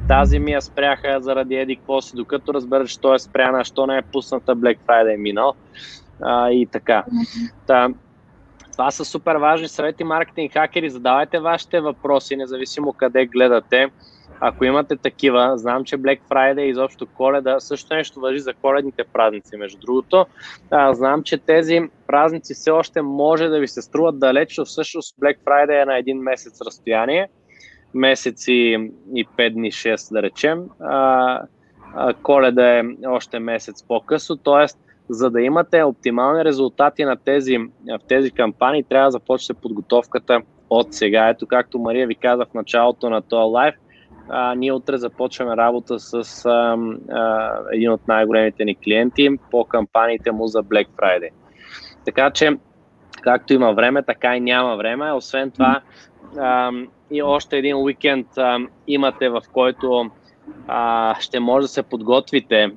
тази 0.09 0.39
ми 0.39 0.53
я 0.53 0.63
спряха 0.63 1.19
заради 1.21 1.55
еди 1.55 1.79
си, 2.01 2.17
докато 2.17 2.55
разберат, 2.55 2.89
що 2.89 3.15
е 3.15 3.19
спряна, 3.19 3.65
що 3.65 3.87
не 3.87 3.99
е 3.99 4.03
пусната 4.03 4.57
Black 4.57 4.79
Friday 4.87 5.17
минал 5.17 5.55
а, 6.23 6.51
и 6.51 6.67
така. 6.67 7.05
Та, 7.67 7.89
това 8.73 8.91
са 8.91 9.05
супер 9.05 9.37
важни 9.37 9.69
съвети 9.69 10.05
маркетинг 10.05 10.53
хакери. 10.53 10.91
Задавайте 10.91 11.39
вашите 11.39 11.81
въпроси, 11.81 12.37
независимо 12.37 12.93
къде 12.93 13.27
гледате. 13.27 13.91
Ако 14.47 14.65
имате 14.65 14.97
такива, 14.97 15.59
знам, 15.59 15.85
че 15.85 15.99
Black 15.99 16.21
Friday 16.31 16.61
и 16.61 16.69
изобщо 16.69 17.07
коледа, 17.07 17.61
също 17.61 17.95
нещо 17.95 18.21
въжи 18.21 18.39
за 18.39 18.55
коледните 18.55 19.05
празници, 19.13 19.57
между 19.57 19.79
другото. 19.79 20.27
А, 20.71 20.95
знам, 20.95 21.23
че 21.23 21.39
тези 21.39 21.81
празници 22.07 22.55
все 22.55 22.71
още 22.71 23.03
може 23.03 23.49
да 23.49 23.61
ви 23.61 23.69
се 23.69 23.83
струват 23.83 24.19
далеч, 24.19 24.59
но 24.59 24.65
всъщност 24.65 25.17
Black 25.17 25.39
Friday 25.45 25.83
е 25.83 25.85
на 25.85 25.99
един 25.99 26.19
месец 26.19 26.61
разстояние, 26.61 27.29
месец 27.95 28.49
и, 28.49 28.91
и 29.15 29.27
5 29.27 29.53
дни, 29.53 29.73
6 29.73 30.13
да 30.13 30.23
речем. 30.23 30.65
А, 30.81 31.41
а, 31.95 32.15
коледа 32.15 32.79
е 32.79 32.83
още 33.07 33.39
месец 33.39 33.85
по-късно, 33.89 34.37
т.е. 34.37 34.67
за 35.09 35.31
да 35.31 35.41
имате 35.41 35.83
оптимални 35.83 36.45
резултати 36.45 37.05
на 37.05 37.17
тези, 37.17 37.59
в 37.89 37.99
тези 38.09 38.31
кампании, 38.31 38.85
трябва 38.85 39.07
да 39.07 39.11
започнете 39.11 39.61
подготовката 39.61 40.41
от 40.71 40.95
сега. 40.95 41.29
Ето 41.29 41.47
както 41.47 41.79
Мария 41.79 42.07
ви 42.07 42.15
каза 42.15 42.45
в 42.45 42.55
началото 42.55 43.11
на 43.11 43.23
този 43.23 43.51
лайв, 43.51 43.75
а, 44.29 44.55
ние 44.55 44.73
утре 44.73 44.97
започваме 44.97 45.57
работа 45.57 45.99
с 45.99 46.45
а, 46.45 46.79
а, 47.13 47.59
един 47.73 47.91
от 47.91 48.09
най-големите 48.09 48.65
ни 48.65 48.75
клиенти 48.75 49.31
по 49.51 49.65
кампаниите 49.65 50.33
му 50.33 50.47
за 50.47 50.63
Black 50.63 50.89
Friday. 50.89 51.29
Така 52.05 52.31
че, 52.31 52.51
както 53.23 53.53
има 53.53 53.73
време, 53.73 54.03
така 54.03 54.37
и 54.37 54.41
няма 54.41 54.77
време. 54.77 55.13
Освен 55.13 55.51
това, 55.51 55.81
а, 56.39 56.71
и 57.11 57.23
още 57.23 57.59
един 57.59 57.77
уикенд 57.77 58.27
а, 58.39 58.59
имате, 58.87 59.29
в 59.29 59.43
който 59.53 60.11
а, 60.69 61.15
ще 61.21 61.41
може 61.41 61.65
да 61.65 61.69
се 61.69 61.83
подготвите 61.83 62.73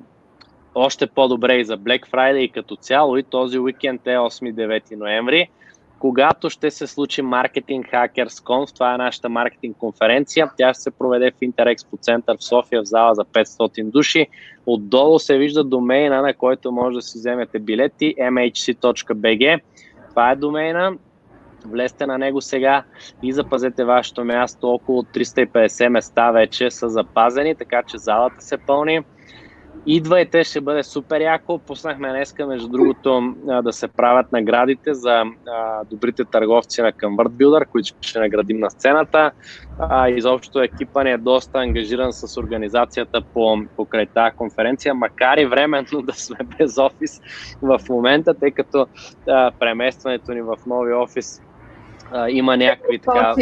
още 0.74 1.06
по-добре 1.06 1.56
и 1.56 1.64
за 1.64 1.78
Black 1.78 2.10
Friday 2.10 2.38
и 2.38 2.48
като 2.48 2.76
цяло. 2.76 3.16
И 3.16 3.22
този 3.22 3.58
уикенд 3.58 4.06
е 4.06 4.16
8-9 4.16 4.96
ноември. 4.96 5.50
Когато 5.98 6.50
ще 6.50 6.70
се 6.70 6.86
случи 6.86 7.22
Marketing 7.22 7.92
Hackers 7.92 8.44
Conf. 8.44 8.74
Това 8.74 8.94
е 8.94 8.98
нашата 8.98 9.28
маркетинг 9.28 9.76
конференция. 9.76 10.50
Тя 10.56 10.74
ще 10.74 10.82
се 10.82 10.90
проведе 10.90 11.30
в 11.30 11.42
Интерекспо 11.42 11.96
център 11.96 12.36
в 12.36 12.44
София 12.44 12.82
в 12.82 12.84
зала 12.84 13.14
за 13.14 13.24
500 13.24 13.84
души. 13.84 14.26
Отдолу 14.66 15.18
се 15.18 15.38
вижда 15.38 15.64
домейна, 15.64 16.22
на 16.22 16.34
който 16.34 16.72
може 16.72 16.94
да 16.94 17.02
си 17.02 17.18
вземете 17.18 17.58
билети 17.58 18.14
mhc.bg. 18.18 19.60
Това 20.10 20.30
е 20.30 20.36
домейна. 20.36 20.96
Влезте 21.66 22.06
на 22.06 22.18
него 22.18 22.40
сега 22.40 22.82
и 23.22 23.32
запазете 23.32 23.84
вашето 23.84 24.24
място. 24.24 24.68
Около 24.68 25.02
350 25.02 25.88
места 25.88 26.30
вече 26.30 26.70
са 26.70 26.88
запазени, 26.88 27.54
така 27.54 27.82
че 27.82 27.98
залата 27.98 28.40
се 28.40 28.58
пълни. 28.58 29.00
Идвайте, 29.90 30.44
ще 30.44 30.60
бъде 30.60 30.82
супер 30.82 31.20
яко. 31.20 31.58
Пуснахме 31.66 32.08
днеска, 32.08 32.46
между 32.46 32.68
другото, 32.68 33.34
да 33.62 33.72
се 33.72 33.88
правят 33.88 34.32
наградите 34.32 34.94
за 34.94 35.22
добрите 35.90 36.24
търговци 36.24 36.82
на 36.82 36.92
Convert 36.92 37.28
Builder, 37.28 37.66
които 37.66 37.88
ще 38.00 38.18
наградим 38.18 38.58
на 38.58 38.70
сцената. 38.70 39.30
изобщо 40.08 40.62
екипа 40.62 41.04
ни 41.04 41.10
е 41.10 41.18
доста 41.18 41.58
ангажиран 41.58 42.12
с 42.12 42.36
организацията 42.36 43.22
по, 43.34 43.56
покрай 43.76 44.06
тази 44.06 44.36
конференция, 44.36 44.94
макар 44.94 45.36
и 45.38 45.46
временно 45.46 46.02
да 46.02 46.12
сме 46.12 46.36
без 46.58 46.78
офис 46.78 47.20
в 47.62 47.80
момента, 47.88 48.34
тъй 48.34 48.50
като 48.50 48.86
преместването 49.58 50.32
ни 50.32 50.42
в 50.42 50.56
нови 50.66 50.92
офис 50.92 51.40
има 52.28 52.56
някакви 52.56 52.98
така 52.98 53.34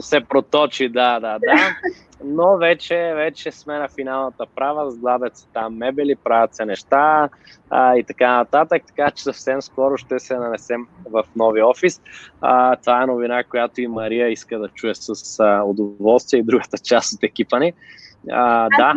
се 0.00 0.20
проточи, 0.20 0.88
да, 0.88 1.20
да, 1.20 1.38
да. 1.38 1.76
Но 2.24 2.56
вече, 2.56 3.12
вече 3.14 3.52
сме 3.52 3.78
на 3.78 3.88
финалната 3.88 4.44
права, 4.54 4.90
сгладят 4.90 5.36
се 5.36 5.46
там 5.52 5.76
мебели, 5.76 6.16
правят 6.16 6.54
се 6.54 6.64
неща 6.64 7.28
а, 7.70 7.96
и 7.96 8.04
така 8.04 8.36
нататък, 8.36 8.82
така 8.86 9.10
че 9.10 9.22
съвсем 9.22 9.62
скоро 9.62 9.96
ще 9.96 10.18
се 10.18 10.36
нанесем 10.36 10.86
в 11.10 11.24
нови 11.36 11.62
офис. 11.62 12.00
А, 12.40 12.76
това 12.76 13.02
е 13.02 13.06
новина, 13.06 13.44
която 13.44 13.80
и 13.80 13.86
Мария 13.86 14.28
иска 14.28 14.58
да 14.58 14.68
чуе 14.68 14.94
с 14.94 15.40
а, 15.40 15.62
удоволствие 15.62 16.40
и 16.40 16.42
другата 16.42 16.78
част 16.78 17.14
от 17.14 17.22
екипа 17.22 17.58
ни. 17.58 17.72
А, 18.30 18.68
да. 18.78 18.94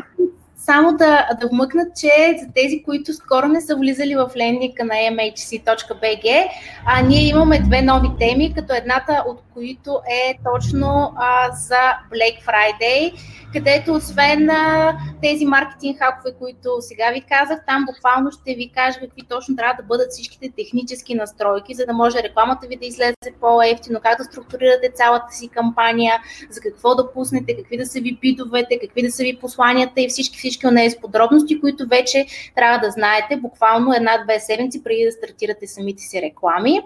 Само 0.70 0.98
да, 0.98 1.28
да 1.42 1.48
вмъкнат, 1.48 1.88
че 1.96 2.38
за 2.42 2.48
тези, 2.56 2.84
които 2.84 3.14
скоро 3.14 3.48
не 3.48 3.62
са 3.62 3.76
влизали 3.76 4.16
в 4.16 4.30
лендника 4.38 4.86
на 4.86 4.94
mhc.bg, 4.94 6.48
а, 6.86 7.02
ние 7.02 7.28
имаме 7.28 7.60
две 7.60 7.82
нови 7.82 8.10
теми, 8.20 8.54
като 8.54 8.74
едната 8.74 9.24
от 9.28 9.42
които 9.54 10.02
е 10.10 10.38
точно 10.54 11.14
а, 11.18 11.52
за 11.52 11.82
Black 12.12 12.46
Friday, 12.46 13.14
където 13.54 13.94
освен 13.94 14.50
а, 14.50 14.98
тези 15.22 15.46
маркетинг 15.46 16.00
хакове, 16.00 16.34
които 16.40 16.70
сега 16.80 17.12
ви 17.14 17.22
казах, 17.22 17.60
там 17.68 17.86
буквално 17.86 18.32
ще 18.32 18.56
ви 18.56 18.72
кажа 18.76 19.00
какви 19.00 19.22
точно 19.30 19.56
трябва 19.56 19.74
да 19.82 19.84
бъдат 19.84 20.12
всичките 20.12 20.50
технически 20.58 21.16
настройки, 21.16 21.74
за 21.74 21.86
да 21.86 21.94
може 21.94 22.24
рекламата 22.24 22.68
ви 22.68 22.76
да 22.76 22.86
излезе 22.86 23.16
по-ефтино, 23.42 24.00
как 24.04 24.18
да 24.18 24.24
структурирате 24.24 24.92
цялата 24.94 25.34
си 25.34 25.48
кампания, 25.48 26.14
за 26.50 26.62
какво 26.62 26.96
да 26.96 27.12
пуснете, 27.14 27.58
какви 27.58 27.78
да 27.78 27.86
са 27.86 28.00
ви 28.00 28.18
бидовете, 28.22 28.80
какви 28.80 29.02
да 29.02 29.12
са 29.12 29.24
ви 29.24 29.38
посланията 29.42 30.02
и 30.02 30.08
всички, 30.10 30.38
всички 30.38 30.59
от 30.68 30.76
тези 30.76 30.98
подробности, 31.02 31.62
които 31.62 31.88
вече 31.88 32.26
трябва 32.56 32.78
да 32.80 32.92
знаете 32.92 33.38
буквално 33.38 33.94
една-две 33.94 34.40
седмици 34.40 34.84
преди 34.84 35.06
да 35.06 35.12
стартирате 35.12 35.68
самите 35.68 36.04
си 36.04 36.22
реклами. 36.22 36.82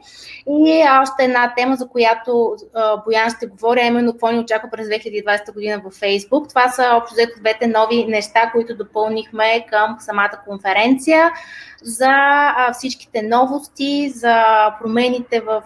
И 0.47 0.83
още 1.01 1.23
една 1.23 1.53
тема, 1.57 1.75
за 1.75 1.87
която 1.87 2.55
Боян 3.05 3.29
ще 3.37 3.45
говоря, 3.45 3.85
именно 3.85 4.11
какво 4.11 4.31
ни 4.31 4.39
очаква 4.39 4.69
през 4.71 4.87
2020 4.87 5.53
година 5.53 5.81
във 5.83 5.93
Facebook. 5.99 6.49
Това 6.49 6.69
са 6.69 6.89
общо 6.93 7.13
взето 7.13 7.39
двете 7.39 7.67
нови 7.67 8.05
неща, 8.05 8.51
които 8.51 8.75
допълнихме 8.77 9.65
към 9.69 9.97
самата 9.99 10.39
конференция 10.47 11.31
за 11.83 12.13
всичките 12.73 13.21
новости, 13.21 14.09
за 14.09 14.43
промените 14.81 15.41
в 15.41 15.63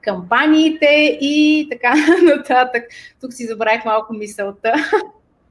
кампаниите 0.00 1.18
и 1.20 1.68
така 1.70 1.94
нататък. 2.22 2.84
Тук 3.20 3.32
си 3.32 3.46
забравих 3.46 3.84
малко 3.84 4.14
мисълта. 4.14 4.72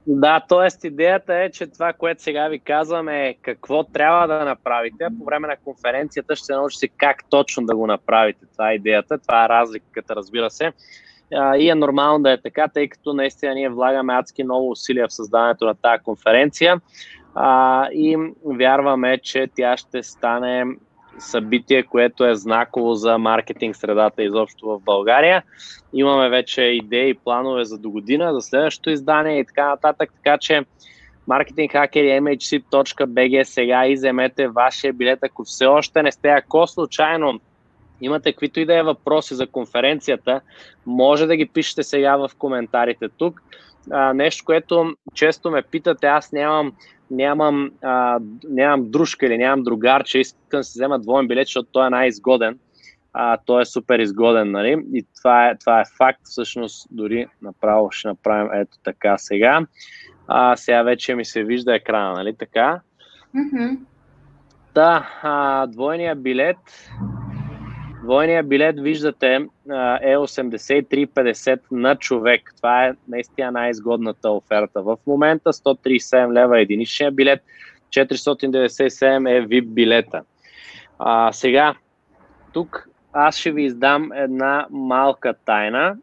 Да, 0.08 0.40
т.е. 0.48 0.86
идеята 0.86 1.34
е, 1.34 1.50
че 1.50 1.66
това, 1.66 1.92
което 1.92 2.22
сега 2.22 2.48
ви 2.48 2.58
казвам 2.58 3.08
е 3.08 3.36
какво 3.42 3.84
трябва 3.84 4.26
да 4.26 4.44
направите. 4.44 5.06
По 5.18 5.24
време 5.24 5.48
на 5.48 5.56
конференцията 5.64 6.36
ще 6.36 6.52
научите 6.52 6.88
как 6.88 7.24
точно 7.30 7.66
да 7.66 7.76
го 7.76 7.86
направите. 7.86 8.46
Това 8.52 8.70
е 8.70 8.74
идеята, 8.74 9.18
това 9.18 9.44
е 9.44 9.48
разликата, 9.48 10.16
разбира 10.16 10.50
се. 10.50 10.72
И 11.58 11.70
е 11.70 11.74
нормално 11.74 12.22
да 12.22 12.32
е 12.32 12.40
така, 12.40 12.68
тъй 12.68 12.88
като 12.88 13.12
наистина 13.12 13.54
ние 13.54 13.68
влагаме 13.68 14.14
адски 14.14 14.44
много 14.44 14.70
усилия 14.70 15.08
в 15.08 15.14
създаването 15.14 15.64
на 15.64 15.74
тази 15.74 16.02
конференция 16.02 16.80
и 17.92 18.32
вярваме, 18.44 19.18
че 19.18 19.48
тя 19.56 19.76
ще 19.76 20.02
стане 20.02 20.64
събитие, 21.18 21.82
което 21.82 22.26
е 22.26 22.34
знаково 22.34 22.94
за 22.94 23.18
маркетинг 23.18 23.76
средата 23.76 24.22
изобщо 24.22 24.66
в 24.66 24.80
България. 24.80 25.42
Имаме 25.92 26.28
вече 26.28 26.62
идеи 26.62 27.10
и 27.10 27.14
планове 27.14 27.64
за 27.64 27.78
до 27.78 27.90
година, 27.90 28.34
за 28.34 28.40
следващото 28.40 28.90
издание 28.90 29.38
и 29.38 29.44
така 29.44 29.68
нататък, 29.68 30.10
така 30.16 30.38
че 30.38 30.64
маркетинг 31.26 31.72
хакери 31.72 32.08
mhc.bg 32.08 33.42
сега 33.42 33.86
и 33.86 33.94
вземете 33.94 34.48
вашия 34.48 34.92
билет, 34.92 35.18
ако 35.22 35.44
все 35.44 35.66
още 35.66 36.02
не 36.02 36.12
сте, 36.12 36.28
ако 36.28 36.66
случайно 36.66 37.40
имате 38.00 38.32
каквито 38.32 38.60
и 38.60 38.66
да 38.66 38.78
е 38.78 38.82
въпроси 38.82 39.34
за 39.34 39.46
конференцията, 39.46 40.40
може 40.86 41.26
да 41.26 41.36
ги 41.36 41.46
пишете 41.46 41.82
сега 41.82 42.16
в 42.16 42.30
коментарите 42.38 43.08
тук. 43.08 43.42
А, 43.90 44.14
нещо, 44.14 44.44
което 44.44 44.94
често 45.14 45.50
ме 45.50 45.62
питате, 45.62 46.06
аз 46.06 46.32
нямам 46.32 46.72
нямам, 47.10 47.70
а, 47.82 48.18
нямам 48.48 48.90
дружка 48.90 49.26
или 49.26 49.38
нямам 49.38 49.62
другар, 49.62 50.04
че 50.04 50.18
искам 50.18 50.60
да 50.60 50.64
си 50.64 50.78
взема 50.78 50.98
двоен 50.98 51.28
билет, 51.28 51.46
защото 51.46 51.68
той 51.72 51.86
е 51.86 51.90
най-изгоден. 51.90 52.58
А, 53.12 53.36
той 53.46 53.62
е 53.62 53.64
супер 53.64 53.98
изгоден, 53.98 54.50
нали? 54.50 54.84
И 54.94 55.06
това 55.18 55.48
е, 55.48 55.58
това 55.58 55.80
е 55.80 55.84
факт, 55.96 56.20
всъщност 56.24 56.88
дори 56.90 57.26
направо 57.42 57.90
ще 57.90 58.08
направим 58.08 58.52
ето 58.52 58.78
така 58.84 59.18
сега. 59.18 59.66
А, 60.28 60.56
сега 60.56 60.82
вече 60.82 61.14
ми 61.14 61.24
се 61.24 61.44
вижда 61.44 61.74
екрана, 61.74 62.12
нали 62.12 62.36
така? 62.36 62.80
Mm-hmm. 63.36 63.78
Да, 64.74 65.10
а, 65.22 65.66
двойния 65.66 66.16
билет 66.16 66.90
Двойния 68.06 68.42
билет, 68.42 68.80
виждате, 68.80 69.34
е 70.00 70.16
83,50 70.16 71.60
на 71.70 71.96
човек. 71.96 72.52
Това 72.56 72.86
е 72.86 72.92
наистина 73.08 73.50
най-изгодната 73.50 74.30
оферта. 74.30 74.82
В 74.82 74.98
момента 75.06 75.52
137 75.52 76.32
лева 76.32 76.58
е 76.58 76.62
единичния 76.62 77.10
билет, 77.10 77.42
497 77.90 79.30
е 79.30 79.46
VIP 79.46 79.66
билета. 79.66 80.22
А, 80.98 81.32
сега, 81.32 81.74
тук 82.52 82.88
аз 83.12 83.36
ще 83.36 83.52
ви 83.52 83.64
издам 83.64 84.12
една 84.12 84.66
малка 84.70 85.34
тайна. 85.44 85.96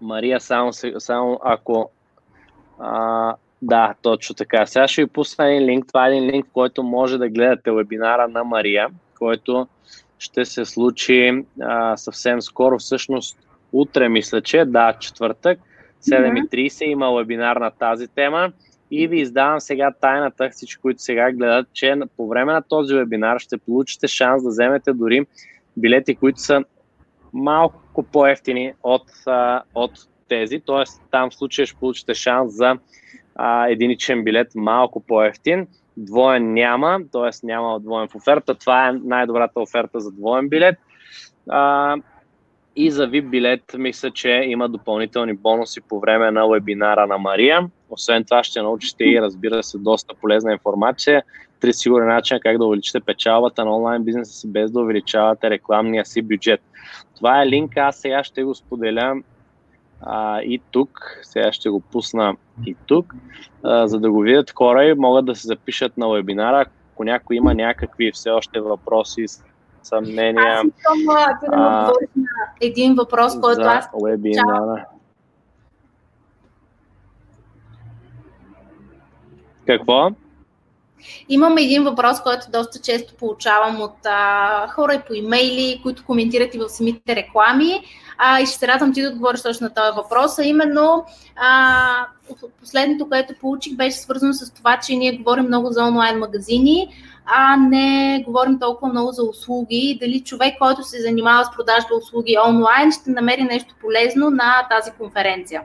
Мария, 0.00 0.40
само, 0.40 0.72
само 0.98 1.40
ако... 1.44 1.90
А, 2.78 3.34
да, 3.62 3.94
точно 4.02 4.34
така. 4.34 4.66
Сега 4.66 4.88
ще 4.88 5.02
ви 5.02 5.08
пусна 5.08 5.50
един 5.50 5.68
линк. 5.68 5.86
Това 5.86 6.06
е 6.06 6.10
един 6.10 6.30
линк, 6.30 6.46
в 6.46 6.52
който 6.52 6.82
може 6.82 7.18
да 7.18 7.28
гледате 7.28 7.72
вебинара 7.72 8.28
на 8.28 8.44
Мария, 8.44 8.88
който 9.18 9.68
ще 10.18 10.44
се 10.44 10.64
случи 10.64 11.44
а, 11.60 11.96
съвсем 11.96 12.42
скоро, 12.42 12.78
всъщност 12.78 13.38
утре 13.72 14.08
мисля, 14.08 14.42
че 14.42 14.64
да, 14.64 14.92
четвъртък, 15.00 15.58
7.30 16.02 16.84
има 16.84 17.12
вебинар 17.12 17.56
на 17.56 17.70
тази 17.70 18.08
тема. 18.08 18.52
И 18.90 19.08
ви 19.08 19.20
издавам 19.20 19.60
сега 19.60 19.92
тайната, 20.00 20.48
всички, 20.50 20.82
които 20.82 21.02
сега 21.02 21.32
гледат, 21.32 21.66
че 21.72 21.94
по 22.16 22.28
време 22.28 22.52
на 22.52 22.62
този 22.62 22.94
вебинар 22.94 23.38
ще 23.38 23.58
получите 23.58 24.08
шанс 24.08 24.42
да 24.42 24.48
вземете 24.48 24.92
дори 24.92 25.26
билети, 25.76 26.14
които 26.14 26.40
са 26.40 26.64
малко 27.32 28.02
по-ефтини 28.02 28.72
от, 28.82 29.02
а, 29.26 29.62
от 29.74 29.92
тези, 30.28 30.60
т.е. 30.60 30.84
там 31.10 31.30
в 31.30 31.34
случая 31.34 31.66
ще 31.66 31.78
получите 31.78 32.14
шанс 32.14 32.52
за 32.52 32.78
а, 33.34 33.68
единичен 33.68 34.24
билет 34.24 34.48
малко 34.54 35.00
по-ефтин 35.00 35.66
двоен 35.98 36.52
няма, 36.52 37.00
т.е. 37.12 37.46
няма 37.46 37.80
двоен 37.80 38.08
в 38.08 38.14
оферта. 38.14 38.54
Това 38.54 38.88
е 38.88 38.92
най-добрата 38.92 39.60
оферта 39.60 40.00
за 40.00 40.12
двоен 40.12 40.48
билет. 40.48 40.78
А, 41.48 41.96
и 42.76 42.90
за 42.90 43.08
VIP 43.08 43.28
билет 43.28 43.74
мисля, 43.78 44.10
че 44.10 44.28
има 44.30 44.68
допълнителни 44.68 45.32
бонуси 45.32 45.80
по 45.80 46.00
време 46.00 46.30
на 46.30 46.48
вебинара 46.48 47.06
на 47.06 47.18
Мария. 47.18 47.70
Освен 47.90 48.24
това 48.24 48.44
ще 48.44 48.62
научите 48.62 49.04
и 49.04 49.22
разбира 49.22 49.62
се 49.62 49.78
доста 49.78 50.14
полезна 50.14 50.52
информация. 50.52 51.22
Три 51.60 51.72
сигурен 51.72 52.08
начин 52.08 52.38
как 52.42 52.58
да 52.58 52.64
увеличите 52.64 53.00
печалбата 53.00 53.64
на 53.64 53.76
онлайн 53.76 54.04
бизнеса 54.04 54.32
си 54.32 54.52
без 54.52 54.70
да 54.70 54.80
увеличавате 54.80 55.50
рекламния 55.50 56.04
си 56.06 56.22
бюджет. 56.22 56.60
Това 57.16 57.42
е 57.42 57.46
линк, 57.46 57.76
аз 57.76 57.96
сега 57.96 58.24
ще 58.24 58.44
го 58.44 58.54
споделя 58.54 59.14
а, 60.00 60.40
и 60.40 60.60
тук. 60.70 61.18
Сега 61.22 61.52
ще 61.52 61.68
го 61.68 61.80
пусна 61.80 62.36
и 62.66 62.76
тук, 62.86 63.14
а, 63.62 63.88
за 63.88 64.00
да 64.00 64.10
го 64.10 64.20
видят 64.20 64.50
хора 64.50 64.84
и 64.84 64.94
могат 64.94 65.26
да 65.26 65.34
се 65.34 65.46
запишат 65.46 65.98
на 65.98 66.08
вебинара. 66.08 66.66
Ако 66.92 67.04
някой 67.04 67.36
има 67.36 67.54
някакви 67.54 68.12
все 68.12 68.30
още 68.30 68.60
въпроси, 68.60 69.26
съмнения. 69.82 70.54
Аз 70.54 70.66
искам 70.66 71.14
да 71.50 71.56
на 71.56 71.92
един 72.60 72.94
въпрос, 72.94 73.40
който 73.40 73.62
аз 73.62 73.88
вебинара. 74.04 74.84
Какво? 79.66 80.10
Имам 81.28 81.58
един 81.58 81.84
въпрос, 81.84 82.22
който 82.22 82.46
доста 82.52 82.80
често 82.80 83.14
получавам 83.14 83.80
от 83.80 84.06
а, 84.06 84.68
хора 84.68 84.94
и 84.94 85.02
по 85.06 85.14
имейли, 85.14 85.80
които 85.82 86.04
коментират 86.04 86.54
и 86.54 86.58
в 86.58 86.68
самите 86.68 87.16
реклами. 87.16 87.80
А, 88.18 88.40
и 88.40 88.46
ще 88.46 88.58
се 88.58 88.68
радвам 88.68 88.92
ти 88.92 89.02
да 89.02 89.08
отговориш 89.08 89.42
точно 89.42 89.64
на 89.64 89.74
този 89.74 89.96
въпрос. 89.96 90.38
А 90.38 90.44
именно, 90.44 91.04
а, 91.36 92.06
последното, 92.60 93.08
което 93.08 93.34
получих, 93.40 93.76
беше 93.76 93.96
свързано 93.96 94.32
с 94.32 94.54
това, 94.54 94.78
че 94.86 94.96
ние 94.96 95.16
говорим 95.16 95.44
много 95.44 95.70
за 95.70 95.84
онлайн 95.84 96.18
магазини, 96.18 96.88
а 97.26 97.56
не 97.56 98.22
говорим 98.26 98.58
толкова 98.58 98.92
много 98.92 99.12
за 99.12 99.22
услуги. 99.22 99.98
Дали 100.00 100.20
човек, 100.20 100.54
който 100.58 100.82
се 100.82 101.00
занимава 101.00 101.44
с 101.44 101.56
продажба 101.56 101.94
услуги 101.94 102.36
онлайн, 102.48 102.92
ще 102.92 103.10
намери 103.10 103.42
нещо 103.42 103.74
полезно 103.80 104.30
на 104.30 104.66
тази 104.70 104.90
конференция? 104.90 105.62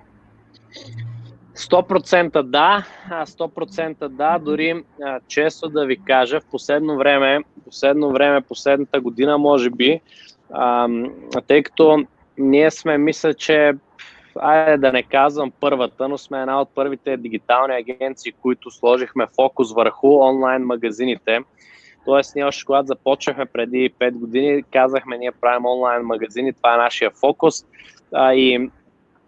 100% 1.56 2.42
да, 2.42 2.86
100% 3.10 4.08
да, 4.08 4.40
дори 4.40 4.84
често 5.28 5.70
да 5.70 5.86
ви 5.86 5.98
кажа, 5.98 6.40
в 6.40 6.46
последно 6.46 6.98
време, 6.98 7.40
последно 7.66 8.12
време, 8.12 8.42
последната 8.42 9.02
година 9.02 9.38
може 9.38 9.70
би, 9.70 10.02
а, 10.54 10.88
тъй 11.48 11.64
като 11.64 12.06
ние 12.38 12.72
сме, 12.72 12.98
мисля, 12.98 13.34
че 13.34 13.74
айде 14.40 14.78
да 14.78 14.92
не 14.92 15.04
казвам 15.04 15.52
първата, 15.60 16.08
но 16.08 16.18
сме 16.18 16.42
една 16.42 16.62
от 16.62 16.70
първите 16.76 17.18
дигитални 17.18 17.76
агенции, 17.76 18.32
които 18.32 18.72
сложихме 18.72 19.28
фокус 19.36 19.74
върху 19.74 20.20
онлайн 20.20 20.62
магазините. 20.62 21.40
Тоест, 22.06 22.36
ние 22.36 22.46
още 22.46 22.66
когато 22.66 22.88
започнахме 22.88 23.46
преди 23.46 23.94
5 24.00 24.12
години, 24.12 24.64
казахме, 24.72 25.18
ние 25.18 25.32
правим 25.32 25.66
онлайн 25.66 26.02
магазини, 26.02 26.54
това 26.54 26.74
е 26.74 26.78
нашия 26.78 27.12
фокус 27.12 27.66
а, 28.14 28.34
и, 28.34 28.70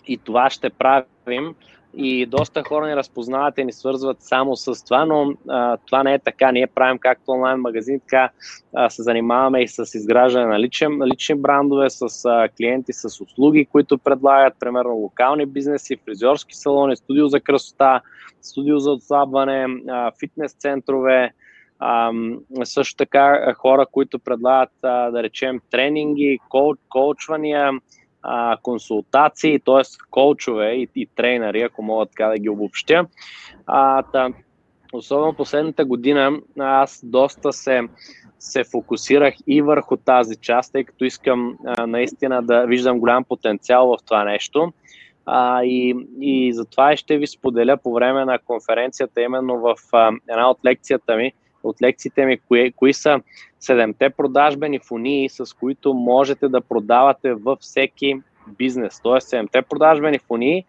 и 0.07 0.17
това 0.17 0.49
ще 0.49 0.69
правим 0.69 1.55
и 1.97 2.25
доста 2.25 2.63
хора 2.63 2.87
ни 2.87 2.95
разпознават 2.95 3.57
и 3.57 3.63
ни 3.63 3.73
свързват 3.73 4.17
само 4.19 4.55
с 4.55 4.85
това, 4.85 5.05
но 5.05 5.33
а, 5.49 5.77
това 5.77 6.03
не 6.03 6.13
е 6.13 6.19
така. 6.19 6.51
Ние 6.51 6.67
правим 6.67 6.97
както 6.97 7.31
онлайн 7.31 7.59
магазин, 7.59 7.99
така 7.99 8.29
а, 8.75 8.89
се 8.89 9.03
занимаваме 9.03 9.61
и 9.61 9.67
с 9.67 9.97
изграждане 9.97 10.45
на 10.45 10.59
личен, 10.59 11.03
лични 11.03 11.35
брандове, 11.35 11.89
с 11.89 12.25
а, 12.25 12.49
клиенти, 12.57 12.93
с 12.93 13.21
услуги, 13.21 13.65
които 13.65 13.97
предлагат, 13.97 14.53
примерно 14.59 14.93
локални 14.93 15.45
бизнеси, 15.45 15.97
фризьорски 16.05 16.55
салони, 16.55 16.95
студио 16.95 17.27
за 17.27 17.39
красота, 17.39 18.01
студио 18.41 18.79
за 18.79 18.91
отслабване, 18.91 19.67
а, 19.89 20.11
фитнес 20.19 20.53
центрове, 20.53 21.31
а, 21.79 22.11
също 22.63 22.95
така 22.95 23.53
хора, 23.53 23.85
които 23.91 24.19
предлагат, 24.19 24.73
а, 24.83 25.11
да 25.11 25.23
речем, 25.23 25.59
тренинги, 25.71 26.39
коуч, 26.49 26.79
коучвания, 26.89 27.71
а, 28.27 28.57
консултации, 28.61 29.59
т.е. 29.59 29.81
коучове 30.11 30.71
и, 30.71 30.87
и 30.95 31.07
трейнери, 31.15 31.61
ако 31.61 31.83
мога 31.83 32.05
така 32.05 32.27
да 32.27 32.37
ги 32.37 32.49
обобщя. 32.49 33.05
А, 33.65 34.03
та, 34.03 34.29
особено 34.93 35.33
последната 35.33 35.85
година 35.85 36.39
аз 36.59 37.01
доста 37.03 37.53
се, 37.53 37.81
се 38.39 38.63
фокусирах 38.63 39.33
и 39.47 39.61
върху 39.61 39.97
тази 39.97 40.35
част, 40.35 40.73
тъй 40.73 40.83
като 40.83 41.05
искам 41.05 41.57
а, 41.65 41.87
наистина 41.87 42.43
да 42.43 42.65
виждам 42.65 42.99
голям 42.99 43.23
потенциал 43.23 43.87
в 43.87 43.97
това 44.05 44.23
нещо. 44.23 44.73
А, 45.25 45.63
и, 45.63 45.95
и 46.19 46.53
затова 46.53 46.97
ще 46.97 47.17
ви 47.17 47.27
споделя 47.27 47.77
по 47.77 47.93
време 47.93 48.25
на 48.25 48.39
конференцията, 48.39 49.21
именно 49.21 49.59
в 49.59 49.75
а, 49.91 50.11
една 50.29 50.49
от 50.49 50.57
лекцията 50.65 51.15
ми, 51.15 51.33
от 51.65 51.81
лекциите 51.81 52.25
ми, 52.25 52.37
кои, 52.37 52.71
кои 52.71 52.93
са 52.93 53.21
седемте 53.59 54.09
продажбени 54.09 54.79
фунии, 54.79 55.29
с 55.29 55.53
които 55.53 55.93
можете 55.93 56.47
да 56.47 56.61
продавате 56.61 57.33
във 57.33 57.59
всеки 57.59 58.15
бизнес. 58.47 58.99
Тоест 59.03 59.29
седемте 59.29 59.61
продажбени 59.61 60.19
фунии 60.19 60.65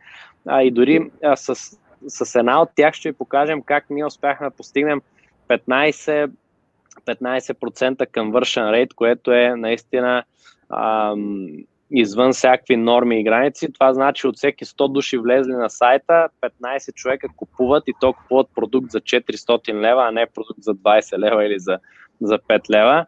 а, 0.46 0.62
и 0.62 0.70
дори 0.70 1.10
а, 1.24 1.36
с, 1.36 1.78
с 2.08 2.34
една 2.34 2.62
от 2.62 2.68
тях 2.76 2.94
ще 2.94 3.08
ви 3.08 3.12
покажем 3.16 3.62
как 3.62 3.90
ние 3.90 4.04
успяхме 4.06 4.46
да 4.46 4.56
постигнем 4.56 5.00
15 5.48 6.30
15% 7.06 8.06
conversion 8.06 8.70
rate, 8.70 8.94
което 8.94 9.32
е 9.32 9.56
наистина 9.56 10.24
ам, 10.70 11.48
извън 11.90 12.32
всякакви 12.32 12.76
норми 12.76 13.20
и 13.20 13.24
граници. 13.24 13.72
Това 13.72 13.94
значи 13.94 14.26
от 14.26 14.36
всеки 14.36 14.64
100 14.64 14.92
души 14.92 15.18
влезли 15.18 15.52
на 15.52 15.70
сайта, 15.70 16.28
15 16.62 16.94
човека 16.94 17.28
купуват 17.36 17.84
и 17.86 17.92
то 18.00 18.12
купуват 18.12 18.46
продукт 18.54 18.90
за 18.90 19.00
400 19.00 19.74
лева, 19.74 20.08
а 20.08 20.10
не 20.10 20.26
продукт 20.34 20.62
за 20.62 20.74
20 20.74 21.18
лева 21.18 21.46
или 21.46 21.58
за, 21.58 21.78
за 22.20 22.38
5 22.38 22.70
лева. 22.70 23.06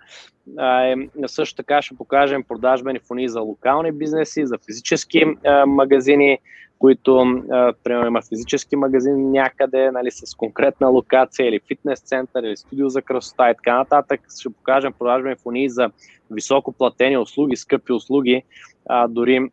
А, 0.59 0.97
също 1.26 1.57
така 1.57 1.83
ще 1.83 1.97
покажем 1.97 2.43
продажбени 2.43 2.99
фони 2.99 3.29
за 3.29 3.41
локални 3.41 3.93
бизнеси, 3.93 4.47
за 4.47 4.59
физически 4.66 5.24
а, 5.47 5.66
магазини, 5.66 6.39
които, 6.79 7.20
а, 7.20 7.72
примерно, 7.85 8.07
има 8.07 8.22
физически 8.29 8.76
магазин 8.76 9.31
някъде, 9.31 9.91
нали, 9.91 10.11
с 10.11 10.35
конкретна 10.35 10.89
локация 10.89 11.49
или 11.49 11.61
фитнес 11.68 12.01
център, 12.01 12.43
или 12.43 12.57
студио 12.57 12.89
за 12.89 13.03
красота 13.03 13.51
и 13.51 13.55
така 13.55 13.76
нататък. 13.76 14.20
Ще 14.41 14.51
покажем 14.51 14.93
продажбени 14.99 15.37
фони 15.37 15.70
за 15.70 15.91
високо 16.31 16.72
платени 16.72 17.18
услуги, 17.18 17.57
скъпи 17.57 17.93
услуги. 17.93 18.43
А, 18.89 19.09
дори 19.09 19.51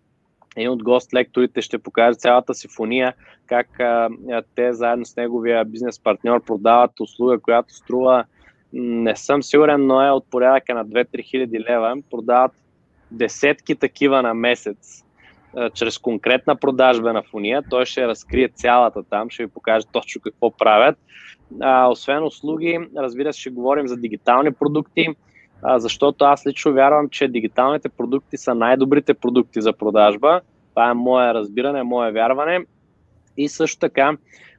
един 0.56 0.70
от 0.70 0.84
гост-лекторите 0.84 1.62
ще 1.62 1.78
покаже 1.78 2.18
цялата 2.18 2.54
симфония, 2.54 3.14
как 3.48 3.80
а, 3.80 4.10
те 4.56 4.74
заедно 4.74 5.06
с 5.06 5.16
неговия 5.16 5.66
бизнес 5.66 6.00
партньор 6.00 6.44
продават 6.44 7.00
услуга, 7.00 7.40
която 7.40 7.74
струва, 7.74 8.24
не 8.74 9.16
съм 9.16 9.44
сигурен, 9.44 9.86
но 9.86 10.02
е 10.02 10.12
от 10.12 10.26
порядъка 10.32 10.74
на 10.74 10.86
2-3 10.86 11.24
хиляди 11.24 11.60
лева. 11.60 11.96
Продават 12.12 12.52
десетки 13.12 13.76
такива 13.76 14.22
на 14.22 14.34
месец 14.34 15.05
чрез 15.74 15.98
конкретна 15.98 16.56
продажбена 16.56 17.24
фония. 17.24 17.64
Той 17.70 17.86
ще 17.86 18.08
разкрие 18.08 18.50
цялата 18.50 19.04
там, 19.04 19.30
ще 19.30 19.44
ви 19.44 19.52
покаже 19.52 19.86
точно 19.92 20.22
какво 20.22 20.52
правят. 20.52 20.98
А, 21.62 21.88
освен 21.88 22.24
услуги, 22.24 22.80
разбира 22.98 23.34
се, 23.34 23.40
ще 23.40 23.50
говорим 23.50 23.88
за 23.88 23.98
дигитални 23.98 24.54
продукти, 24.54 25.08
а, 25.62 25.80
защото 25.80 26.26
аз 26.26 26.48
лично 26.48 26.74
вярвам, 26.74 27.10
че 27.10 27.28
дигиталните 27.28 27.90
продукти 27.90 28.38
са 28.38 28.56
най-добрите 28.56 29.14
продукти 29.14 29.62
за 29.62 29.74
продажба. 29.74 30.42
Това 30.70 30.90
е 30.90 30.94
мое 30.94 31.34
разбиране, 31.34 31.84
мое 31.84 32.12
вярване. 32.12 32.66
И 33.38 33.50
също 33.50 33.80
така 33.80 34.18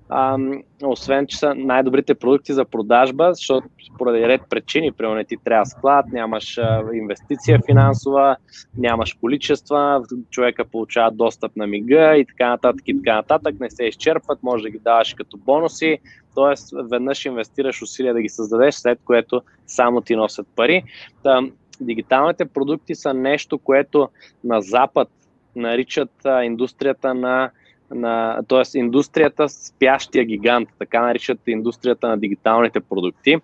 а, 0.09 0.39
освен, 0.85 1.27
че 1.27 1.39
са 1.39 1.55
най-добрите 1.55 2.15
продукти 2.15 2.53
за 2.53 2.65
продажба, 2.65 3.35
защото 3.35 3.69
поради 3.99 4.29
ред 4.29 4.41
причини, 4.51 4.93
примерно 4.93 5.25
ти 5.25 5.37
трябва 5.45 5.67
склад, 5.67 6.07
нямаш 6.13 6.59
инвестиция 6.95 7.61
финансова, 7.67 8.37
нямаш 8.79 9.13
количества, 9.13 10.03
човека 10.31 10.65
получава 10.65 11.11
достъп 11.11 11.57
на 11.57 11.67
мига 11.67 12.17
и 12.17 12.25
така 12.25 12.49
нататък 12.49 12.83
и 12.87 12.97
така 12.97 13.15
нататък, 13.15 13.61
не 13.61 13.71
се 13.71 13.85
изчерпват, 13.85 14.43
може 14.43 14.63
да 14.63 14.71
ги 14.71 14.79
даваш 14.79 15.15
като 15.15 15.37
бонуси, 15.37 15.99
т.е. 16.35 16.77
веднъж 16.91 17.25
инвестираш 17.25 17.83
усилия 17.83 18.15
да 18.15 18.23
ги 18.23 18.29
създадеш, 18.29 18.75
след 18.75 18.99
което 19.05 19.43
само 19.67 20.01
ти 20.01 20.17
носят 20.17 20.47
пари. 20.57 20.85
Та, 21.23 21.41
дигиталните 21.81 22.45
продукти 22.45 22.95
са 22.95 23.15
нещо, 23.15 23.59
което 23.59 24.09
на 24.45 24.61
Запад 24.61 25.09
наричат 25.57 26.11
индустрията 26.43 27.15
на 27.15 27.51
на, 27.91 28.43
т.е. 28.49 28.79
индустрията 28.79 29.49
спящия 29.49 30.25
гигант, 30.25 30.69
така 30.79 31.01
наричат 31.01 31.39
индустрията 31.47 32.09
на 32.09 32.19
дигиталните 32.19 32.81
продукти, 32.81 33.37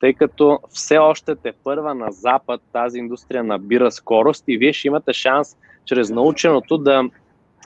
тъй 0.00 0.14
като 0.14 0.58
все 0.68 0.98
още 0.98 1.36
те 1.36 1.52
първа 1.64 1.94
на 1.94 2.12
Запад 2.12 2.60
тази 2.72 2.98
индустрия 2.98 3.44
набира 3.44 3.90
скорост 3.90 4.44
и 4.48 4.58
вие 4.58 4.72
ще 4.72 4.88
имате 4.88 5.12
шанс 5.12 5.56
чрез 5.84 6.10
наученото 6.10 6.78
да, 6.78 7.04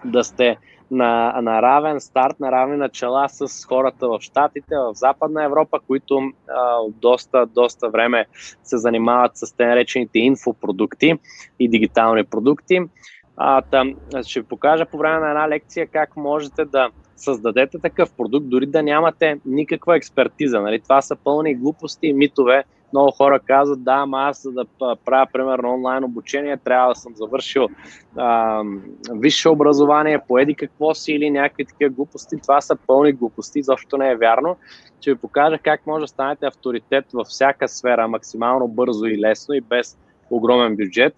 да 0.05 0.25
сте 0.25 0.57
на, 0.93 1.41
на 1.43 1.63
равен 1.63 2.01
старт, 2.01 2.41
на 2.41 2.53
равни 2.53 2.77
начала 2.77 3.29
с 3.29 3.65
хората 3.65 4.09
в 4.09 4.19
Штатите, 4.21 4.75
в 4.77 4.95
Западна 4.95 5.45
Европа, 5.45 5.81
които 5.87 6.21
а, 6.49 6.79
доста, 6.89 7.47
доста 7.47 7.89
време 7.89 8.27
се 8.63 8.79
занимават 8.79 9.37
с 9.37 9.57
те 9.57 9.67
наречените 9.67 10.19
инфопродукти 10.19 11.19
и 11.59 11.69
дигитални 11.69 12.25
продукти. 12.25 12.81
А, 13.45 13.63
там, 13.63 13.95
ще 14.27 14.41
ви 14.41 14.47
покажа 14.47 14.87
по 14.87 14.99
време 14.99 15.21
на 15.21 15.29
една 15.29 15.49
лекция 15.49 15.87
как 15.87 16.17
можете 16.17 16.65
да 16.65 16.91
създадете 17.17 17.79
такъв 17.79 18.13
продукт, 18.13 18.49
дори 18.49 18.67
да 18.67 18.83
нямате 18.83 19.41
никаква 19.47 19.97
експертиза. 19.97 20.61
Нали? 20.61 20.81
Това 20.81 21.03
са 21.03 21.17
пълни 21.17 21.55
глупости 21.55 22.07
и 22.07 22.13
митове. 22.13 22.65
Много 22.93 23.11
хора 23.11 23.41
казват, 23.41 23.85
да, 23.85 23.93
ама 23.93 24.19
аз 24.19 24.43
за 24.43 24.53
да 24.53 24.65
правя, 25.05 25.27
примерно, 25.33 25.75
онлайн 25.75 26.05
обучение, 26.05 26.57
трябва 26.57 26.89
да 26.89 26.95
съм 26.95 27.17
завършил 27.17 27.69
а, 28.17 28.63
висше 29.13 29.49
образование, 29.49 30.25
поеди 30.29 30.55
какво 30.55 30.95
си 30.95 31.13
или 31.13 31.31
някакви 31.31 31.65
такива 31.65 31.91
глупости. 31.91 32.37
Това 32.43 32.61
са 32.61 32.77
пълни 32.87 33.13
глупости, 33.13 33.63
защото 33.63 33.99
не 33.99 34.11
е 34.11 34.17
вярно. 34.17 34.57
Ще 35.01 35.13
ви 35.13 35.19
покажа 35.19 35.59
как 35.59 35.87
може 35.87 36.03
да 36.03 36.09
станете 36.09 36.47
авторитет 36.47 37.05
във 37.15 37.27
всяка 37.27 37.69
сфера, 37.69 38.09
максимално 38.09 38.69
бързо 38.69 39.07
и 39.07 39.19
лесно 39.19 39.55
и 39.55 39.61
без 39.61 39.99
огромен 40.31 40.77
бюджет 40.77 41.15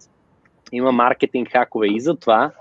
има 0.71 0.91
маркетинг 0.91 1.51
хакове 1.51 1.87
и 1.87 1.99
за 1.99 2.15
това. 2.15 2.51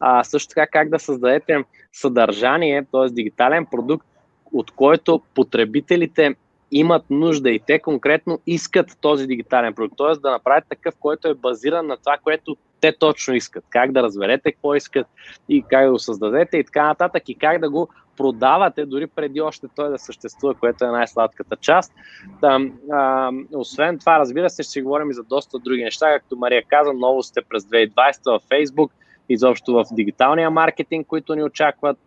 А, 0.00 0.24
също 0.24 0.48
така 0.48 0.66
как 0.66 0.88
да 0.88 0.98
създадете 0.98 1.64
съдържание, 1.92 2.86
т.е. 2.92 3.12
дигитален 3.12 3.66
продукт, 3.66 4.06
от 4.52 4.70
който 4.70 5.22
потребителите 5.34 6.34
имат 6.70 7.04
нужда 7.10 7.50
и 7.50 7.60
те 7.66 7.78
конкретно 7.78 8.40
искат 8.46 8.98
този 9.00 9.26
дигитален 9.26 9.74
продукт. 9.74 9.98
Т.е. 9.98 10.20
да 10.20 10.30
направят 10.30 10.64
такъв, 10.68 10.94
който 11.00 11.28
е 11.28 11.34
базиран 11.34 11.86
на 11.86 11.96
това, 11.96 12.16
което 12.22 12.56
те 12.80 12.92
точно 12.98 13.34
искат. 13.34 13.64
Как 13.70 13.92
да 13.92 14.02
разберете 14.02 14.52
какво 14.52 14.74
искат 14.74 15.06
и 15.48 15.64
как 15.70 15.84
да 15.84 15.90
го 15.90 15.98
създадете 15.98 16.56
и 16.56 16.64
така 16.64 16.86
нататък 16.86 17.28
и 17.28 17.34
как 17.34 17.60
да 17.60 17.70
го 17.70 17.88
продавате 18.16 18.86
дори 18.86 19.06
преди 19.06 19.40
още 19.40 19.66
той 19.76 19.88
да 19.88 19.98
съществува, 19.98 20.54
което 20.54 20.84
е 20.84 20.88
най-сладката 20.88 21.56
част. 21.56 21.92
Да, 22.40 22.60
а, 22.92 23.30
освен 23.54 23.98
това, 23.98 24.18
разбира 24.18 24.50
се, 24.50 24.62
ще 24.62 24.72
си 24.72 24.82
говорим 24.82 25.10
и 25.10 25.14
за 25.14 25.22
доста 25.22 25.58
други 25.58 25.84
неща, 25.84 26.12
както 26.12 26.36
Мария 26.36 26.62
каза, 26.68 26.92
новостите 26.92 27.40
през 27.48 27.64
2020 27.64 28.38
в 28.38 28.42
Facebook, 28.48 28.90
изобщо 29.28 29.72
в 29.72 29.84
дигиталния 29.92 30.50
маркетинг, 30.50 31.06
които 31.06 31.34
ни 31.34 31.42
очакват. 31.42 31.98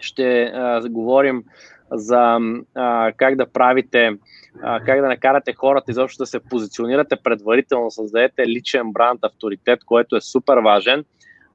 Ще 0.00 0.42
а, 0.42 0.88
говорим 0.88 1.44
за 1.92 2.38
а, 2.74 3.12
как 3.16 3.36
да 3.36 3.46
правите, 3.46 4.18
а, 4.62 4.80
как 4.80 5.00
да 5.00 5.08
накарате 5.08 5.52
хората 5.52 5.90
изобщо 5.90 6.22
да 6.22 6.26
се 6.26 6.40
позиционирате 6.40 7.16
предварително, 7.16 7.90
създадете 7.90 8.46
личен 8.46 8.92
бранд, 8.92 9.20
авторитет, 9.22 9.84
което 9.84 10.16
е 10.16 10.20
супер 10.20 10.56
важен, 10.58 11.04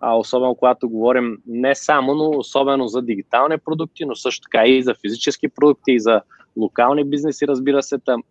а, 0.07 0.13
особено 0.13 0.55
когато 0.55 0.89
говорим 0.89 1.37
не 1.47 1.75
само, 1.75 2.15
но 2.15 2.29
особено 2.29 2.87
за 2.87 3.01
дигитални 3.01 3.57
продукти, 3.57 4.05
но 4.05 4.15
също 4.15 4.41
така 4.41 4.65
и 4.65 4.83
за 4.83 4.95
физически 5.01 5.47
продукти, 5.47 5.91
и 5.91 5.99
за 5.99 6.21
локални 6.57 7.03
бизнеси, 7.03 7.47
разбира 7.47 7.83
се. 7.83 7.99
Там, 7.99 8.23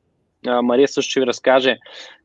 а, 0.46 0.62
Мария 0.62 0.88
също 0.88 1.10
ще 1.10 1.20
ви 1.20 1.26
разкаже 1.26 1.78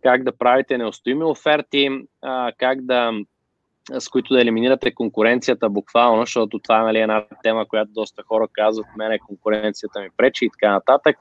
как 0.03 0.23
да 0.23 0.37
правите 0.37 0.77
неустоими 0.77 1.23
оферти, 1.23 1.89
а, 2.21 2.51
как 2.57 2.85
да 2.85 3.11
с 3.99 4.09
които 4.09 4.33
да 4.33 4.41
елиминирате 4.41 4.93
конкуренцията 4.93 5.69
буквално, 5.69 6.21
защото 6.21 6.59
това 6.59 6.83
нали, 6.83 6.97
е 6.97 7.01
една 7.01 7.25
тема, 7.43 7.65
която 7.65 7.91
доста 7.91 8.23
хора 8.23 8.47
казват, 8.53 8.85
мене 8.97 9.19
конкуренцията 9.19 10.01
ми 10.01 10.09
пречи 10.17 10.45
и 10.45 10.49
така 10.49 10.71
нататък. 10.71 11.17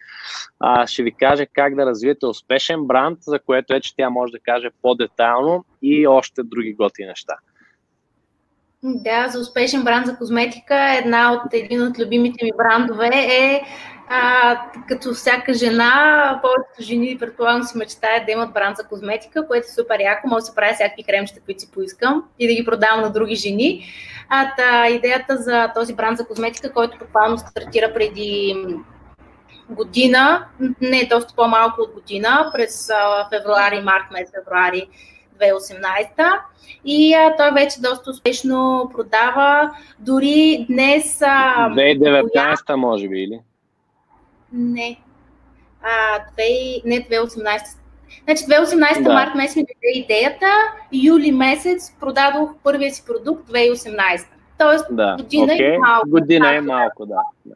А, 0.61 0.87
ще 0.87 1.03
ви 1.03 1.13
кажа 1.13 1.47
как 1.47 1.75
да 1.75 1.87
развиете 1.87 2.27
успешен 2.27 2.87
бранд, 2.87 3.19
за 3.23 3.39
което 3.39 3.73
вече 3.73 3.97
тя 3.97 4.11
може 4.11 4.33
да 4.33 4.39
каже 4.39 4.69
по-детайлно 4.83 5.65
и 5.83 6.07
още 6.07 6.43
други 6.43 6.73
готи 6.73 7.05
неща. 7.05 7.35
Да, 8.83 9.29
за 9.29 9.41
успешен 9.41 9.85
бранд 9.85 10.07
за 10.07 10.17
козметика 10.17 10.95
една 10.95 11.33
от 11.33 11.55
един 11.55 11.83
от 11.83 11.99
любимите 11.99 12.45
ми 12.45 12.51
брандове 12.57 13.11
е 13.15 13.63
а, 14.09 14.57
като 14.89 15.15
всяка 15.15 15.55
жена, 15.55 16.41
повечето 16.43 16.93
жени 16.93 17.19
предполагам 17.19 17.63
си 17.63 17.79
мечтаят 17.79 18.27
да 18.27 18.33
имат 18.33 18.53
бранд 18.53 18.77
за 18.77 18.85
козметика, 18.85 19.47
което 19.47 19.67
е 19.67 19.73
супер 19.73 20.01
яко. 20.01 20.29
Може 20.29 20.41
да 20.41 20.47
се 20.47 20.55
правя 20.55 20.75
всякакви 20.75 21.05
кремчета, 21.05 21.41
които 21.41 21.61
си 21.61 21.71
поискам 21.71 22.25
и 22.39 22.49
да 22.49 22.55
ги 22.55 22.65
продавам 22.65 23.01
на 23.01 23.13
други 23.13 23.35
жени. 23.35 23.85
А, 24.29 24.55
та, 24.57 24.89
идеята 24.89 25.37
за 25.37 25.73
този 25.75 25.95
бранд 25.95 26.19
за 26.19 26.27
козметика, 26.27 26.73
който 26.73 26.99
буквално 26.99 27.39
стартира 27.39 27.95
преди 27.95 28.57
година, 29.71 30.47
не 30.81 31.09
доста 31.11 31.35
по-малко 31.37 31.81
от 31.81 31.93
година, 31.93 32.51
през 32.55 32.91
февруари, 33.31 33.81
март, 33.81 34.05
месец 34.13 34.31
февруари 34.35 34.89
2018 35.39 36.39
и 36.85 37.15
а, 37.15 37.37
той 37.37 37.51
вече 37.51 37.81
доста 37.81 38.11
успешно 38.11 38.91
продава. 38.95 39.71
Дори 39.99 40.67
днес... 40.71 41.23
А, 41.23 41.71
2019 41.71 42.75
може 42.75 43.09
би, 43.09 43.19
или? 43.19 43.41
Не. 44.53 45.01
А, 45.83 46.19
2, 46.39 46.83
не 46.85 47.09
2018. 47.09 47.79
Значи 48.25 48.45
2018 48.45 49.03
да. 49.03 49.15
март 49.15 49.35
месец 49.35 49.57
ми 49.57 49.63
даде 49.63 49.99
идеята, 49.99 50.47
юли 50.93 51.33
месец 51.33 51.93
продадох 52.01 52.51
първия 52.63 52.91
си 52.91 53.05
продукт 53.07 53.51
2018. 53.51 54.27
Тоест 54.59 54.87
да. 54.91 55.17
година 55.19 55.53
okay. 55.53 55.75
и 55.75 55.79
малко. 55.79 56.11
Година 56.11 56.55
и 56.55 56.61
малко, 56.61 57.07
да. 57.07 57.21
Да, 57.45 57.55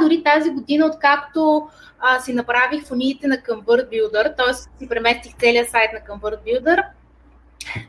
дори 0.00 0.22
тази 0.22 0.50
година, 0.50 0.86
откакто 0.86 1.68
а, 2.00 2.20
си 2.20 2.32
направих 2.32 2.84
фониите 2.84 3.26
на 3.26 3.36
Convert 3.36 3.88
Builder, 3.90 4.36
т.е. 4.36 4.54
си 4.54 4.88
преместих 4.88 5.36
целия 5.36 5.66
сайт 5.66 5.90
на 5.92 6.14
Convert 6.14 6.38
Builder, 6.46 6.84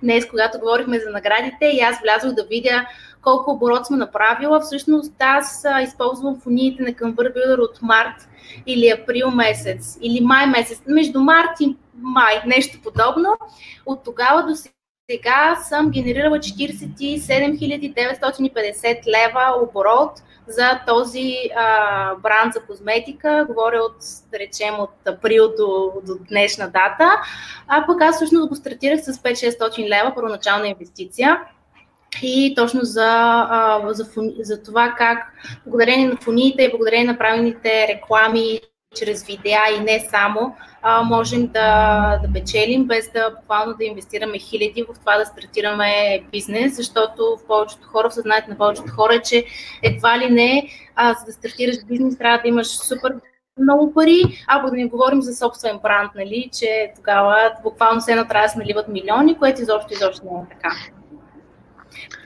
днес, 0.03 0.29
когато 0.29 0.59
говорихме 0.59 0.99
за 0.99 1.09
наградите, 1.09 1.65
и 1.65 1.79
аз 1.79 1.99
влязох 2.01 2.35
да 2.35 2.43
видя 2.43 2.87
колко 3.21 3.51
оборот 3.51 3.85
сме 3.85 3.97
направила. 3.97 4.59
Всъщност 4.59 5.13
аз 5.19 5.65
използвам 5.83 6.39
фониите 6.39 6.83
на 6.83 6.89
Convert 6.89 7.59
от 7.59 7.81
март 7.81 8.29
или 8.65 8.89
април 8.89 9.31
месец, 9.31 9.97
или 10.01 10.21
май 10.21 10.47
месец, 10.47 10.81
между 10.87 11.21
март 11.21 11.59
и 11.59 11.75
май, 12.01 12.41
нещо 12.45 12.77
подобно. 12.83 13.37
От 13.85 14.03
тогава 14.03 14.43
до 14.43 14.53
сега 15.11 15.55
съм 15.55 15.89
генерирала 15.89 16.37
47 16.37 17.59
950 17.59 19.07
лева 19.07 19.63
оборот 19.63 20.23
за 20.47 20.79
този 20.87 21.35
а, 21.55 22.15
бранд 22.15 22.53
за 22.53 22.61
козметика. 22.61 23.45
Говоря 23.47 23.79
от, 23.81 23.95
да 24.31 24.39
речем, 24.39 24.79
от 24.79 25.07
април 25.07 25.47
до, 25.57 25.93
до 26.05 26.13
днешна 26.29 26.65
дата. 26.65 27.21
А 27.67 27.85
пък 27.85 28.01
аз 28.01 28.15
всъщност 28.15 28.49
го 28.49 28.55
стартирах 28.55 28.99
с 28.99 29.13
5-600 29.13 29.89
лева 29.89 30.11
първоначална 30.15 30.67
инвестиция. 30.67 31.41
И 32.23 32.53
точно 32.55 32.79
за, 32.83 33.49
за, 33.87 34.05
за 34.39 34.63
това 34.63 34.95
как 34.97 35.17
благодарение 35.65 36.07
на 36.07 36.17
фониите 36.17 36.63
и 36.63 36.71
благодарение 36.71 37.11
на 37.11 37.17
правилните 37.17 37.87
реклами 37.87 38.59
чрез 38.99 39.25
видеа 39.25 39.59
и 39.77 39.79
не 39.79 39.99
само, 39.99 40.55
а, 40.81 41.03
можем 41.03 41.47
да, 41.47 42.19
да 42.23 42.33
печелим, 42.33 42.85
без 42.85 43.11
да 43.11 43.29
буквално 43.39 43.73
да 43.73 43.83
инвестираме 43.85 44.39
хиляди 44.39 44.83
в 44.83 44.99
това 44.99 45.17
да 45.17 45.25
стартираме 45.25 46.21
бизнес, 46.31 46.75
защото 46.75 47.37
в 47.43 47.47
повечето 47.47 47.87
хора, 47.87 48.09
в 48.09 48.13
съзнанието 48.13 48.49
на 48.49 48.57
повечето 48.57 48.91
хора 48.91 49.15
е, 49.15 49.21
че 49.21 49.45
едва 49.83 50.17
ли 50.17 50.29
не, 50.29 50.69
а, 50.95 51.13
за 51.13 51.25
да 51.25 51.31
стартираш 51.31 51.75
бизнес, 51.87 52.17
трябва 52.17 52.41
да 52.41 52.47
имаш 52.47 52.67
супер 52.67 53.13
много 53.59 53.93
пари, 53.93 54.21
а 54.47 54.69
да 54.69 54.71
не 54.71 54.85
говорим 54.85 55.21
за 55.21 55.35
собствен 55.35 55.79
бранд, 55.83 56.11
нали, 56.15 56.49
че 56.59 56.91
тогава 56.95 57.53
буквално 57.63 58.01
се 58.01 58.11
трябва 58.11 58.41
да 58.41 58.49
се 58.49 58.59
наливат 58.59 58.87
милиони, 58.87 59.37
което 59.37 59.61
изобщо 59.61 59.93
изобщо 59.93 60.25
не 60.25 60.39
е 60.39 60.49
така. 60.49 60.75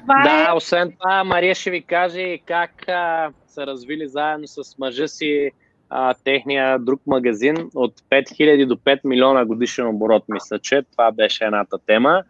Това 0.02 0.24
да, 0.24 0.52
е... 0.52 0.56
освен 0.56 0.94
това, 1.00 1.24
Мария 1.24 1.56
ще 1.56 1.72
ви 1.72 1.82
каже 1.82 2.38
как 2.46 2.72
а, 2.88 3.30
са 3.48 3.68
развили 3.68 4.08
заедно 4.08 4.48
с 4.48 4.78
мъжа 4.78 5.08
си 5.08 5.52
а, 5.94 6.14
техния 6.24 6.80
друг 6.80 7.02
магазин 7.08 7.70
от 7.76 7.94
5000 8.10 8.66
до 8.66 8.76
5 8.76 9.00
милиона 9.04 9.46
годишен 9.46 9.88
оборот, 9.88 10.24
мисля, 10.30 10.60
че 10.60 10.84
това 10.92 11.12
беше 11.12 11.46
едната 11.46 11.78
тема. 11.86 12.24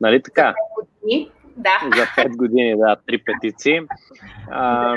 Нали 0.00 0.22
така? 0.22 0.54
Да. 1.56 1.80
За 1.96 2.22
5 2.22 2.36
години, 2.36 2.76
да, 2.76 2.96
три 3.06 3.18
петици. 3.18 3.80
А, 4.50 4.96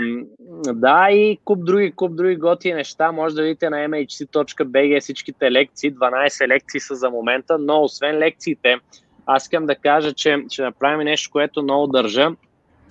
да, 0.73 1.11
и 1.11 1.39
куп 1.45 1.65
други, 1.65 1.91
куп 1.91 2.15
други 2.15 2.35
готи 2.35 2.73
неща. 2.73 3.11
Може 3.11 3.35
да 3.35 3.43
видите 3.43 3.69
на 3.69 3.77
mhc.bg 3.77 5.01
всичките 5.01 5.51
лекции. 5.51 5.95
12 5.95 6.47
лекции 6.47 6.79
са 6.79 6.95
за 6.95 7.09
момента, 7.09 7.57
но 7.57 7.81
освен 7.81 8.17
лекциите, 8.17 8.77
аз 9.25 9.43
искам 9.43 9.65
да 9.65 9.75
кажа, 9.75 10.13
че 10.13 10.43
ще 10.49 10.61
направим 10.61 11.05
нещо, 11.05 11.31
което 11.31 11.63
много 11.63 11.87
държа. 11.87 12.29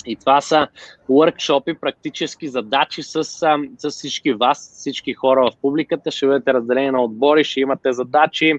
И 0.07 0.17
това 0.17 0.41
са 0.41 0.69
workshopи, 1.11 1.79
практически 1.81 2.49
задачи 2.49 3.03
с, 3.03 3.25
с 3.25 3.91
всички 3.91 4.33
вас, 4.33 4.73
всички 4.75 5.15
хора 5.15 5.51
в 5.51 5.57
публиката. 5.63 6.11
Ще 6.11 6.27
бъдете 6.27 6.55
разделени 6.55 6.91
на 6.91 7.03
отбори, 7.03 7.45
ще 7.45 7.61
имате 7.61 7.93
задачи. 7.93 8.55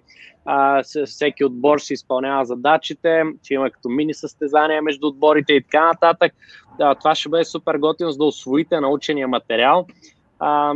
А, 0.45 0.83
всеки 1.05 1.45
отбор 1.45 1.79
ще 1.79 1.93
изпълнява 1.93 2.45
задачите, 2.45 3.23
ще 3.43 3.53
има 3.53 3.69
като 3.69 3.89
мини 3.89 4.13
състезания 4.13 4.81
между 4.81 5.07
отборите 5.07 5.53
и 5.53 5.63
така 5.63 5.85
нататък. 5.85 6.33
Да, 6.77 6.95
това 6.95 7.15
ще 7.15 7.29
бъде 7.29 7.45
супер 7.45 7.75
готино, 7.75 8.11
за 8.11 8.17
да 8.17 8.23
освоите 8.23 8.79
научения 8.79 9.27
материал. 9.27 9.87
А, 10.39 10.73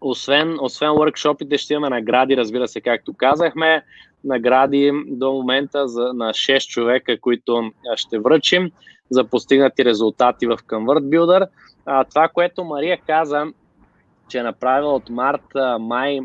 освен, 0.00 0.58
освен 0.60 0.90
workshopите 0.90 1.58
ще 1.58 1.74
имаме 1.74 1.96
награди, 1.96 2.36
разбира 2.36 2.68
се, 2.68 2.80
както 2.80 3.14
казахме. 3.14 3.82
Награди 4.24 4.92
до 5.06 5.32
момента 5.32 5.88
за, 5.88 6.12
на 6.12 6.30
6 6.30 6.68
човека, 6.68 7.20
които 7.20 7.72
ще 7.96 8.18
връчим 8.18 8.70
за 9.10 9.24
постигнати 9.24 9.84
резултати 9.84 10.46
в 10.46 10.56
Convert 10.56 11.04
Builder. 11.04 11.46
А, 11.86 12.04
това, 12.04 12.28
което 12.28 12.64
Мария 12.64 12.98
каза, 13.06 13.46
че 14.28 14.38
е 14.38 14.42
направила 14.42 14.94
от 14.94 15.10
март, 15.10 15.44
май, 15.80 16.20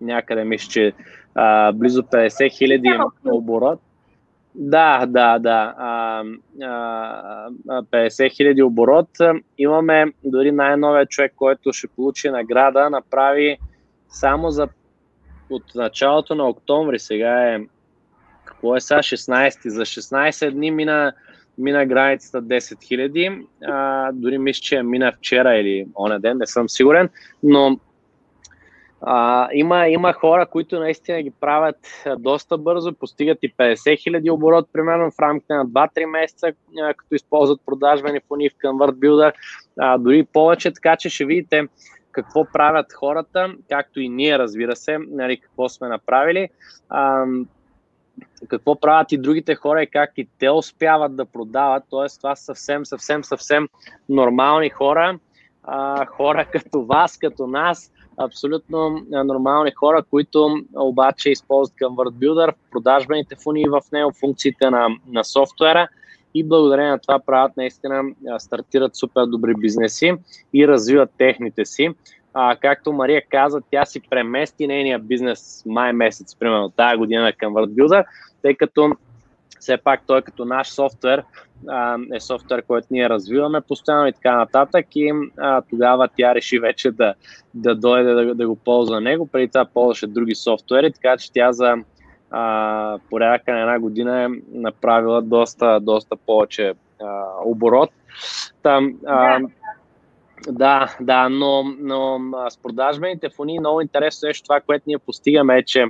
някъде 0.00 0.44
мисля, 0.44 0.70
че 0.70 0.92
а, 1.34 1.72
близо 1.72 2.02
50 2.02 2.52
хиляди 2.58 2.88
оборот. 3.24 3.80
Да, 4.54 5.06
да, 5.06 5.38
да. 5.38 5.74
А, 5.78 6.24
а, 6.62 7.82
50 7.82 8.36
хиляди 8.36 8.62
оборот. 8.62 9.08
Имаме 9.58 10.12
дори 10.24 10.52
най-новия 10.52 11.06
човек, 11.06 11.32
който 11.36 11.72
ще 11.72 11.88
получи 11.88 12.30
награда, 12.30 12.90
направи 12.90 13.58
само 14.08 14.50
за 14.50 14.68
от 15.50 15.74
началото 15.74 16.34
на 16.34 16.48
октомври, 16.48 16.98
сега 16.98 17.54
е 17.54 17.60
какво 18.44 18.76
е 18.76 18.80
сега 18.80 18.98
16 18.98 19.68
за 19.68 19.82
16 19.82 20.50
дни 20.50 20.70
мина 20.70 21.12
мина 21.58 21.86
границата 21.86 22.42
10 22.42 22.58
000, 22.58 23.46
а, 23.64 24.12
дори 24.12 24.38
мисля, 24.38 24.60
че 24.60 24.82
мина 24.82 25.12
вчера 25.12 25.56
или 25.56 25.86
оня 25.94 26.20
ден, 26.20 26.38
не 26.38 26.46
съм 26.46 26.68
сигурен, 26.68 27.08
но 27.42 27.80
а, 29.00 29.48
има, 29.52 29.88
има 29.88 30.12
хора, 30.12 30.46
които 30.46 30.80
наистина 30.80 31.22
ги 31.22 31.32
правят 31.40 31.76
доста 32.18 32.58
бързо, 32.58 32.94
постигат 32.94 33.38
и 33.42 33.54
50 33.54 33.74
000 33.74 34.32
оборот, 34.32 34.68
примерно 34.72 35.10
в 35.10 35.18
рамките 35.18 35.54
на 35.54 35.66
2-3 35.66 36.06
месеца, 36.06 36.52
като 36.96 37.14
използват 37.14 37.60
продажбени 37.66 38.20
фони 38.28 38.50
в 38.50 38.52
Convert 38.52 38.92
Builder, 38.92 39.32
а, 39.78 39.98
дори 39.98 40.26
повече, 40.32 40.72
така 40.72 40.96
че 40.96 41.10
ще 41.10 41.24
видите 41.24 41.68
какво 42.22 42.44
правят 42.44 42.92
хората, 42.92 43.54
както 43.68 44.00
и 44.00 44.08
ние, 44.08 44.38
разбира 44.38 44.76
се, 44.76 44.98
нали, 44.98 45.40
какво 45.40 45.68
сме 45.68 45.88
направили. 45.88 46.48
А, 46.88 47.24
какво 48.48 48.80
правят 48.80 49.12
и 49.12 49.18
другите 49.18 49.54
хора 49.54 49.82
и 49.82 49.86
как 49.86 50.10
и 50.16 50.28
те 50.38 50.50
успяват 50.50 51.16
да 51.16 51.24
продават. 51.24 51.84
Тоест, 51.90 52.20
това 52.20 52.36
са 52.36 52.44
съвсем, 52.44 52.86
съвсем, 52.86 53.24
съвсем 53.24 53.68
нормални 54.08 54.70
хора, 54.70 55.18
а, 55.62 56.06
хора 56.06 56.46
като 56.52 56.84
вас, 56.84 57.18
като 57.18 57.46
нас, 57.46 57.92
абсолютно 58.16 59.06
нормални 59.10 59.70
хора, 59.70 60.02
които 60.10 60.56
обаче 60.74 61.30
използват 61.30 61.76
към 61.76 61.96
WordBuilder, 61.96 62.54
продажбените 62.70 63.36
фунии 63.42 63.64
в 63.68 63.80
него, 63.92 64.12
функциите 64.20 64.70
на, 64.70 64.88
на 65.06 65.24
софтуера 65.24 65.88
и 66.38 66.44
благодарение 66.44 66.90
на 66.90 66.98
това 66.98 67.18
правят 67.18 67.56
наистина, 67.56 68.02
стартират 68.38 68.96
супер 68.96 69.26
добри 69.26 69.54
бизнеси 69.58 70.12
и 70.54 70.68
развиват 70.68 71.10
техните 71.18 71.64
си. 71.64 71.90
А, 72.34 72.56
както 72.56 72.92
Мария 72.92 73.22
каза, 73.30 73.60
тя 73.70 73.84
си 73.84 74.00
премести 74.10 74.66
нейния 74.66 74.98
бизнес 74.98 75.62
май 75.66 75.92
месец, 75.92 76.36
примерно 76.36 76.70
тази 76.70 76.96
година 76.96 77.32
към 77.32 77.54
WordBuilder, 77.54 78.04
тъй 78.42 78.54
като 78.54 78.92
все 79.60 79.76
пак 79.76 80.00
той 80.06 80.22
като 80.22 80.44
наш 80.44 80.68
софтуер 80.68 81.24
а, 81.68 81.98
е 82.14 82.20
софтуер, 82.20 82.62
който 82.62 82.86
ние 82.90 83.08
развиваме 83.08 83.60
постоянно 83.60 84.06
и 84.06 84.12
така 84.12 84.36
нататък 84.36 84.86
и 84.94 85.12
а, 85.38 85.62
тогава 85.70 86.08
тя 86.16 86.34
реши 86.34 86.58
вече 86.58 86.90
да, 86.90 87.14
да 87.54 87.74
дойде 87.74 88.12
да, 88.12 88.34
да 88.34 88.46
го 88.46 88.56
ползва 88.56 89.00
него. 89.00 89.26
Преди 89.26 89.48
това 89.48 89.64
ползваше 89.64 90.06
други 90.06 90.34
софтуери, 90.34 90.92
така 90.92 91.16
че 91.16 91.32
тя 91.32 91.52
за 91.52 91.74
а, 92.30 92.98
порядъка 93.10 93.52
на 93.52 93.60
една 93.60 93.78
година 93.78 94.24
е 94.24 94.28
направила 94.52 95.22
доста, 95.22 95.80
доста 95.80 96.16
повече 96.16 96.74
а, 97.02 97.24
оборот. 97.44 97.90
Там, 98.62 98.94
а, 99.06 99.40
да, 100.48 100.96
да, 101.00 101.28
но, 101.28 101.62
но 101.78 102.20
с 102.50 102.58
продажбените 102.58 103.28
фони 103.36 103.58
много 103.58 103.80
интересно 103.80 104.26
нещо 104.26 104.42
това, 104.42 104.60
което 104.60 104.84
ние 104.86 104.98
постигаме 104.98 105.58
е, 105.58 105.64
че 105.64 105.86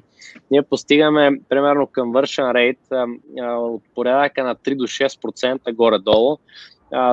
ние 0.51 0.63
постигаме 0.63 1.41
примерно 1.49 1.87
conversion 1.87 2.53
rate 2.53 3.17
а, 3.41 3.59
от 3.59 3.83
порядъка 3.95 4.45
на 4.45 4.57
3 4.57 4.77
до 4.77 4.85
6% 4.85 5.75
горе-долу. 5.75 6.39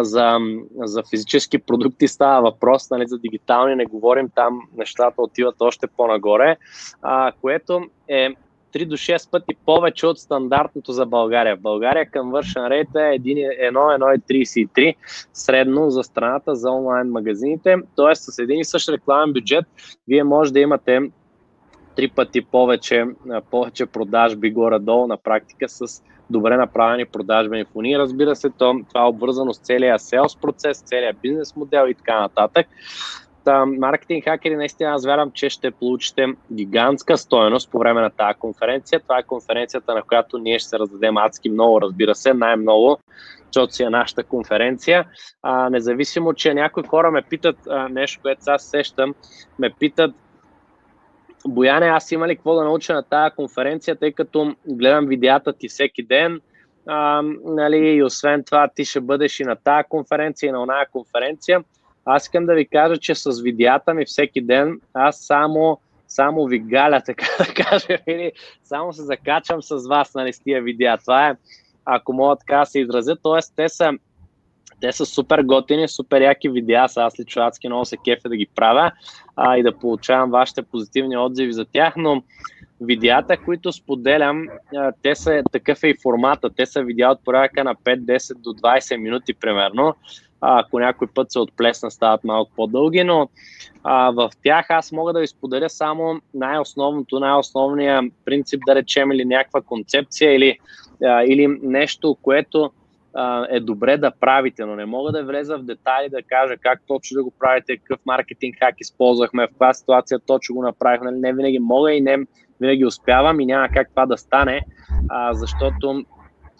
За, 0.02 0.38
за 0.76 1.04
физически 1.10 1.58
продукти 1.58 2.08
става 2.08 2.42
въпрос, 2.42 2.90
нали, 2.90 3.08
за 3.08 3.18
дигитални 3.18 3.76
не 3.76 3.86
говорим, 3.86 4.30
там 4.36 4.62
нещата 4.78 5.22
отиват 5.22 5.56
още 5.60 5.88
по-нагоре, 5.88 6.58
а, 7.02 7.32
което 7.42 7.82
е 8.10 8.30
3 8.76 8.86
до 8.88 8.98
6 8.98 9.32
пъти 9.32 9.56
повече 9.66 10.08
от 10.08 10.20
стандартното 10.20 10.92
за 10.92 11.06
България. 11.06 11.56
В 11.56 11.62
България 11.62 12.06
conversion 12.06 12.70
rate 12.70 13.16
е 13.16 13.20
1,33 13.20 14.96
средно 15.34 15.90
за 15.90 16.04
страната 16.04 16.56
за 16.56 16.72
онлайн 16.72 17.08
магазините. 17.08 17.76
Тоест 17.96 18.24
с 18.24 18.40
един 18.40 18.60
и 18.60 18.66
същ 18.66 18.90
рекламен 18.90 19.34
бюджет 19.34 19.66
вие 20.08 20.24
може 20.24 20.54
да 20.54 20.60
имате 20.60 21.00
три 21.96 22.08
пъти 22.08 22.42
повече, 22.42 23.06
повече 23.52 23.86
продажби 23.86 24.52
горе-долу 24.52 25.08
на 25.08 25.18
практика 25.18 25.70
с 25.70 26.04
добре 26.30 26.58
направени 26.58 27.06
продажбени 27.06 27.66
фони. 27.66 28.00
Разбира 28.00 28.36
се, 28.36 28.50
то, 28.50 28.80
това 28.90 29.02
е 29.02 29.08
обвързано 29.08 29.54
с 29.54 29.60
целия 29.60 30.00
селс 30.00 30.36
процес, 30.36 30.82
целия 30.82 31.14
бизнес 31.14 31.56
модел 31.56 31.88
и 31.90 31.94
така 31.94 32.20
нататък 32.20 32.68
маркетинг 33.66 34.24
хакери, 34.24 34.56
наистина 34.56 34.92
аз 34.92 35.06
вярвам, 35.06 35.32
че 35.32 35.50
ще 35.50 35.72
получите 35.72 36.28
гигантска 36.54 37.18
стоеност 37.18 37.72
по 37.72 37.80
време 37.80 38.02
на 38.02 38.10
тази 38.10 38.40
конференция. 38.40 39.00
Това 39.00 39.20
е 39.20 39.24
конференцията, 39.24 39.94
на 39.94 40.02
която 40.02 40.38
ние 40.38 40.60
ще 40.60 40.70
се 40.70 40.80
раздадем 40.80 41.18
адски 41.18 41.50
много, 41.50 41.82
разбира 41.82 42.16
се, 42.16 42.34
най-много, 42.34 42.98
защото 43.46 43.74
си 43.74 43.84
е 43.84 43.90
нашата 43.90 44.24
конференция. 44.24 45.06
А, 45.44 45.70
независимо, 45.70 46.34
че 46.34 46.54
някои 46.54 46.84
хора 46.84 47.12
ме 47.12 47.22
питат 47.22 47.58
а, 47.70 47.90
нещо, 47.90 48.22
което 48.22 48.42
аз 48.48 48.64
сещам, 48.64 49.16
ме 49.60 49.70
питат 49.80 50.16
Бояне, 51.48 51.86
аз 51.86 52.12
има 52.12 52.28
ли 52.28 52.36
какво 52.36 52.56
да 52.56 52.64
науча 52.64 52.94
на 52.94 53.04
тази 53.04 53.36
конференция, 53.36 53.96
тъй 53.96 54.12
като 54.12 54.56
гледам 54.68 55.06
видеята 55.06 55.54
ти 55.54 55.68
всеки 55.68 56.04
ден, 56.04 56.42
а, 56.88 57.22
нали, 57.46 57.78
и 57.78 58.04
освен 58.04 58.44
това 58.44 58.68
ти 58.76 58.86
ще 58.86 59.02
бъдеш 59.02 59.40
и 59.40 59.44
на 59.44 59.56
тази 59.56 59.88
конференция, 59.90 60.48
и 60.48 60.52
на 60.52 60.64
оная 60.64 60.88
конференция. 60.92 61.64
Аз 62.06 62.24
искам 62.24 62.46
да 62.46 62.54
ви 62.54 62.68
кажа, 62.68 62.98
че 62.98 63.16
с 63.16 63.42
видеята 63.42 63.94
ми 63.94 64.06
всеки 64.06 64.42
ден 64.42 64.82
аз 64.94 65.20
само, 65.20 65.80
само 66.08 66.46
ви 66.46 66.60
галя, 66.60 67.02
така 67.06 67.28
да 67.40 67.64
кажа, 67.64 67.98
или 68.08 68.32
само 68.64 68.94
се 68.94 69.02
закачам 69.02 69.62
с 69.62 69.88
вас 69.88 70.14
нали, 70.14 70.34
с 70.34 70.40
тия 70.40 70.62
видеа. 70.62 70.98
Това 70.98 71.30
е, 71.30 71.36
ако 71.86 72.14
мога 72.14 72.36
така 72.36 72.58
да 72.58 72.66
се 72.66 72.80
изразя, 72.80 73.16
т.е. 73.16 73.40
те 73.56 73.70
са 73.70 73.92
те 74.82 74.92
са 74.92 75.06
супер 75.06 75.42
готини, 75.44 75.88
супер 75.88 76.22
яки 76.22 76.50
видеа, 76.50 76.88
аз 76.96 77.20
лично 77.20 77.42
адски 77.42 77.68
много 77.68 77.86
се 77.86 77.98
кефя 77.98 78.30
да 78.30 78.36
ги 78.36 78.48
правя 78.56 78.92
а, 79.36 79.58
и 79.58 79.64
да 79.64 79.78
получавам 79.78 80.32
вашите 80.32 80.62
позитивни 80.62 81.18
отзиви 81.18 81.54
за 81.54 81.66
тях, 81.66 81.94
но 81.98 82.24
видеята, 82.82 83.38
които 83.38 83.72
споделям, 83.72 84.48
те 85.02 85.16
са 85.16 85.44
такъв 85.52 85.84
е 85.84 85.88
и 85.88 85.96
формата, 86.04 86.50
те 86.50 86.66
са 86.66 86.84
видеа 86.84 87.10
от 87.10 87.24
порядъка 87.26 87.64
на 87.64 87.76
5-10 87.76 88.34
до 88.38 88.50
20 88.50 88.98
минути 88.98 89.34
примерно 89.34 89.96
ако 90.42 90.80
някой 90.80 91.08
път 91.08 91.32
се 91.32 91.40
отплесна, 91.40 91.92
стават 91.92 92.24
малко 92.24 92.52
по-дълги, 92.56 93.04
но 93.04 93.30
а, 93.84 94.12
в 94.12 94.30
тях 94.44 94.66
аз 94.70 94.92
мога 94.92 95.14
да 95.14 95.20
ви 95.20 95.28
споделя 95.28 95.70
само 95.70 96.22
най-основното, 96.34 97.20
най-основния 97.20 98.02
принцип, 98.26 98.62
да 98.68 98.76
речем, 98.76 99.12
или 99.12 99.26
някаква 99.26 99.62
концепция, 99.62 100.36
или, 100.36 100.58
а, 101.04 101.24
или 101.24 101.48
нещо, 101.48 102.18
което 102.22 102.72
а, 103.14 103.48
е 103.50 103.60
добре 103.60 103.98
да 103.98 104.12
правите, 104.12 104.66
но 104.66 104.76
не 104.76 104.86
мога 104.86 105.12
да 105.12 105.24
влеза 105.24 105.58
в 105.58 105.64
детайли 105.64 106.10
да 106.10 106.22
кажа 106.22 106.58
как 106.58 106.82
точно 106.88 107.16
да 107.16 107.24
го 107.24 107.32
правите, 107.40 107.78
какъв 107.78 108.00
маркетинг 108.06 108.56
хак 108.60 108.76
използвахме, 108.80 109.48
в 109.48 109.50
каква 109.50 109.74
ситуация 109.74 110.20
точно 110.20 110.56
го 110.56 110.62
направихме. 110.62 111.12
Не 111.12 111.34
винаги 111.34 111.60
мога 111.60 111.94
и 111.94 112.02
не 112.02 112.18
винаги 112.62 112.86
успявам 112.86 113.40
и 113.40 113.46
няма 113.46 113.68
как 113.74 113.90
това 113.90 114.06
да 114.06 114.18
стане, 114.18 114.62
а, 115.10 115.34
защото 115.34 116.06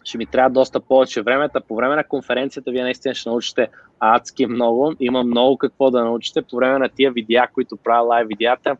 ще 0.06 0.18
ми 0.18 0.26
трябва 0.26 0.50
доста 0.50 0.80
повече 0.80 1.22
време. 1.22 1.50
По 1.68 1.76
време 1.76 1.96
на 1.96 2.04
конференцията 2.04 2.72
вие 2.72 2.84
наистина 2.84 3.16
ще 3.16 3.30
научите 3.30 3.68
адски 4.00 4.46
много. 4.46 4.94
Има 5.00 5.24
много 5.24 5.58
какво 5.58 5.92
да 5.92 6.04
научите. 6.04 6.42
По 6.42 6.56
време 6.56 6.80
на 6.80 6.90
тия 6.90 7.12
видеа, 7.12 7.48
които 7.54 7.78
правя 7.78 8.08
лайв 8.08 8.28
видеята, 8.28 8.78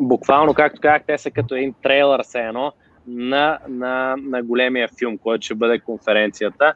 буквално, 0.00 0.54
както 0.54 0.80
казах, 0.80 1.02
те 1.06 1.18
са 1.18 1.30
като 1.30 1.54
един 1.54 1.74
трейлър 1.82 2.22
се 2.22 2.40
едно 2.40 2.72
на, 3.06 3.58
на, 3.68 4.16
на 4.22 4.42
големия 4.42 4.88
филм, 4.98 5.18
който 5.18 5.44
ще 5.44 5.54
бъде 5.54 5.78
конференцията. 5.78 6.74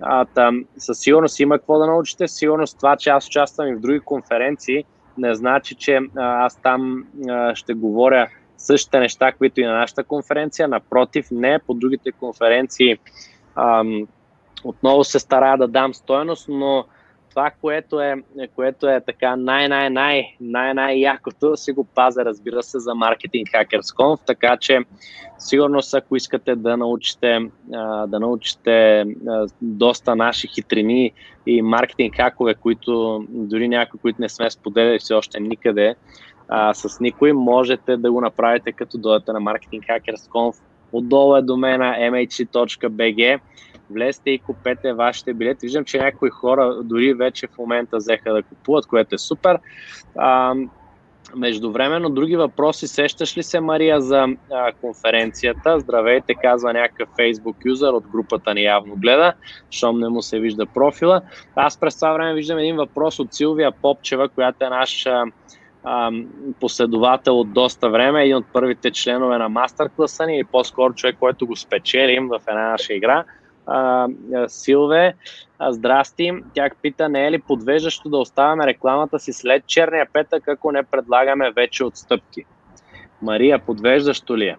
А, 0.00 0.24
там, 0.24 0.64
със 0.78 0.98
сигурност 0.98 1.40
има 1.40 1.58
какво 1.58 1.78
да 1.78 1.86
научите. 1.86 2.28
Сигурност 2.28 2.78
това, 2.78 2.96
че 2.96 3.10
аз 3.10 3.26
участвам 3.26 3.68
и 3.68 3.74
в 3.74 3.80
други 3.80 4.00
конференции, 4.00 4.84
не 5.18 5.34
значи, 5.34 5.74
че 5.74 6.00
аз 6.16 6.56
там 6.56 7.04
а, 7.28 7.54
ще 7.54 7.74
говоря 7.74 8.28
същите 8.62 8.98
неща, 8.98 9.32
които 9.32 9.60
и 9.60 9.64
на 9.64 9.72
нашата 9.72 10.04
конференция. 10.04 10.68
Напротив, 10.68 11.26
не, 11.30 11.58
по 11.58 11.74
другите 11.74 12.12
конференции 12.12 12.98
ам, 13.56 14.06
отново 14.64 15.04
се 15.04 15.18
старая 15.18 15.58
да 15.58 15.68
дам 15.68 15.94
стоеност, 15.94 16.48
но 16.48 16.84
това, 17.30 17.50
което 17.60 18.00
е, 18.00 18.14
което 18.56 18.88
е 18.88 19.00
така 19.00 19.36
най-най-най, 19.36 20.36
най-най-якото, 20.40 21.56
си 21.56 21.72
го 21.72 21.84
пазя, 21.84 22.24
разбира 22.24 22.62
се, 22.62 22.78
за 22.78 22.94
маркетинг 22.94 23.48
Hackers 23.48 23.96
Conf, 23.96 24.20
така 24.26 24.56
че 24.56 24.80
сигурно 25.38 25.80
ако 25.94 26.16
искате 26.16 26.56
да 26.56 26.76
научите, 26.76 27.38
да 28.06 28.20
научите 28.20 29.04
доста 29.62 30.16
наши 30.16 30.48
хитрини 30.48 31.12
и 31.46 31.62
маркетинг 31.62 32.16
хакове, 32.16 32.54
които 32.54 33.24
дори 33.28 33.68
някои, 33.68 34.00
които 34.00 34.20
не 34.20 34.28
сме 34.28 34.50
споделяли 34.50 34.98
все 34.98 35.14
още 35.14 35.40
никъде, 35.40 35.94
а, 36.54 36.74
с 36.74 37.00
никой, 37.00 37.32
можете 37.32 37.96
да 37.96 38.12
го 38.12 38.20
направите 38.20 38.72
като 38.72 38.98
дойдете 38.98 39.32
на 39.32 39.40
Marketing 39.40 39.80
Hackers 39.80 40.28
Conf. 40.28 40.56
Отдолу 40.92 41.36
е 41.36 41.42
домена 41.42 41.94
mhc.bg. 41.98 43.40
Влезте 43.90 44.30
и 44.30 44.38
купете 44.38 44.92
вашите 44.92 45.34
билети. 45.34 45.66
Виждам, 45.66 45.84
че 45.84 45.98
някои 45.98 46.30
хора 46.30 46.82
дори 46.82 47.14
вече 47.14 47.46
в 47.46 47.58
момента 47.58 47.96
взеха 47.96 48.32
да 48.32 48.42
купуват, 48.42 48.86
което 48.86 49.14
е 49.14 49.18
супер. 49.18 49.58
А, 50.16 50.54
Междувременно, 51.36 52.10
други 52.10 52.36
въпроси. 52.36 52.88
Сещаш 52.88 53.36
ли 53.36 53.42
се, 53.42 53.60
Мария, 53.60 54.00
за 54.00 54.26
а, 54.52 54.72
конференцията? 54.72 55.80
Здравейте, 55.80 56.34
казва 56.34 56.72
някакъв 56.72 57.08
Facebook 57.08 57.54
юзър 57.64 57.92
от 57.92 58.08
групата 58.08 58.54
ни 58.54 58.62
явно 58.62 58.96
гледа, 58.96 59.32
щом 59.70 60.00
не 60.00 60.08
му 60.08 60.22
се 60.22 60.40
вижда 60.40 60.66
профила. 60.66 61.20
Аз 61.56 61.80
през 61.80 61.94
това 61.94 62.12
време 62.12 62.34
виждам 62.34 62.58
един 62.58 62.76
въпрос 62.76 63.18
от 63.18 63.34
Силвия 63.34 63.72
Попчева, 63.72 64.28
която 64.28 64.64
е 64.64 64.68
наш 64.68 65.06
последовател 66.60 67.40
от 67.40 67.52
доста 67.52 67.90
време, 67.90 68.22
един 68.22 68.36
от 68.36 68.46
първите 68.52 68.90
членове 68.90 69.38
на 69.38 69.48
мастер 69.48 69.90
класа 69.96 70.26
ни, 70.26 70.36
или 70.36 70.44
по-скоро 70.44 70.94
човек, 70.94 71.16
който 71.20 71.46
го 71.46 71.56
спечелим 71.56 72.28
в 72.28 72.40
една 72.48 72.70
наша 72.70 72.94
игра. 72.94 73.24
А, 73.66 74.08
Силве, 74.48 75.14
а, 75.58 75.72
здрасти. 75.72 76.32
Тя 76.54 76.70
пита, 76.82 77.08
не 77.08 77.26
е 77.26 77.30
ли 77.30 77.38
подвеждащо 77.38 78.08
да 78.08 78.18
оставяме 78.18 78.66
рекламата 78.66 79.18
си 79.18 79.32
след 79.32 79.66
черния 79.66 80.06
петък, 80.12 80.48
ако 80.48 80.72
не 80.72 80.82
предлагаме 80.82 81.50
вече 81.50 81.84
отстъпки? 81.84 82.44
Мария, 83.22 83.58
подвеждащо 83.58 84.36
ли 84.36 84.46
е? 84.46 84.56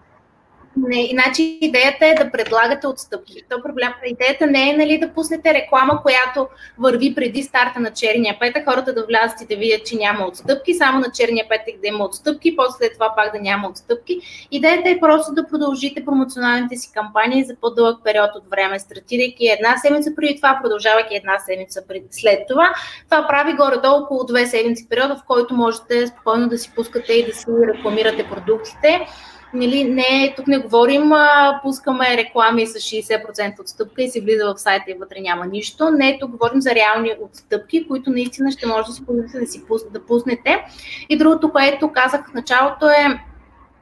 Не, 0.76 1.00
иначе 1.00 1.42
идеята 1.42 2.06
е 2.06 2.14
да 2.14 2.30
предлагате 2.30 2.86
отстъпки. 2.86 3.42
То 3.50 3.62
проблем, 3.62 3.92
идеята 4.06 4.46
не 4.46 4.70
е 4.70 4.76
нали, 4.76 4.98
да 4.98 5.08
пуснете 5.08 5.54
реклама, 5.54 6.02
която 6.02 6.48
върви 6.78 7.14
преди 7.14 7.42
старта 7.42 7.80
на 7.80 7.90
черния 7.90 8.36
петък, 8.40 8.64
хората 8.64 8.94
да 8.94 9.06
влязат 9.06 9.40
и 9.40 9.46
да 9.46 9.56
видят, 9.56 9.86
че 9.86 9.96
няма 9.96 10.26
отстъпки, 10.26 10.74
само 10.74 10.98
на 10.98 11.06
черния 11.14 11.48
петък 11.48 11.80
да 11.80 11.88
има 11.88 12.04
отстъпки, 12.04 12.56
после 12.56 12.92
това 12.92 13.12
пак 13.16 13.32
да 13.32 13.40
няма 13.40 13.68
отстъпки. 13.68 14.20
Идеята 14.50 14.90
е 14.90 15.00
просто 15.00 15.34
да 15.34 15.46
продължите 15.46 16.04
промоционалните 16.04 16.76
си 16.76 16.90
кампании 16.94 17.44
за 17.44 17.56
по-дълъг 17.60 18.04
период 18.04 18.30
от 18.34 18.50
време, 18.50 18.78
стартирайки 18.78 19.46
една 19.46 19.76
седмица 19.78 20.10
преди 20.16 20.36
това, 20.36 20.58
продължавайки 20.62 21.14
една 21.14 21.38
седмица 21.38 21.82
след 22.10 22.38
това. 22.48 22.74
Това 23.10 23.26
прави 23.28 23.52
горе-долу 23.52 24.02
около 24.02 24.24
две 24.24 24.46
седмици 24.46 24.88
периода, 24.88 25.16
в 25.16 25.26
който 25.26 25.54
можете 25.54 26.06
спокойно 26.06 26.48
да 26.48 26.58
си 26.58 26.72
пускате 26.74 27.12
и 27.12 27.26
да 27.26 27.32
си 27.32 27.46
рекламирате 27.74 28.26
продуктите 28.30 29.06
нали, 29.54 29.84
не, 29.84 30.34
тук 30.36 30.46
не 30.46 30.58
говорим, 30.58 31.12
а, 31.12 31.60
пускаме 31.62 32.16
реклами 32.16 32.66
с 32.66 32.74
60% 32.74 33.60
отстъпка 33.60 34.02
и 34.02 34.10
се 34.10 34.20
влиза 34.20 34.54
в 34.54 34.58
сайта 34.58 34.90
и 34.90 34.94
вътре 34.94 35.20
няма 35.20 35.46
нищо. 35.46 35.90
Не, 35.90 36.18
тук 36.20 36.30
говорим 36.30 36.60
за 36.60 36.74
реални 36.74 37.10
отстъпки, 37.20 37.88
които 37.88 38.10
наистина 38.10 38.52
ще 38.52 38.66
може 38.66 38.86
да 38.86 38.92
си 38.92 39.06
позволите 39.06 39.40
да 39.40 39.46
си 39.46 39.62
да 39.92 40.06
пуснете. 40.06 40.64
И 41.08 41.18
другото, 41.18 41.52
което 41.52 41.92
казах 41.92 42.30
в 42.30 42.34
началото 42.34 42.88
е, 42.88 43.20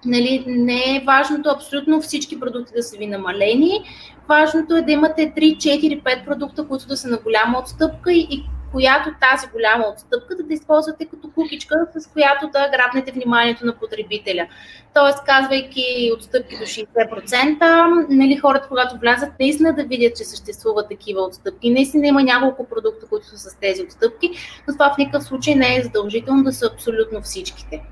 нали, 0.04 0.44
не 0.46 0.96
е 0.96 1.04
важното 1.06 1.50
абсолютно 1.50 2.00
всички 2.00 2.40
продукти 2.40 2.72
да 2.76 2.82
са 2.82 2.96
ви 2.96 3.06
намалени. 3.06 3.84
Важното 4.28 4.76
е 4.76 4.82
да 4.82 4.92
имате 4.92 5.32
3, 5.36 5.56
4, 5.56 6.02
5 6.02 6.24
продукта, 6.24 6.68
които 6.68 6.86
да 6.86 6.96
са 6.96 7.08
на 7.08 7.18
голяма 7.18 7.58
отстъпка 7.58 8.12
и, 8.12 8.26
и 8.30 8.44
която 8.72 9.10
тази 9.20 9.46
голяма 9.52 9.84
отстъпка 9.88 10.36
да 10.36 10.54
използвате 10.54 11.04
като 11.04 11.30
кукичка, 11.30 11.86
с 11.96 12.06
която 12.06 12.46
да 12.46 12.70
грабнете 12.70 13.12
вниманието 13.12 13.66
на 13.66 13.74
потребителя. 13.74 14.46
Тоест, 14.94 15.24
казвайки 15.24 16.12
отстъпки 16.16 16.56
до 16.58 16.64
60%, 16.64 18.06
нали, 18.08 18.36
хората, 18.36 18.68
когато 18.68 18.98
влязат, 18.98 19.30
наистина 19.40 19.74
да 19.74 19.84
видят, 19.84 20.16
че 20.16 20.24
съществуват 20.24 20.88
такива 20.88 21.22
отстъпки. 21.22 21.70
Наистина 21.70 22.06
има 22.06 22.22
няколко 22.22 22.68
продукта, 22.68 23.06
които 23.06 23.26
са 23.26 23.38
с 23.38 23.56
тези 23.56 23.82
отстъпки, 23.82 24.30
но 24.68 24.74
това 24.74 24.94
в 24.94 24.98
никакъв 24.98 25.24
случай 25.24 25.54
не 25.54 25.76
е 25.76 25.82
задължително 25.82 26.44
да 26.44 26.52
са 26.52 26.70
абсолютно 26.74 27.22
всичките. 27.22 27.82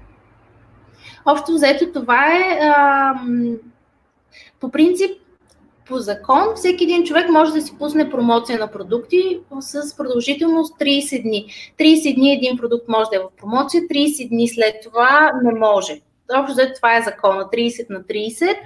Общо 1.26 1.52
взето 1.52 1.92
това 1.92 2.26
е. 2.26 2.58
А, 2.62 3.14
по 4.60 4.70
принцип, 4.70 5.10
по 5.90 5.98
закон 5.98 6.42
всеки 6.56 6.84
един 6.84 7.04
човек 7.04 7.30
може 7.30 7.52
да 7.52 7.62
си 7.62 7.78
пусне 7.78 8.10
промоция 8.10 8.58
на 8.58 8.66
продукти 8.66 9.40
с 9.60 9.96
продължителност 9.96 10.78
30 10.80 11.22
дни. 11.22 11.46
30 11.78 12.14
дни 12.14 12.32
един 12.32 12.56
продукт 12.56 12.88
може 12.88 13.10
да 13.10 13.16
е 13.16 13.18
в 13.18 13.40
промоция, 13.40 13.82
30 13.82 14.28
дни 14.28 14.48
след 14.48 14.74
това 14.82 15.32
не 15.42 15.58
може. 15.58 16.00
Общо 16.38 16.54
за 16.54 16.72
това 16.76 16.96
е 16.96 17.02
закона 17.02 17.44
30 17.52 17.90
на 17.90 18.00
30. 18.00 18.56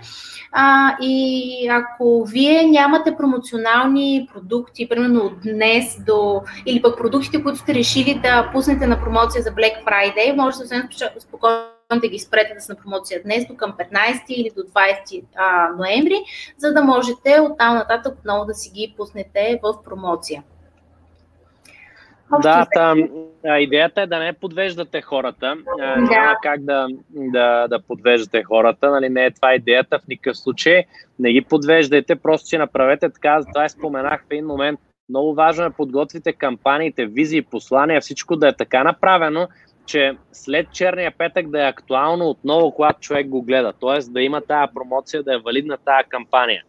А, 0.53 0.97
и 1.01 1.69
ако 1.71 2.25
вие 2.25 2.63
нямате 2.63 3.17
промоционални 3.17 4.29
продукти, 4.35 4.89
примерно 4.89 5.21
от 5.21 5.41
днес 5.43 5.99
до. 6.07 6.43
или 6.67 6.83
пък 6.83 6.99
продуктите, 6.99 7.43
които 7.43 7.59
сте 7.59 7.75
решили 7.75 8.21
да 8.23 8.51
пуснете 8.53 8.87
на 8.87 9.01
промоция 9.01 9.43
за 9.43 9.51
Black 9.51 9.85
Friday, 9.85 10.37
може 10.37 10.59
да 10.59 10.67
се 10.67 10.83
спокойно 11.19 11.74
да 12.01 12.09
ги 12.09 12.19
спрете 12.19 12.61
са 12.61 12.73
на 12.73 12.79
промоция 12.83 13.23
днес 13.23 13.47
до 13.47 13.57
към 13.57 13.73
15 13.73 14.25
или 14.29 14.51
до 14.57 14.63
20 14.63 15.25
а, 15.37 15.69
ноември, 15.69 16.25
за 16.59 16.73
да 16.73 16.83
можете 16.83 17.41
оттам 17.41 17.75
нататък 17.75 18.19
отново 18.19 18.45
да 18.45 18.55
си 18.55 18.71
ги 18.71 18.95
пуснете 18.97 19.61
в 19.63 19.85
промоция. 19.85 20.43
Да, 22.43 22.67
там, 22.75 23.09
идеята 23.59 24.03
е 24.03 24.07
да 24.07 24.19
не 24.19 24.33
подвеждате 24.33 25.03
хората. 25.03 25.57
Да. 25.79 25.97
Няма 25.97 26.37
как 26.43 26.65
да, 26.65 26.87
да, 27.11 27.69
да 27.69 27.83
подвеждате 27.83 28.43
хората. 28.43 28.91
Нали, 28.91 29.09
не 29.09 29.25
е 29.25 29.31
това 29.31 29.55
идеята 29.55 29.99
в 29.99 30.09
никакъв 30.09 30.37
случай. 30.37 30.85
Не 31.19 31.33
ги 31.33 31.43
подвеждайте, 31.43 32.17
просто 32.17 32.47
си 32.47 32.59
направете 32.59 33.11
така. 33.11 33.41
Това 33.53 33.69
споменах 33.69 34.23
в 34.23 34.31
един 34.31 34.47
момент. 34.47 34.81
Много 35.09 35.35
важно 35.35 35.65
е 35.65 35.69
да 35.69 35.75
подготвите 35.75 36.33
кампаниите, 36.33 37.07
визии, 37.07 37.43
послания, 37.43 38.01
всичко 38.01 38.37
да 38.37 38.49
е 38.49 38.57
така 38.57 38.85
направено, 38.85 39.49
че 39.87 40.17
след 40.33 40.73
черния 40.73 41.13
петък 41.19 41.51
да 41.51 41.65
е 41.65 41.69
актуално 41.69 42.29
отново, 42.29 42.71
когато 42.71 43.01
човек 43.01 43.29
го 43.29 43.43
гледа. 43.43 43.73
Тоест 43.81 44.13
да 44.13 44.23
има 44.23 44.41
тая 44.41 44.69
промоция, 44.75 45.23
да 45.23 45.35
е 45.35 45.39
валидна 45.39 45.79
тая 45.85 46.05
кампания. 46.05 46.63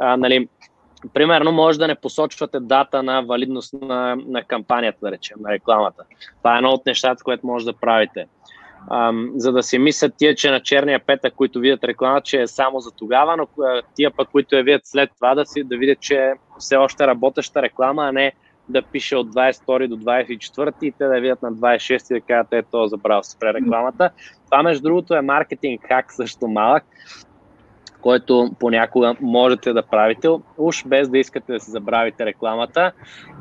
А, 0.00 0.16
нали, 0.16 0.48
примерно 1.14 1.52
може 1.52 1.78
да 1.78 1.86
не 1.86 1.94
посочвате 1.94 2.60
дата 2.60 3.02
на 3.02 3.22
валидност 3.22 3.74
на, 3.82 4.16
на 4.26 4.42
кампанията, 4.42 4.98
да 5.02 5.10
речем, 5.12 5.36
на 5.40 5.52
рекламата. 5.52 6.02
Това 6.38 6.54
е 6.54 6.56
едно 6.56 6.70
от 6.70 6.86
нещата, 6.86 7.24
което 7.24 7.46
може 7.46 7.64
да 7.64 7.72
правите. 7.72 8.26
Ам, 8.90 9.32
за 9.36 9.52
да 9.52 9.62
си 9.62 9.78
мислят 9.78 10.14
тия, 10.16 10.34
че 10.34 10.50
на 10.50 10.60
черния 10.60 11.00
петък, 11.06 11.34
които 11.34 11.60
видят 11.60 11.84
реклама, 11.84 12.20
че 12.20 12.42
е 12.42 12.46
само 12.46 12.80
за 12.80 12.90
тогава, 12.90 13.36
но 13.36 13.48
тия 13.94 14.10
пък, 14.10 14.28
които 14.28 14.56
я 14.56 14.62
видят 14.62 14.82
след 14.84 15.10
това, 15.16 15.34
да, 15.34 15.46
си, 15.46 15.64
да 15.64 15.76
видят, 15.76 16.00
че 16.00 16.14
е 16.14 16.32
все 16.58 16.76
още 16.76 17.06
работеща 17.06 17.62
реклама, 17.62 18.04
а 18.08 18.12
не 18.12 18.32
да 18.68 18.82
пише 18.82 19.16
от 19.16 19.34
22 19.34 19.88
до 19.88 19.96
24 19.96 20.74
и 20.82 20.92
те 20.92 21.04
да 21.04 21.20
видят 21.20 21.42
на 21.42 21.52
26 21.52 22.10
и 22.10 22.14
да 22.14 22.26
кажат, 22.26 22.52
е, 22.52 22.62
то 22.62 22.86
забрал 22.86 23.22
спре 23.22 23.54
рекламата. 23.54 24.10
Това, 24.44 24.62
между 24.62 24.82
другото, 24.82 25.14
е 25.14 25.20
маркетинг 25.20 25.80
хак 25.88 26.12
също 26.12 26.48
малък, 26.48 26.84
който 28.04 28.50
понякога 28.60 29.14
можете 29.20 29.72
да 29.72 29.82
правите, 29.82 30.28
уж 30.58 30.84
без 30.86 31.08
да 31.08 31.18
искате 31.18 31.52
да 31.52 31.60
се 31.60 31.70
забравите 31.70 32.26
рекламата 32.26 32.92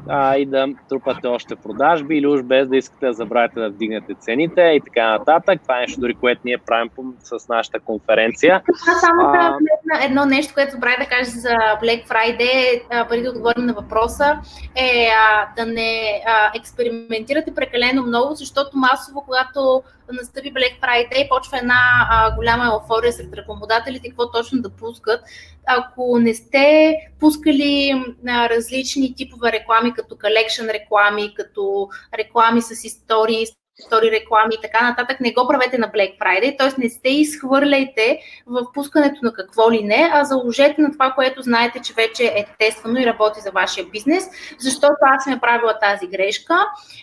а, 0.10 0.38
и 0.38 0.46
да 0.46 0.68
трупате 0.90 1.28
още 1.28 1.56
продажби 1.56 2.18
или 2.18 2.28
уж 2.28 2.44
без 2.44 2.68
да 2.68 2.78
искате 2.78 3.06
да 3.06 3.14
забравите 3.14 3.60
да 3.60 3.70
вдигнете 3.70 4.14
цените 4.20 4.62
и 4.62 4.82
така 4.86 5.10
нататък. 5.10 5.62
Това 5.62 5.78
е 5.78 5.82
нещо 5.82 6.00
дори, 6.00 6.14
което 6.14 6.42
ние 6.46 6.58
правим 6.58 6.90
с 7.20 7.48
нашата 7.50 7.80
конференция. 7.80 8.62
Това 8.80 8.94
само 9.00 9.22
а, 9.24 9.58
едно 10.04 10.26
нещо, 10.26 10.54
което 10.54 10.72
забравя 10.72 10.96
да 11.00 11.06
кажа 11.06 11.32
за 11.32 11.50
Black 11.84 12.08
Friday, 12.08 12.82
преди 13.10 13.24
да 13.24 13.30
отговорим 13.30 13.66
на 13.66 13.74
въпроса, 13.74 14.40
е 14.76 15.08
а, 15.18 15.48
да 15.56 15.72
не 15.72 16.24
а, 16.28 16.52
експериментирате 16.56 17.56
прекалено 17.56 18.04
много, 18.04 18.36
защото 18.36 18.78
масово, 18.78 19.22
когато 19.22 19.84
настъпи 20.12 20.54
Black 20.54 20.82
Friday, 20.82 21.30
почва 21.30 21.58
една 21.58 22.08
а, 22.10 22.36
голяма 22.36 22.66
еуфория 22.66 23.14
сред 23.14 23.34
рекламодателите, 23.34 24.10
какво 24.10 24.32
точно 24.32 24.53
да 24.62 24.70
пускат. 24.70 25.22
Ако 25.68 26.20
не 26.20 26.34
сте 26.34 26.96
пускали 27.20 28.04
а, 28.28 28.50
различни 28.50 29.16
типове 29.16 29.52
реклами, 29.52 29.94
като 29.94 30.16
collection 30.16 30.74
реклами, 30.74 31.34
като 31.34 31.90
реклами 32.18 32.62
с 32.62 32.84
истории, 32.84 33.46
стори 33.80 34.12
реклами 34.12 34.54
и 34.54 34.62
така 34.62 34.90
нататък, 34.90 35.20
не 35.20 35.34
го 35.34 35.48
правете 35.48 35.78
на 35.78 35.88
Black 35.88 36.20
Friday, 36.20 36.58
т.е. 36.58 36.82
не 36.82 36.90
сте 36.90 37.10
изхвърляйте 37.10 38.20
в 38.48 38.66
пускането 38.74 39.20
на 39.24 39.34
какво 39.34 39.72
ли 39.72 39.84
не, 39.84 40.10
а 40.14 40.24
заложете 40.24 40.82
на 40.82 40.92
това, 40.92 41.12
което 41.12 41.42
знаете, 41.42 41.80
че 41.80 41.94
вече 41.94 42.24
е 42.24 42.46
тествано 42.60 43.00
и 43.00 43.06
работи 43.06 43.40
за 43.42 43.52
вашия 43.52 43.86
бизнес, 43.86 44.30
защото 44.60 44.96
аз 45.02 45.24
съм 45.24 45.40
правила 45.40 45.80
тази 45.82 46.08
грешка. 46.08 46.58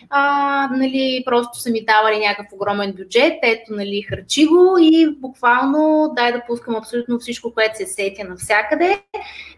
А, 0.09 0.69
нали, 0.71 1.23
просто 1.25 1.59
са 1.59 1.71
ми 1.71 1.85
давали 1.85 2.19
някакъв 2.19 2.53
огромен 2.53 2.93
бюджет, 2.93 3.33
ето, 3.43 3.73
нали, 3.73 4.01
харчи 4.09 4.45
го 4.45 4.77
и 4.79 5.15
буквално 5.19 6.11
дай 6.15 6.31
да 6.31 6.41
пускам 6.47 6.75
абсолютно 6.75 7.19
всичко, 7.19 7.53
което 7.53 7.77
се 7.77 7.85
сетя 7.85 8.23
навсякъде 8.23 9.01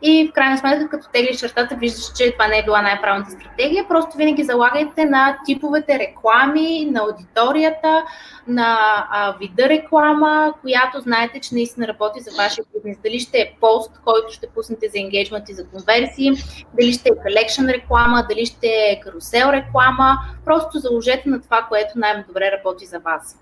и 0.01 0.28
в 0.28 0.34
крайна 0.34 0.57
сметка, 0.57 0.89
като 0.89 1.09
теглиш 1.14 1.39
чертата, 1.39 1.76
виждаш, 1.76 2.14
че 2.18 2.32
това 2.32 2.47
не 2.47 2.57
е 2.59 2.64
била 2.64 2.82
най-правилната 2.82 3.32
стратегия, 3.32 3.88
просто 3.88 4.18
винаги 4.18 4.43
залагайте 4.43 5.05
на 5.05 5.38
типовете 5.45 5.99
реклами, 5.99 6.86
на 6.91 7.03
аудиторията, 7.04 8.04
на 8.47 8.78
а, 9.10 9.36
вида 9.39 9.70
реклама, 9.70 10.54
която 10.62 10.99
знаете, 10.99 11.39
че 11.39 11.56
наистина 11.56 11.88
работи 11.88 12.20
за 12.20 12.32
вашия 12.38 12.66
бизнес. 12.74 12.97
Дали 13.04 13.20
ще 13.20 13.38
е 13.38 13.54
пост, 13.60 13.91
който 14.06 14.34
ще 14.34 14.47
пуснете 14.47 14.88
за 14.89 14.99
енгейджмент 14.99 15.49
и 15.49 15.54
за 15.54 15.68
конверсии, 15.68 16.32
дали 16.80 16.93
ще 16.93 17.10
е 17.10 17.12
collection 17.12 17.74
реклама, 17.74 18.26
дали 18.30 18.45
ще 18.45 18.68
е 18.68 18.99
карусел 19.04 19.49
реклама. 19.51 20.18
Просто 20.45 20.80
заложете 20.80 21.30
на 21.30 21.41
това, 21.41 21.66
което 21.70 21.91
най-добре 21.95 22.51
работи 22.51 22.86
за 22.86 22.99
вас. 22.99 23.39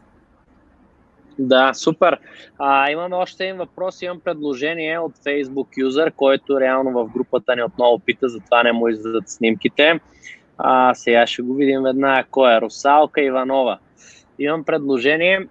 Да, 1.40 1.74
супер. 1.74 2.20
А, 2.60 2.92
имаме 2.92 3.16
още 3.16 3.44
един 3.44 3.58
въпрос. 3.58 4.02
Имам 4.02 4.20
предложение 4.20 5.00
от 5.00 5.18
Facebook 5.18 5.68
юзър, 5.78 6.12
който 6.12 6.60
реално 6.60 6.92
в 6.92 7.12
групата 7.14 7.56
ни 7.56 7.64
отново 7.64 8.00
пита, 8.00 8.30
затова 8.30 8.64
не 8.64 8.72
му 8.72 8.88
издадат 8.88 9.30
снимките. 9.30 10.00
А, 10.64 10.94
сега 10.94 11.28
ще 11.28 11.42
го 11.42 11.54
видим 11.54 11.82
веднага. 11.82 12.24
Кой 12.32 12.54
е? 12.54 12.62
Русалка 12.62 13.22
Иванова. 13.22 13.78
Имам 14.40 14.64
предложение. 14.64 15.48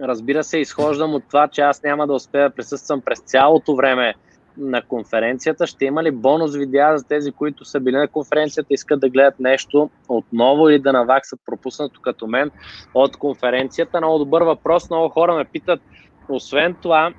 Разбира 0.00 0.44
се, 0.44 0.58
изхождам 0.58 1.14
от 1.14 1.22
това, 1.28 1.48
че 1.48 1.60
аз 1.60 1.82
няма 1.82 2.06
да 2.06 2.12
успея 2.12 2.48
да 2.48 2.54
присъствам 2.54 3.00
през 3.00 3.20
цялото 3.20 3.76
време 3.76 4.14
на 4.58 4.82
конференцията. 4.82 5.66
Ще 5.66 5.84
има 5.84 6.02
ли 6.02 6.10
бонус 6.10 6.56
видеа 6.56 6.98
за 6.98 7.04
тези, 7.04 7.32
които 7.32 7.64
са 7.64 7.80
били 7.80 7.96
на 7.96 8.08
конференцията, 8.08 8.74
искат 8.74 9.00
да 9.00 9.08
гледат 9.08 9.40
нещо 9.40 9.90
отново 10.08 10.68
или 10.68 10.78
да 10.78 10.92
наваксат 10.92 11.40
пропуснато 11.46 12.00
като 12.00 12.26
мен 12.26 12.50
от 12.94 13.16
конференцията? 13.16 14.00
Много 14.00 14.18
добър 14.18 14.42
въпрос. 14.42 14.90
Много 14.90 15.08
хора 15.08 15.34
ме 15.34 15.44
питат. 15.44 15.80
Освен 16.28 16.74
това, 16.82 17.12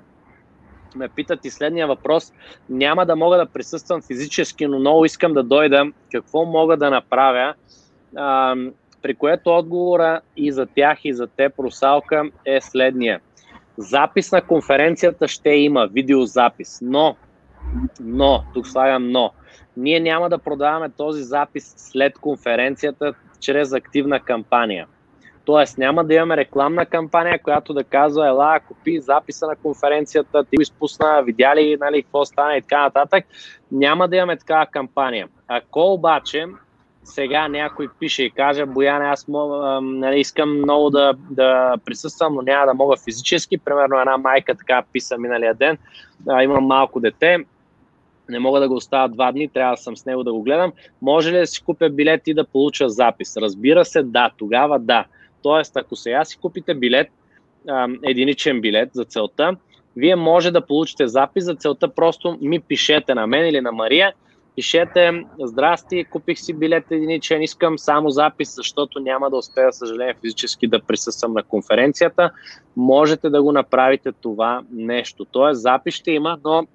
ме 0.96 1.08
питат 1.08 1.46
и 1.46 1.50
следния 1.50 1.88
въпрос. 1.88 2.34
Няма 2.70 3.06
да 3.06 3.16
мога 3.16 3.38
да 3.38 3.46
присъствам 3.46 4.02
физически, 4.02 4.68
но 4.68 4.80
много 4.80 5.06
искам 5.06 5.34
да 5.34 5.43
дойда. 5.43 5.86
Какво 6.12 6.46
мога 6.46 6.78
да 6.78 6.89
направя? 6.89 7.54
А, 8.16 8.56
при 9.02 9.16
което 9.16 9.50
отговора 9.50 10.22
и 10.38 10.52
за 10.52 10.66
тях, 10.66 11.00
и 11.04 11.14
за 11.14 11.28
теб, 11.28 11.60
Русалка, 11.60 12.24
е 12.46 12.62
следния. 12.62 13.20
Запис 13.78 14.32
на 14.32 14.41
конференцията 14.41 15.28
ще 15.28 15.50
има, 15.50 15.88
видеозапис, 15.88 16.80
но, 16.82 17.16
но, 18.00 18.43
тук 18.54 18.68
слагам 18.68 19.12
но, 19.12 19.32
ние 19.78 20.00
няма 20.00 20.30
да 20.30 20.38
продаваме 20.38 20.89
този 20.89 21.24
запис 21.24 21.74
след 21.78 22.18
конференцията 22.20 23.14
чрез 23.39 23.74
активна 23.74 24.20
кампания. 24.20 24.88
Тоест 25.46 25.78
няма 25.78 26.04
да 26.04 26.14
имаме 26.14 26.38
рекламна 26.38 26.86
кампания, 26.86 27.39
която 27.43 27.74
да 27.74 27.84
казва, 27.84 28.28
ела, 28.28 28.60
купи 28.68 29.00
записа 29.00 29.48
на 29.48 29.56
конференцията, 29.56 30.43
ти 30.43 30.56
го 30.56 30.62
изпусна, 30.62 31.24
видя 31.24 31.56
ли 31.56 31.78
нали, 31.80 32.04
какво 32.04 32.26
стана 32.26 32.58
и 32.58 32.62
така 32.62 32.82
нататък. 32.82 33.26
Няма 33.72 34.08
да 34.08 34.16
имаме 34.16 34.38
такава 34.38 34.66
кампания. 34.66 35.28
Ако 35.48 35.93
обаче 35.93 36.46
сега 37.04 37.48
някой 37.48 37.88
пише 38.00 38.24
и 38.24 38.32
каже, 38.32 38.66
Бояне, 38.66 39.06
аз 39.06 39.28
мога, 39.28 39.82
нали, 39.82 40.20
искам 40.20 40.58
много 40.58 40.89
да, 40.89 41.14
да 41.30 41.76
присъствам, 41.86 42.34
но 42.34 42.41
няма 42.41 42.66
да 42.66 42.74
мога 42.74 42.96
физически. 43.04 43.58
Примерно 43.58 44.00
една 44.00 44.18
майка 44.18 44.56
така 44.56 44.84
писа 44.93 45.18
миналия 45.18 45.54
ден, 45.54 45.78
а, 46.30 46.43
имам 46.43 46.66
малко 46.66 47.00
дете, 47.00 47.46
не 48.30 48.39
мога 48.39 48.60
да 48.60 48.68
го 48.68 48.76
оставя 48.76 49.10
два 49.10 49.32
дни, 49.32 49.48
трябва 49.48 49.76
да 49.76 49.82
съм 49.82 49.98
с 49.98 50.06
него 50.06 50.24
да 50.24 50.34
го 50.34 50.41
гледам. 50.41 50.74
Може 51.02 51.32
ли 51.32 51.38
да 51.38 51.48
си 51.48 51.64
купя 51.64 51.89
билет 51.89 52.28
и 52.28 52.34
да 52.34 52.48
получа 52.48 52.89
запис? 52.89 53.38
Разбира 53.38 53.86
се, 53.86 54.04
да, 54.04 54.32
тогава 54.38 54.80
да. 54.80 55.06
Тоест, 55.46 55.78
ако 55.78 55.96
сега 55.96 56.26
си 56.26 56.38
купите 56.38 56.74
билет, 56.74 57.08
единичен 58.04 58.62
билет 58.62 58.89
за 58.93 59.06
целта, 59.06 59.56
вие 59.96 60.16
може 60.16 60.52
да 60.52 60.66
получите 60.66 61.08
запис 61.08 61.43
за 61.43 61.56
целта, 61.56 61.88
просто 61.88 62.38
ми 62.41 62.60
пишете 62.60 63.14
на 63.14 63.28
мен 63.28 63.48
или 63.48 63.62
на 63.62 63.72
Мария, 63.72 64.14
пишете, 64.56 65.12
здрасти, 65.39 66.04
купих 66.04 66.39
си 66.39 66.54
билет 66.54 66.91
единичен, 66.91 67.41
искам 67.41 67.80
само 67.80 68.10
запис, 68.10 68.56
защото 68.56 69.00
няма 69.00 69.30
да 69.30 69.38
успея, 69.38 69.74
съжаление, 69.74 70.16
физически 70.22 70.68
да 70.68 70.82
присъствам 70.82 71.34
на 71.34 71.43
конференцията. 71.43 72.32
Можете 72.76 73.30
да 73.30 73.43
го 73.43 73.52
направите 73.52 74.12
това 74.12 74.62
нещо. 74.72 75.26
Тоест, 75.26 75.62
запис 75.62 75.96
ще 75.96 76.12
има, 76.12 76.38
но 76.43 76.68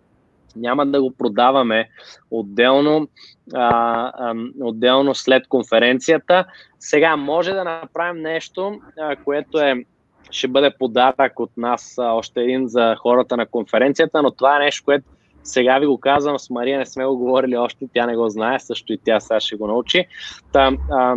няма 0.57 0.87
да 0.87 1.03
го 1.03 1.11
продаваме 1.11 1.89
отделно, 2.31 3.09
а, 3.55 4.13
а, 4.15 4.35
отделно 4.63 5.15
след 5.15 5.49
конференцията. 5.49 6.45
Сега 6.79 7.17
може 7.17 7.53
да 7.53 7.65
направим 7.65 8.23
нещо, 8.23 8.81
а, 9.01 9.17
което 9.17 9.59
е 9.59 9.85
ще 10.31 10.49
бъде 10.49 10.71
подарък 10.79 11.41
от 11.41 11.51
нас 11.57 11.95
а, 11.99 12.13
още 12.13 12.41
един 12.41 12.69
за 12.69 12.97
хората 12.97 13.37
на 13.37 13.47
конференцията, 13.47 14.23
но 14.23 14.31
това 14.31 14.57
е 14.57 14.65
нещо, 14.65 14.85
което 14.85 15.05
сега 15.43 15.79
ви 15.79 15.87
го 15.87 15.99
казвам, 15.99 16.39
с 16.39 16.51
Мария 16.51 16.79
не 16.79 16.87
сме 16.87 17.07
го 17.07 17.17
говорили 17.17 17.57
още, 17.57 17.87
тя 17.95 18.07
не 18.07 18.17
го 18.17 18.29
знае, 18.29 18.61
също 18.61 18.93
и 18.93 18.99
тя 19.05 19.21
сега 19.21 19.41
ще 19.41 19.57
го 19.57 19.67
научи. 19.67 20.07
Та, 20.53 20.73
а, 20.91 21.17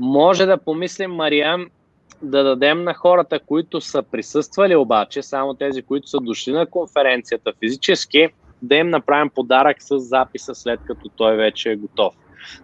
може 0.00 0.46
да 0.46 0.58
помислим, 0.58 1.10
Мария, 1.10 1.58
да 2.22 2.44
дадем 2.44 2.84
на 2.84 2.94
хората, 2.94 3.38
които 3.38 3.80
са 3.80 4.02
присъствали 4.02 4.76
обаче, 4.76 5.22
само 5.22 5.54
тези, 5.54 5.82
които 5.82 6.08
са 6.08 6.20
дошли 6.20 6.52
на 6.52 6.66
конференцията 6.66 7.52
физически, 7.60 8.28
да 8.62 8.76
им 8.76 8.90
направим 8.90 9.30
подарък 9.30 9.76
с 9.80 9.98
записа 9.98 10.54
след 10.54 10.80
като 10.86 11.08
той 11.08 11.36
вече 11.36 11.72
е 11.72 11.76
готов. 11.76 12.14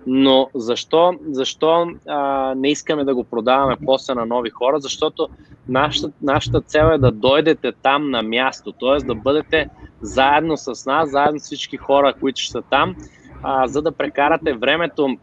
Но 0.06 0.48
защо, 0.54 1.14
защо 1.30 1.86
а, 2.08 2.52
не 2.56 2.70
искаме 2.70 3.04
да 3.04 3.14
го 3.14 3.24
продаваме 3.24 3.76
после 3.86 4.14
на 4.14 4.26
нови 4.26 4.50
хора? 4.50 4.80
Защото 4.80 5.28
нашата, 5.68 6.12
нашата 6.22 6.60
цел 6.60 6.90
е 6.94 6.98
да 6.98 7.10
дойдете 7.10 7.72
там 7.72 8.10
на 8.10 8.22
място, 8.22 8.72
т.е. 8.72 9.06
да 9.06 9.14
бъдете 9.14 9.68
заедно 10.00 10.56
с 10.56 10.86
нас, 10.86 11.10
заедно 11.10 11.40
с 11.40 11.42
всички 11.42 11.76
хора, 11.76 12.14
които 12.20 12.40
ще 12.40 12.52
са 12.52 12.62
там, 12.70 12.96
а, 13.42 13.66
за 13.66 13.82
да 13.82 13.92
прекарате 13.92 14.52
времето 14.52 15.16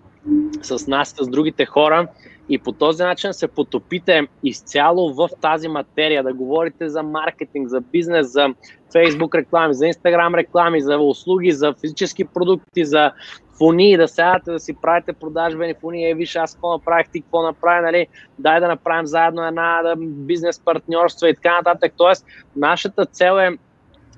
с 0.61 0.87
нас, 0.87 1.15
с 1.21 1.27
другите 1.27 1.65
хора 1.65 2.07
и 2.49 2.57
по 2.57 2.71
този 2.71 3.03
начин 3.03 3.33
се 3.33 3.47
потопите 3.47 4.27
изцяло 4.43 5.13
в 5.13 5.29
тази 5.41 5.67
материя, 5.67 6.23
да 6.23 6.33
говорите 6.33 6.89
за 6.89 7.03
маркетинг, 7.03 7.67
за 7.67 7.81
бизнес, 7.81 8.31
за 8.31 8.53
Facebook 8.95 9.35
реклами, 9.35 9.73
за 9.73 9.85
Instagram 9.85 10.37
реклами, 10.37 10.81
за 10.81 10.97
услуги, 10.97 11.51
за 11.51 11.73
физически 11.81 12.25
продукти, 12.25 12.85
за 12.85 13.11
фони, 13.57 13.97
да 13.97 14.07
сядате 14.07 14.51
да 14.51 14.59
си 14.59 14.75
правите 14.81 15.13
продажбени 15.13 15.73
фони, 15.81 16.09
е, 16.09 16.15
виж, 16.15 16.35
аз 16.35 16.53
какво 16.53 16.71
направих, 16.71 17.09
ти 17.09 17.21
какво 17.21 17.41
направи, 17.41 17.81
нали, 17.81 18.07
дай 18.39 18.59
да 18.59 18.67
направим 18.67 19.05
заедно 19.05 19.45
една 19.47 19.81
да, 19.83 19.95
бизнес 19.99 20.59
партньорство 20.59 21.27
и 21.27 21.35
така 21.35 21.57
нататък. 21.57 21.93
Тоест, 21.97 22.25
нашата 22.55 23.05
цел 23.05 23.37
е 23.39 23.57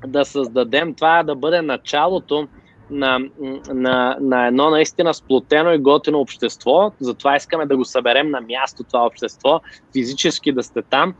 да 0.07 0.26
създадем 0.26 0.93
това, 0.93 1.24
да 1.24 1.36
бъде 1.36 1.61
началото 1.61 2.47
на, 2.93 3.19
на, 3.73 4.17
на 4.21 4.47
едно 4.47 4.69
наистина 4.69 5.13
сплотено 5.13 5.73
и 5.73 5.77
готино 5.77 6.19
общество. 6.19 6.91
Затова 6.99 7.35
искаме 7.35 7.65
да 7.65 7.77
го 7.77 7.85
съберем 7.85 8.29
на 8.29 8.41
място 8.41 8.83
това 8.83 9.05
общество, 9.05 9.61
физически 9.93 10.51
да 10.51 10.63
сте 10.63 10.81
там. 10.81 11.13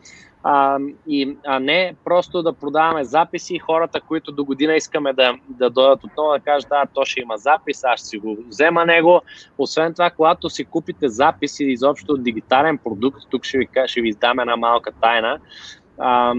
А, 0.45 0.78
и, 1.07 1.38
а 1.45 1.59
не 1.59 1.95
просто 2.05 2.43
да 2.43 2.53
продаваме 2.53 3.03
записи 3.03 3.59
хората, 3.59 4.01
които 4.01 4.32
до 4.32 4.45
година 4.45 4.76
искаме 4.76 5.13
да, 5.13 5.36
да 5.49 5.69
дойдат 5.69 6.03
отново 6.03 6.32
да 6.32 6.39
кажат, 6.39 6.69
да, 6.69 6.84
то 6.93 7.05
ще 7.05 7.21
има 7.21 7.38
запис, 7.38 7.84
аз 7.84 7.99
ще 7.99 8.07
си 8.07 8.17
го 8.17 8.38
взема 8.47 8.86
него. 8.86 9.21
Освен 9.57 9.93
това, 9.93 10.09
когато 10.09 10.49
си 10.49 10.65
купите 10.65 11.09
запис 11.09 11.59
или 11.59 11.71
изобщо 11.71 12.17
дигитален 12.17 12.78
продукт, 12.78 13.21
тук 13.30 13.43
ще 13.43 13.57
ви, 13.57 13.67
ще 13.86 14.01
ви 14.01 14.09
издам 14.09 14.39
една 14.39 14.55
малка 14.55 14.91
тайна, 15.01 15.39
а, 15.97 16.34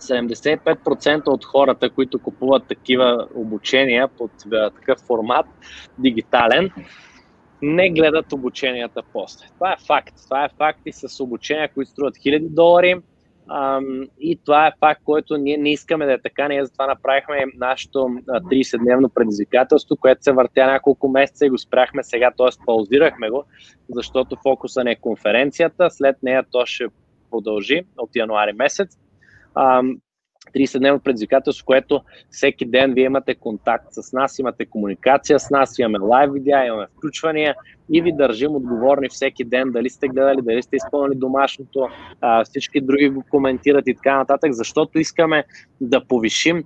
75% 0.00 1.26
от 1.26 1.44
хората, 1.44 1.90
които 1.90 2.18
купуват 2.18 2.66
такива 2.68 3.28
обучения 3.34 4.08
под 4.08 4.30
такъв 4.50 4.98
формат 4.98 5.46
дигитален, 5.98 6.70
не 7.62 7.90
гледат 7.90 8.32
обученията 8.32 9.02
после. 9.12 9.46
Това 9.54 9.72
е 9.72 9.76
факт. 9.86 10.14
Това 10.24 10.44
е 10.44 10.48
факт 10.58 10.80
и 10.86 10.92
с 10.92 11.20
обучения, 11.20 11.68
които 11.74 11.90
струват 11.90 12.16
хиляди 12.16 12.48
долари. 12.48 12.96
и 14.20 14.38
това 14.44 14.66
е 14.66 14.72
факт, 14.80 15.00
който 15.04 15.36
ние 15.36 15.56
не 15.56 15.72
искаме 15.72 16.06
да 16.06 16.12
е 16.12 16.22
така. 16.22 16.48
Ние 16.48 16.64
затова 16.64 16.86
направихме 16.86 17.44
нашето 17.56 17.98
30-дневно 17.98 19.08
предизвикателство, 19.14 19.96
което 19.96 20.22
се 20.22 20.32
въртя 20.32 20.66
няколко 20.66 21.08
месеца 21.08 21.46
и 21.46 21.50
го 21.50 21.58
спряхме 21.58 22.02
сега, 22.02 22.30
т.е. 22.38 22.64
паузирахме 22.66 23.30
го, 23.30 23.44
защото 23.88 24.36
фокуса 24.42 24.84
не 24.84 24.90
е 24.90 24.96
конференцията. 24.96 25.90
След 25.90 26.16
нея 26.22 26.44
то 26.50 26.66
ще 26.66 26.84
продължи 27.30 27.82
от 27.98 28.10
януари 28.16 28.52
месец. 28.52 28.98
30-дневно 30.54 31.00
предизвикателство, 31.00 31.66
което 31.66 32.00
всеки 32.30 32.66
ден 32.66 32.94
вие 32.94 33.04
имате 33.04 33.34
контакт 33.34 33.86
с 33.90 34.12
нас, 34.12 34.38
имате 34.38 34.66
комуникация 34.66 35.40
с 35.40 35.50
нас, 35.50 35.78
имаме 35.78 35.98
лайв 35.98 36.32
видеа, 36.32 36.66
имаме 36.66 36.86
включвания 36.96 37.54
и 37.92 38.02
ви 38.02 38.12
държим 38.12 38.56
отговорни 38.56 39.08
всеки 39.08 39.44
ден, 39.44 39.72
дали 39.72 39.90
сте 39.90 40.08
гледали, 40.08 40.42
дали 40.42 40.62
сте 40.62 40.76
изпълнили 40.76 41.18
домашното, 41.18 41.88
всички 42.44 42.80
други 42.80 43.08
го 43.08 43.24
коментират 43.30 43.88
и 43.88 43.94
така 43.94 44.16
нататък, 44.16 44.52
защото 44.52 44.98
искаме 44.98 45.44
да 45.80 46.04
повишим 46.04 46.64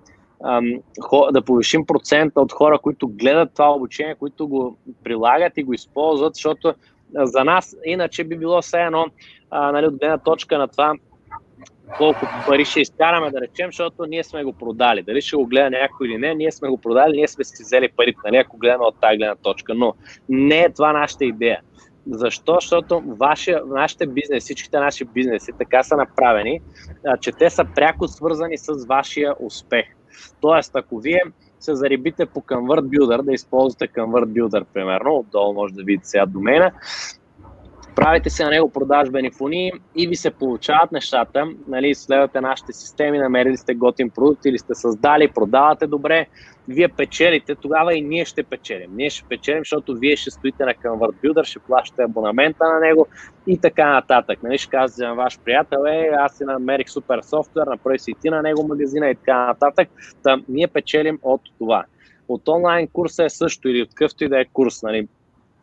да 1.32 1.42
повишим 1.46 1.86
процента 1.86 2.40
от 2.40 2.52
хора, 2.52 2.78
които 2.78 3.08
гледат 3.08 3.52
това 3.54 3.72
обучение, 3.72 4.14
които 4.14 4.48
го 4.48 4.78
прилагат 5.04 5.52
и 5.56 5.62
го 5.62 5.72
използват, 5.72 6.34
защото 6.34 6.74
за 7.14 7.44
нас 7.44 7.76
иначе 7.84 8.24
би 8.24 8.38
било 8.38 8.62
все 8.62 8.80
едно, 8.80 9.06
нали, 9.52 9.86
от 9.86 9.98
гледна 9.98 10.18
точка 10.18 10.58
на 10.58 10.68
това 10.68 10.92
колко 11.98 12.26
пари 12.46 12.64
ще 12.64 12.80
изкараме, 12.80 13.30
да 13.30 13.40
речем, 13.40 13.68
защото 13.68 14.06
ние 14.06 14.24
сме 14.24 14.44
го 14.44 14.52
продали. 14.52 15.02
Дали 15.02 15.20
ще 15.20 15.36
го 15.36 15.46
гледа 15.46 15.70
някой 15.70 16.08
или 16.08 16.18
не, 16.18 16.34
ние 16.34 16.52
сме 16.52 16.68
го 16.68 16.78
продали, 16.78 17.16
ние 17.16 17.28
сме 17.28 17.44
си 17.44 17.62
взели 17.62 17.88
парите, 17.96 18.18
нали, 18.24 18.36
ако 18.36 18.56
гледаме 18.56 18.84
от 18.84 19.00
тази 19.00 19.16
гледна 19.16 19.36
точка. 19.36 19.74
Но 19.74 19.94
не 20.28 20.60
е 20.60 20.72
това 20.72 20.92
нашата 20.92 21.24
идея. 21.24 21.60
Защо? 22.10 22.54
Защото 22.54 23.02
ваши, 23.06 23.54
нашите 23.66 24.06
бизнеси, 24.06 24.44
всичките 24.44 24.78
наши 24.78 25.04
бизнеси 25.04 25.52
така 25.58 25.82
са 25.82 25.96
направени, 25.96 26.60
че 27.20 27.32
те 27.32 27.50
са 27.50 27.64
пряко 27.74 28.08
свързани 28.08 28.58
с 28.58 28.86
вашия 28.86 29.34
успех. 29.40 29.84
Тоест, 30.40 30.76
ако 30.76 30.98
вие 30.98 31.20
се 31.60 31.74
зарибите 31.74 32.26
по 32.26 32.40
Convert 32.40 32.82
Builder, 32.82 33.22
да 33.22 33.32
използвате 33.32 33.88
Convert 33.88 34.26
Builder, 34.26 34.64
примерно, 34.74 35.16
отдолу 35.16 35.54
може 35.54 35.74
да 35.74 35.82
видите 35.82 36.08
сега 36.08 36.26
домена, 36.26 36.72
правите 37.96 38.30
се 38.30 38.44
на 38.44 38.50
него 38.50 38.70
продажбени 38.70 39.30
фони 39.30 39.72
и 39.96 40.08
ви 40.08 40.16
се 40.16 40.30
получават 40.30 40.92
нещата, 40.92 41.46
нали, 41.68 41.94
следвате 41.94 42.40
нашите 42.40 42.72
системи, 42.72 43.18
намерили 43.18 43.56
сте 43.56 43.74
готин 43.74 44.10
продукт 44.10 44.44
или 44.44 44.58
сте 44.58 44.74
създали, 44.74 45.28
продавате 45.28 45.86
добре, 45.86 46.26
вие 46.68 46.88
печелите, 46.88 47.54
тогава 47.54 47.94
и 47.94 48.02
ние 48.02 48.24
ще 48.24 48.42
печелим. 48.42 48.90
Ние 48.94 49.10
ще 49.10 49.28
печелим, 49.28 49.60
защото 49.60 49.94
вие 49.94 50.16
ще 50.16 50.30
стоите 50.30 50.64
на 50.64 50.74
ConvertBuilder, 50.74 51.44
ще 51.44 51.58
плащате 51.58 52.02
абонамента 52.02 52.64
на 52.64 52.80
него 52.80 53.06
и 53.46 53.58
така 53.58 53.92
нататък. 53.92 54.42
Нали, 54.42 54.58
ще 54.58 54.70
казвате 54.70 55.08
на 55.08 55.14
ваш 55.14 55.38
приятел, 55.44 55.78
е, 55.88 56.10
аз 56.18 56.36
си 56.36 56.44
намерих 56.44 56.90
супер 56.90 57.20
софтуер, 57.22 57.66
направи 57.66 57.98
си 57.98 58.12
ти 58.22 58.30
на 58.30 58.42
него 58.42 58.66
магазина 58.68 59.10
и 59.10 59.14
така 59.14 59.46
нататък. 59.46 59.88
Та, 60.22 60.40
ние 60.48 60.66
печелим 60.66 61.18
от 61.22 61.40
това. 61.58 61.84
От 62.28 62.48
онлайн 62.48 62.88
курса 62.88 63.24
е 63.24 63.30
също 63.30 63.68
или 63.68 63.82
от 63.82 63.88
какъвто 63.88 64.24
и 64.24 64.28
да 64.28 64.40
е 64.40 64.44
курс. 64.44 64.82
Нали. 64.82 65.08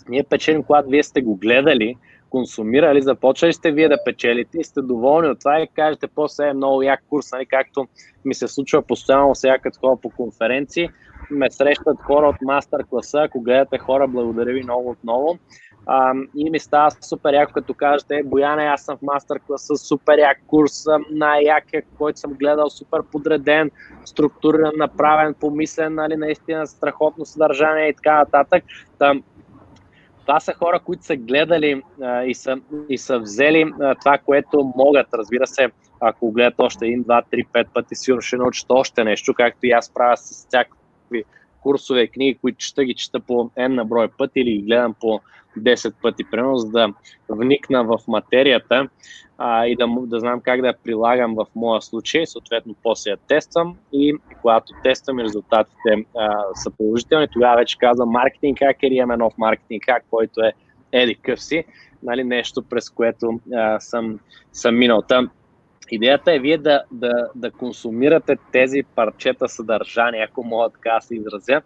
Ние 0.09 0.23
печелим, 0.23 0.63
когато 0.63 0.89
вие 0.89 1.03
сте 1.03 1.21
го 1.21 1.35
гледали, 1.35 1.97
консумирали, 2.31 3.01
започвали 3.01 3.53
сте 3.53 3.71
вие 3.71 3.89
да 3.89 4.03
печелите 4.05 4.57
и 4.59 4.63
сте 4.63 4.81
доволни 4.81 5.27
от 5.27 5.39
това 5.39 5.59
и 5.59 5.67
кажете, 5.67 6.07
после 6.15 6.47
е 6.47 6.53
много 6.53 6.81
як 6.81 7.03
курс, 7.09 7.31
нали, 7.31 7.45
както 7.45 7.87
ми 8.25 8.33
се 8.33 8.47
случва 8.47 8.81
постоянно 8.81 9.35
сега 9.35 9.57
като 9.57 9.79
хора 9.79 9.97
по 10.01 10.09
конференции, 10.09 10.89
ме 11.31 11.51
срещат 11.51 12.01
хора 12.01 12.27
от 12.27 12.35
мастер 12.41 12.79
класа, 12.89 13.19
ако 13.21 13.41
гледате 13.41 13.77
хора, 13.77 14.07
благодаря 14.07 14.53
ви 14.53 14.63
много 14.63 14.89
отново. 14.89 15.37
А, 15.85 16.13
и 16.35 16.49
ми 16.49 16.59
става 16.59 16.91
супер 17.01 17.33
яко, 17.33 17.53
като 17.53 17.73
кажете, 17.73 18.15
е, 18.15 18.23
Бояне, 18.23 18.63
аз 18.63 18.81
съм 18.85 18.97
в 18.97 19.01
мастер 19.01 19.39
класа, 19.47 19.75
супер 19.75 20.17
як 20.17 20.37
курс, 20.47 20.85
най-якия, 21.11 21.83
който 21.97 22.19
съм 22.19 22.33
гледал, 22.33 22.69
супер 22.69 23.01
подреден, 23.11 23.71
структуриран, 24.05 24.71
направен, 24.75 25.33
помислен, 25.33 25.95
нали, 25.95 26.15
наистина 26.15 26.67
страхотно 26.67 27.25
съдържание 27.25 27.89
и 27.89 27.93
така 27.93 28.17
нататък. 28.17 28.63
Там, 28.99 29.23
това 30.21 30.39
са 30.39 30.53
хора, 30.53 30.79
които 30.79 31.05
са 31.05 31.15
гледали 31.15 31.81
а, 32.01 32.23
и, 32.23 32.35
са, 32.35 32.57
и 32.89 32.97
са 32.97 33.19
взели 33.19 33.73
а, 33.81 33.95
това, 33.95 34.17
което 34.17 34.73
могат. 34.75 35.07
Разбира 35.13 35.47
се, 35.47 35.71
ако 35.99 36.31
гледат 36.31 36.59
още 36.59 36.85
един, 36.85 37.03
два, 37.03 37.21
три, 37.31 37.43
пет 37.53 37.67
пъти, 37.73 37.95
сигурно 37.95 38.21
ще 38.21 38.37
научат 38.37 38.65
още 38.69 39.03
нещо, 39.03 39.33
както 39.33 39.65
и 39.65 39.71
аз 39.71 39.89
правя 39.93 40.17
с 40.17 40.47
всякакви 40.47 41.23
курсове, 41.61 42.07
книги, 42.07 42.39
които 42.41 42.57
чета 42.57 42.85
ги 42.85 42.93
чета 42.93 43.19
по 43.19 43.33
N 43.33 43.67
на 43.67 43.85
брой 43.85 44.07
пъти 44.07 44.39
или 44.39 44.51
ги 44.51 44.61
гледам 44.61 44.95
по 44.99 45.19
10 45.57 45.93
пъти, 46.01 46.23
примерно, 46.31 46.57
за 46.57 46.69
да 46.69 46.93
вникна 47.29 47.83
в 47.83 47.99
материята 48.07 48.89
а, 49.37 49.65
и 49.65 49.75
да, 49.75 49.87
да 50.01 50.19
знам 50.19 50.41
как 50.41 50.61
да 50.61 50.67
я 50.67 50.77
прилагам 50.83 51.35
в 51.35 51.45
моя 51.55 51.81
случай, 51.81 52.25
съответно 52.25 52.75
после 52.83 53.11
я 53.11 53.17
тествам 53.17 53.77
и 53.93 54.15
когато 54.41 54.73
тествам 54.83 55.19
и 55.19 55.23
резултатите 55.23 56.05
а, 56.17 56.43
са 56.53 56.71
положителни, 56.71 57.27
тогава 57.33 57.55
вече 57.55 57.77
казвам 57.77 58.09
маркетинг 58.09 58.59
хакер, 58.59 58.91
имаме 58.91 59.17
нов 59.17 59.33
маркетинг 59.37 59.83
хак, 59.85 60.03
който 60.09 60.41
е 60.41 60.53
еди 60.91 61.15
къв 61.15 61.41
си, 61.41 61.63
нали, 62.03 62.23
нещо 62.23 62.63
през 62.63 62.89
което 62.89 63.39
а, 63.53 63.79
съм, 63.79 64.19
съм 64.53 64.77
минал. 64.77 65.01
Там, 65.01 65.29
идеята 65.91 66.33
е 66.33 66.39
вие 66.39 66.57
да, 66.57 66.83
да, 66.91 67.29
да 67.35 67.51
консумирате 67.51 68.37
тези 68.51 68.83
парчета 68.95 69.49
съдържание, 69.49 70.27
ако 70.29 70.43
мога 70.43 70.69
така 70.69 70.95
да 70.95 71.01
се 71.01 71.15
изразя, 71.15 71.61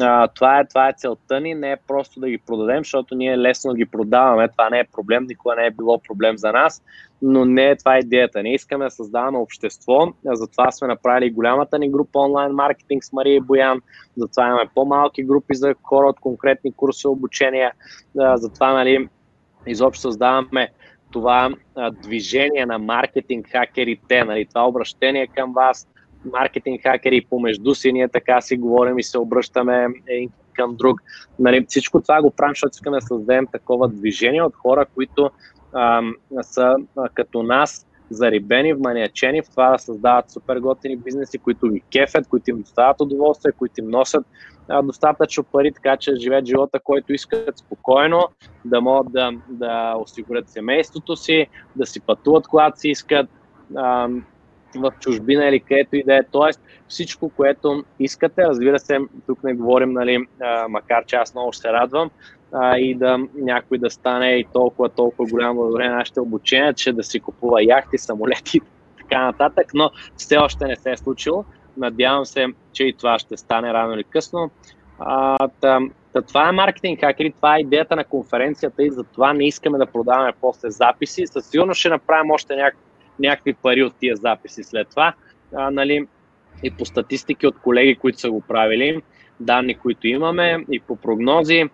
а, 0.00 0.28
това, 0.28 0.60
е, 0.60 0.66
това 0.66 0.88
е 0.88 0.94
целта 0.96 1.40
ни, 1.40 1.54
не 1.54 1.72
е 1.72 1.76
просто 1.86 2.20
да 2.20 2.28
ги 2.28 2.38
продадем, 2.38 2.78
защото 2.78 3.14
ние 3.14 3.38
лесно 3.38 3.74
ги 3.74 3.86
продаваме, 3.86 4.48
това 4.48 4.70
не 4.70 4.78
е 4.78 4.84
проблем, 4.92 5.24
никога 5.28 5.54
не 5.56 5.66
е 5.66 5.70
било 5.70 5.98
проблем 5.98 6.38
за 6.38 6.52
нас, 6.52 6.82
но 7.22 7.44
не 7.44 7.70
е 7.70 7.76
това 7.76 7.98
идеята. 7.98 8.42
Ние 8.42 8.54
искаме 8.54 8.84
да 8.84 8.90
създаваме 8.90 9.38
общество, 9.38 10.12
затова 10.24 10.70
сме 10.70 10.88
направили 10.88 11.30
голямата 11.30 11.78
ни 11.78 11.90
група 11.90 12.18
онлайн 12.18 12.52
маркетинг 12.52 13.04
с 13.04 13.12
Мария 13.12 13.36
и 13.36 13.40
Боян, 13.40 13.80
затова 14.16 14.46
имаме 14.46 14.70
по-малки 14.74 15.24
групи 15.24 15.54
за 15.54 15.74
хора 15.82 16.06
от 16.06 16.20
конкретни 16.20 16.72
курси 16.72 17.06
обучения, 17.06 17.72
затова 18.34 18.72
нали, 18.72 19.08
изобщо 19.66 20.02
създаваме 20.02 20.72
това 21.14 21.50
а, 21.74 21.90
движение 21.90 22.66
на 22.66 22.78
маркетинг 22.78 23.48
хакерите, 23.52 24.24
нали, 24.24 24.46
това 24.46 24.68
обращение 24.68 25.26
към 25.26 25.52
вас, 25.52 25.88
маркетинг 26.32 26.82
хакери 26.82 27.26
помежду 27.30 27.74
си, 27.74 27.92
ние 27.92 28.08
така 28.08 28.40
си 28.40 28.56
говорим 28.56 28.98
и 28.98 29.02
се 29.02 29.18
обръщаме 29.18 29.86
един 30.06 30.30
към 30.52 30.76
друг. 30.76 31.00
Нали, 31.38 31.64
всичко 31.68 32.00
това 32.00 32.22
го 32.22 32.30
правим, 32.30 32.52
защото 32.54 32.70
искаме 32.72 32.96
да 32.96 33.06
създадем 33.06 33.46
такова 33.46 33.88
движение 33.88 34.42
от 34.42 34.54
хора, 34.56 34.86
които 34.94 35.30
а, 35.72 36.02
са 36.42 36.74
а, 36.96 37.08
като 37.08 37.42
нас 37.42 37.86
зарибени, 38.10 38.74
вманиачени 38.74 39.42
в 39.42 39.50
това 39.50 39.70
да 39.70 39.78
създават 39.78 40.30
супер 40.30 40.56
готини 40.56 40.96
бизнеси, 40.96 41.38
които 41.38 41.68
ги 41.68 41.82
кефят, 41.92 42.28
които 42.28 42.50
им 42.50 42.60
доставят 42.60 43.00
удоволствие, 43.00 43.52
които 43.52 43.80
им 43.80 43.88
носят 43.88 44.26
а, 44.68 44.82
достатъчно 44.82 45.44
пари, 45.44 45.72
така 45.72 45.96
че 45.96 46.16
живеят 46.16 46.46
живота, 46.46 46.80
който 46.80 47.12
искат 47.12 47.58
спокойно, 47.58 48.28
да 48.64 48.80
могат 48.80 49.12
да, 49.12 49.30
да 49.48 49.94
осигурят 49.98 50.48
семейството 50.48 51.16
си, 51.16 51.46
да 51.76 51.86
си 51.86 52.00
пътуват 52.00 52.46
когато 52.48 52.80
си 52.80 52.88
искат, 52.88 53.26
а, 53.76 54.08
в 54.80 54.92
чужбина 55.00 55.48
или 55.48 55.60
където 55.60 55.96
и 55.96 56.02
да 56.02 56.16
е. 56.16 56.20
Тоест 56.32 56.60
всичко, 56.88 57.28
което 57.28 57.84
искате, 58.00 58.42
разбира 58.42 58.78
се, 58.78 58.98
тук 59.26 59.44
не 59.44 59.54
говорим, 59.54 59.92
нали, 59.92 60.26
макар 60.68 61.04
че 61.04 61.16
аз 61.16 61.34
много 61.34 61.52
се 61.52 61.68
радвам, 61.68 62.10
а, 62.52 62.78
и 62.78 62.94
да 62.94 63.18
някой 63.34 63.78
да 63.78 63.90
стане 63.90 64.30
и 64.30 64.46
толкова, 64.52 64.88
толкова 64.88 65.30
голямо 65.30 65.54
благодарение 65.54 65.90
на 65.90 65.98
нашите 65.98 66.20
обучения, 66.20 66.74
че 66.74 66.92
да 66.92 67.02
си 67.02 67.20
купува 67.20 67.64
яхти, 67.64 67.98
самолети 67.98 68.56
и 68.56 68.60
така 68.98 69.24
нататък, 69.24 69.66
но 69.74 69.90
все 70.16 70.36
още 70.36 70.66
не 70.66 70.76
се 70.76 70.90
е 70.90 70.96
случило. 70.96 71.44
Надявам 71.76 72.26
се, 72.26 72.46
че 72.72 72.84
и 72.84 72.92
това 72.92 73.18
ще 73.18 73.36
стане 73.36 73.72
рано 73.72 73.94
или 73.94 74.04
късно. 74.04 74.50
А, 74.98 75.48
та, 75.60 75.80
та, 76.12 76.22
това 76.22 76.48
е 76.48 76.52
маркетинг 76.52 77.00
хакери, 77.00 77.32
това 77.32 77.56
е 77.56 77.60
идеята 77.60 77.96
на 77.96 78.04
конференцията 78.04 78.82
и 78.82 78.90
затова 78.90 79.32
не 79.32 79.46
искаме 79.46 79.78
да 79.78 79.86
продаваме 79.86 80.32
после 80.40 80.70
записи. 80.70 81.26
Със 81.26 81.46
сигурност 81.46 81.80
ще 81.80 81.88
направим 81.88 82.30
още 82.30 82.56
някакви 82.56 82.84
някакви 83.18 83.54
пари 83.54 83.82
от 83.82 83.94
тия 84.00 84.16
записи 84.16 84.64
след 84.64 84.88
това. 84.90 85.14
А, 85.54 85.70
нали, 85.70 86.06
и 86.62 86.70
по 86.70 86.84
статистики 86.84 87.46
от 87.46 87.58
колеги, 87.58 87.94
които 87.94 88.20
са 88.20 88.30
го 88.30 88.40
правили, 88.40 89.02
данни, 89.40 89.74
които 89.74 90.06
имаме 90.06 90.64
и 90.72 90.80
по 90.80 90.96
прогнози, 90.96 91.64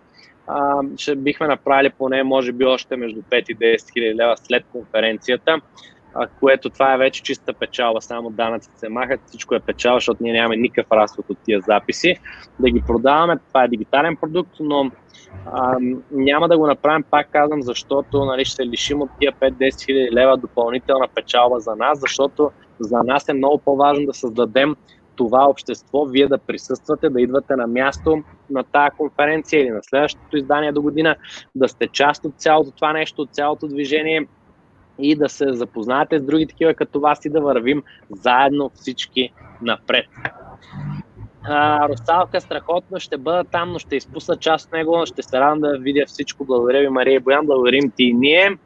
а, 0.47 0.81
ще 0.97 1.15
бихме 1.15 1.47
направили 1.47 1.89
поне, 1.97 2.23
може 2.23 2.51
би, 2.51 2.65
още 2.65 2.95
между 2.95 3.21
5 3.21 3.49
и 3.49 3.55
10 3.55 3.93
хиляди 3.93 4.15
лева 4.15 4.37
след 4.37 4.65
конференцията, 4.71 5.61
а, 6.13 6.27
което 6.39 6.69
това 6.69 6.93
е 6.93 6.97
вече 6.97 7.23
чиста 7.23 7.53
печалба, 7.53 8.01
само 8.01 8.29
данъците 8.29 8.79
се 8.79 8.89
махат, 8.89 9.19
всичко 9.25 9.55
е 9.55 9.59
печалба, 9.59 9.97
защото 9.97 10.23
ние 10.23 10.33
нямаме 10.33 10.57
никакъв 10.57 10.91
разход 10.91 11.29
от 11.29 11.37
тия 11.45 11.61
записи. 11.61 12.15
Да 12.59 12.69
ги 12.69 12.83
продаваме, 12.87 13.37
това 13.47 13.63
е 13.63 13.67
дигитален 13.67 14.15
продукт, 14.15 14.51
но 14.59 14.91
а, 15.45 15.77
няма 16.11 16.47
да 16.47 16.57
го 16.57 16.67
направим, 16.67 17.03
пак 17.11 17.31
казвам, 17.31 17.61
защото 17.61 18.25
нали, 18.25 18.45
ще 18.45 18.55
се 18.55 18.65
лишим 18.65 19.01
от 19.01 19.09
тия 19.19 19.31
5-10 19.31 19.85
хиляди 19.85 20.11
лева 20.11 20.37
допълнителна 20.37 21.07
печалба 21.15 21.59
за 21.59 21.75
нас, 21.75 21.99
защото 21.99 22.51
за 22.79 23.03
нас 23.03 23.29
е 23.29 23.33
много 23.33 23.57
по-важно 23.57 24.05
да 24.05 24.13
създадем 24.13 24.75
това 25.15 25.45
общество, 25.49 26.05
вие 26.05 26.27
да 26.27 26.37
присъствате, 26.37 27.09
да 27.09 27.21
идвате 27.21 27.55
на 27.55 27.67
място 27.67 28.23
на 28.49 28.63
тази 28.63 28.97
конференция 28.97 29.61
или 29.61 29.69
на 29.69 29.83
следващото 29.83 30.37
издание 30.37 30.71
до 30.71 30.81
година, 30.81 31.15
да 31.55 31.67
сте 31.67 31.87
част 31.87 32.25
от 32.25 32.33
цялото 32.37 32.71
това 32.71 32.93
нещо, 32.93 33.21
от 33.21 33.33
цялото 33.33 33.67
движение 33.67 34.27
и 34.99 35.15
да 35.15 35.29
се 35.29 35.53
запознаете 35.53 36.19
с 36.19 36.23
други 36.23 36.47
такива 36.47 36.73
като 36.73 36.99
вас 36.99 37.25
и 37.25 37.29
да 37.29 37.41
вървим 37.41 37.83
заедно 38.09 38.71
всички 38.75 39.33
напред. 39.61 40.05
Русалка 41.89 42.41
страхотно 42.41 42.99
ще 42.99 43.17
бъда 43.17 43.43
там, 43.43 43.71
но 43.71 43.79
ще 43.79 43.95
изпусна 43.95 44.37
част 44.37 44.67
от 44.67 44.73
него, 44.73 45.05
ще 45.05 45.23
се 45.23 45.39
радвам 45.39 45.59
да 45.59 45.77
видя 45.77 46.05
всичко. 46.07 46.45
Благодаря 46.45 46.79
ви, 46.79 46.89
Мария 46.89 47.15
и 47.15 47.19
Боян, 47.19 47.45
благодарим 47.45 47.91
ти 47.91 48.03
и 48.03 48.13
ние. 48.13 48.57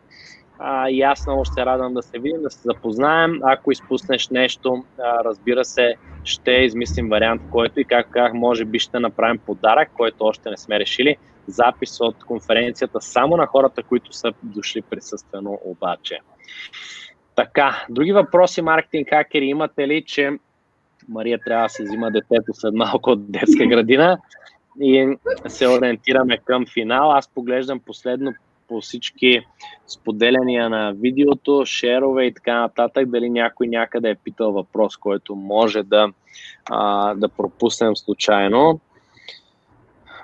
А, 0.60 0.90
и 0.90 1.02
аз 1.02 1.28
много 1.28 1.46
ще 1.46 1.66
радвам 1.66 1.94
да 1.94 2.02
се 2.02 2.20
видим, 2.20 2.42
да 2.42 2.50
се 2.50 2.62
запознаем. 2.66 3.40
Ако 3.44 3.72
изпуснеш 3.72 4.30
нещо, 4.30 4.84
а, 5.00 5.24
разбира 5.24 5.66
се, 5.66 5.96
ще 6.24 6.52
измислим 6.52 7.10
вариант, 7.10 7.42
който 7.52 7.80
и 7.80 7.86
как 7.86 8.08
как 8.10 8.34
може 8.34 8.66
би 8.66 8.80
ще 8.80 9.00
направим 9.00 9.38
подарък, 9.38 9.90
който 9.94 10.26
още 10.26 10.50
не 10.50 10.58
сме 10.58 10.80
решили. 10.80 11.18
Запис 11.48 12.00
от 12.00 12.24
конференцията 12.24 13.02
само 13.02 13.38
на 13.38 13.46
хората, 13.46 13.84
които 13.84 14.14
са 14.14 14.34
дошли 14.44 14.82
присъствено 14.82 15.60
обаче. 15.66 16.20
Така, 17.36 17.86
други 17.90 18.12
въпроси, 18.12 18.62
маркетинг 18.62 19.10
хакери, 19.10 19.46
имате 19.46 19.88
ли, 19.88 20.04
че 20.06 20.32
Мария 21.10 21.40
трябва 21.46 21.66
да 21.66 21.70
се 21.70 21.84
взима 21.84 22.12
детето 22.12 22.54
след 22.54 22.74
малко 22.74 23.10
от 23.10 23.32
детска 23.32 23.66
градина 23.68 24.18
и 24.82 25.18
се 25.48 25.68
ориентираме 25.68 26.38
към 26.38 26.66
финал. 26.74 27.12
Аз 27.12 27.28
поглеждам 27.28 27.80
последно 27.80 28.34
по 28.68 28.82
всички 28.82 29.42
споделяния 29.88 30.70
на 30.70 30.94
видеото, 30.94 31.64
шерове 31.66 32.26
и 32.26 32.34
така 32.34 32.60
нататък, 32.60 33.10
дали 33.10 33.30
някой 33.30 33.68
някъде 33.68 34.10
е 34.10 34.16
питал 34.16 34.52
въпрос, 34.52 34.98
който 34.98 35.36
може 35.36 35.84
да, 35.84 36.10
а, 36.70 37.14
да 37.14 37.30
пропуснем 37.30 37.96
случайно. 37.96 38.80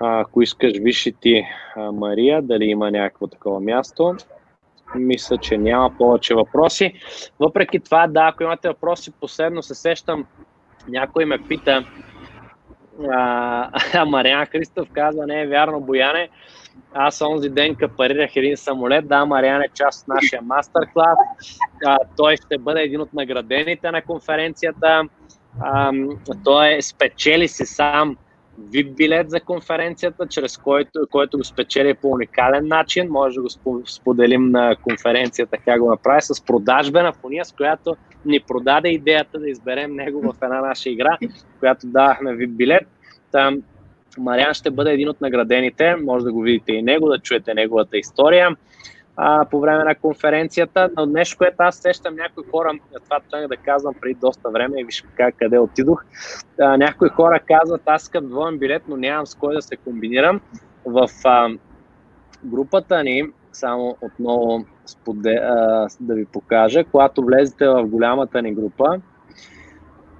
Ако 0.04 0.42
искаш, 0.42 0.72
виж 0.74 1.12
ти, 1.20 1.44
Мария, 1.92 2.42
дали 2.42 2.64
има 2.64 2.90
някакво 2.90 3.26
такова 3.26 3.60
място. 3.60 4.16
Мисля, 4.94 5.38
че 5.38 5.58
няма 5.58 5.90
повече 5.98 6.34
въпроси. 6.34 6.94
Въпреки 7.40 7.80
това, 7.80 8.06
да, 8.06 8.28
ако 8.32 8.42
имате 8.42 8.68
въпроси, 8.68 9.12
последно 9.20 9.62
се 9.62 9.74
сещам. 9.74 10.26
Някой 10.88 11.24
ме 11.24 11.38
пита, 11.48 11.84
а, 13.12 14.04
Мариан 14.06 14.46
Христов 14.46 14.88
казва, 14.92 15.26
не 15.26 15.40
е 15.40 15.46
вярно, 15.46 15.80
Бояне, 15.80 16.28
аз 16.94 17.22
онзи 17.22 17.50
ден 17.50 17.74
капарирах 17.74 18.36
един 18.36 18.56
самолет, 18.56 19.08
да, 19.08 19.24
Мариан 19.24 19.62
е 19.62 19.68
част 19.74 20.02
от 20.02 20.08
нашия 20.08 20.42
мастер 20.42 20.82
клас, 20.92 21.18
а, 21.86 21.98
той 22.16 22.36
ще 22.36 22.58
бъде 22.58 22.82
един 22.82 23.00
от 23.00 23.12
наградените 23.14 23.90
на 23.90 24.02
конференцията, 24.02 25.02
а, 25.60 25.92
той 26.44 26.76
е 26.76 26.82
спечели 26.82 27.48
си 27.48 27.66
сам 27.66 28.16
VIP 28.60 28.94
билет 28.94 29.30
за 29.30 29.40
конференцията, 29.40 30.26
чрез 30.28 30.58
който, 30.58 31.06
който 31.10 31.38
го 31.38 31.44
спечели 31.44 31.94
по 31.94 32.08
уникален 32.08 32.68
начин. 32.68 33.08
Може 33.10 33.34
да 33.34 33.42
го 33.42 33.82
споделим 33.86 34.50
на 34.50 34.76
конференцията 34.76 35.58
как 35.64 35.80
го 35.80 35.90
направи 35.90 36.22
с 36.22 36.44
продажбена 36.44 37.12
фония, 37.12 37.44
с 37.44 37.52
която 37.52 37.96
ни 38.24 38.40
продаде 38.40 38.88
идеята 38.88 39.38
да 39.38 39.48
изберем 39.48 39.94
него 39.94 40.20
в 40.20 40.34
една 40.42 40.60
наша 40.60 40.90
игра, 40.90 41.18
която 41.60 41.86
давахме 41.86 42.30
VIP 42.30 42.48
билет. 42.48 42.86
Там 43.32 43.62
Мариан 44.18 44.54
ще 44.54 44.70
бъде 44.70 44.92
един 44.92 45.08
от 45.08 45.20
наградените, 45.20 45.96
може 45.96 46.24
да 46.24 46.32
го 46.32 46.40
видите 46.40 46.72
и 46.72 46.82
него, 46.82 47.08
да 47.08 47.18
чуете 47.18 47.54
неговата 47.54 47.98
история 47.98 48.56
а, 49.16 49.44
по 49.44 49.60
време 49.60 49.84
на 49.84 49.94
конференцията. 49.94 50.90
Но 50.96 51.06
нещо, 51.06 51.38
което 51.38 51.56
аз 51.58 51.76
сещам 51.76 52.14
някои 52.14 52.44
хора, 52.50 52.78
това 53.04 53.20
трябва 53.30 53.48
да 53.48 53.56
казвам 53.56 53.94
преди 54.00 54.14
доста 54.14 54.50
време 54.50 54.80
и 54.80 54.84
виж 54.84 55.04
как, 55.14 55.34
къде 55.36 55.58
отидох. 55.58 56.04
А, 56.60 56.76
някои 56.76 57.08
хора 57.08 57.40
казват, 57.40 57.82
аз 57.86 58.02
искам 58.02 58.28
двоен 58.28 58.58
билет, 58.58 58.82
но 58.88 58.96
нямам 58.96 59.26
с 59.26 59.34
кой 59.34 59.54
да 59.54 59.62
се 59.62 59.76
комбинирам. 59.76 60.40
В, 60.86 61.08
а, 61.24 61.48
групата 62.44 63.04
ни, 63.04 63.22
само 63.52 63.96
отново 64.00 64.64
споде, 64.86 65.34
а, 65.34 65.86
да 66.00 66.14
ви 66.14 66.24
покажа, 66.24 66.84
когато 66.84 67.24
влезете 67.24 67.68
в 67.68 67.86
голямата 67.86 68.42
ни 68.42 68.54
група, 68.54 69.00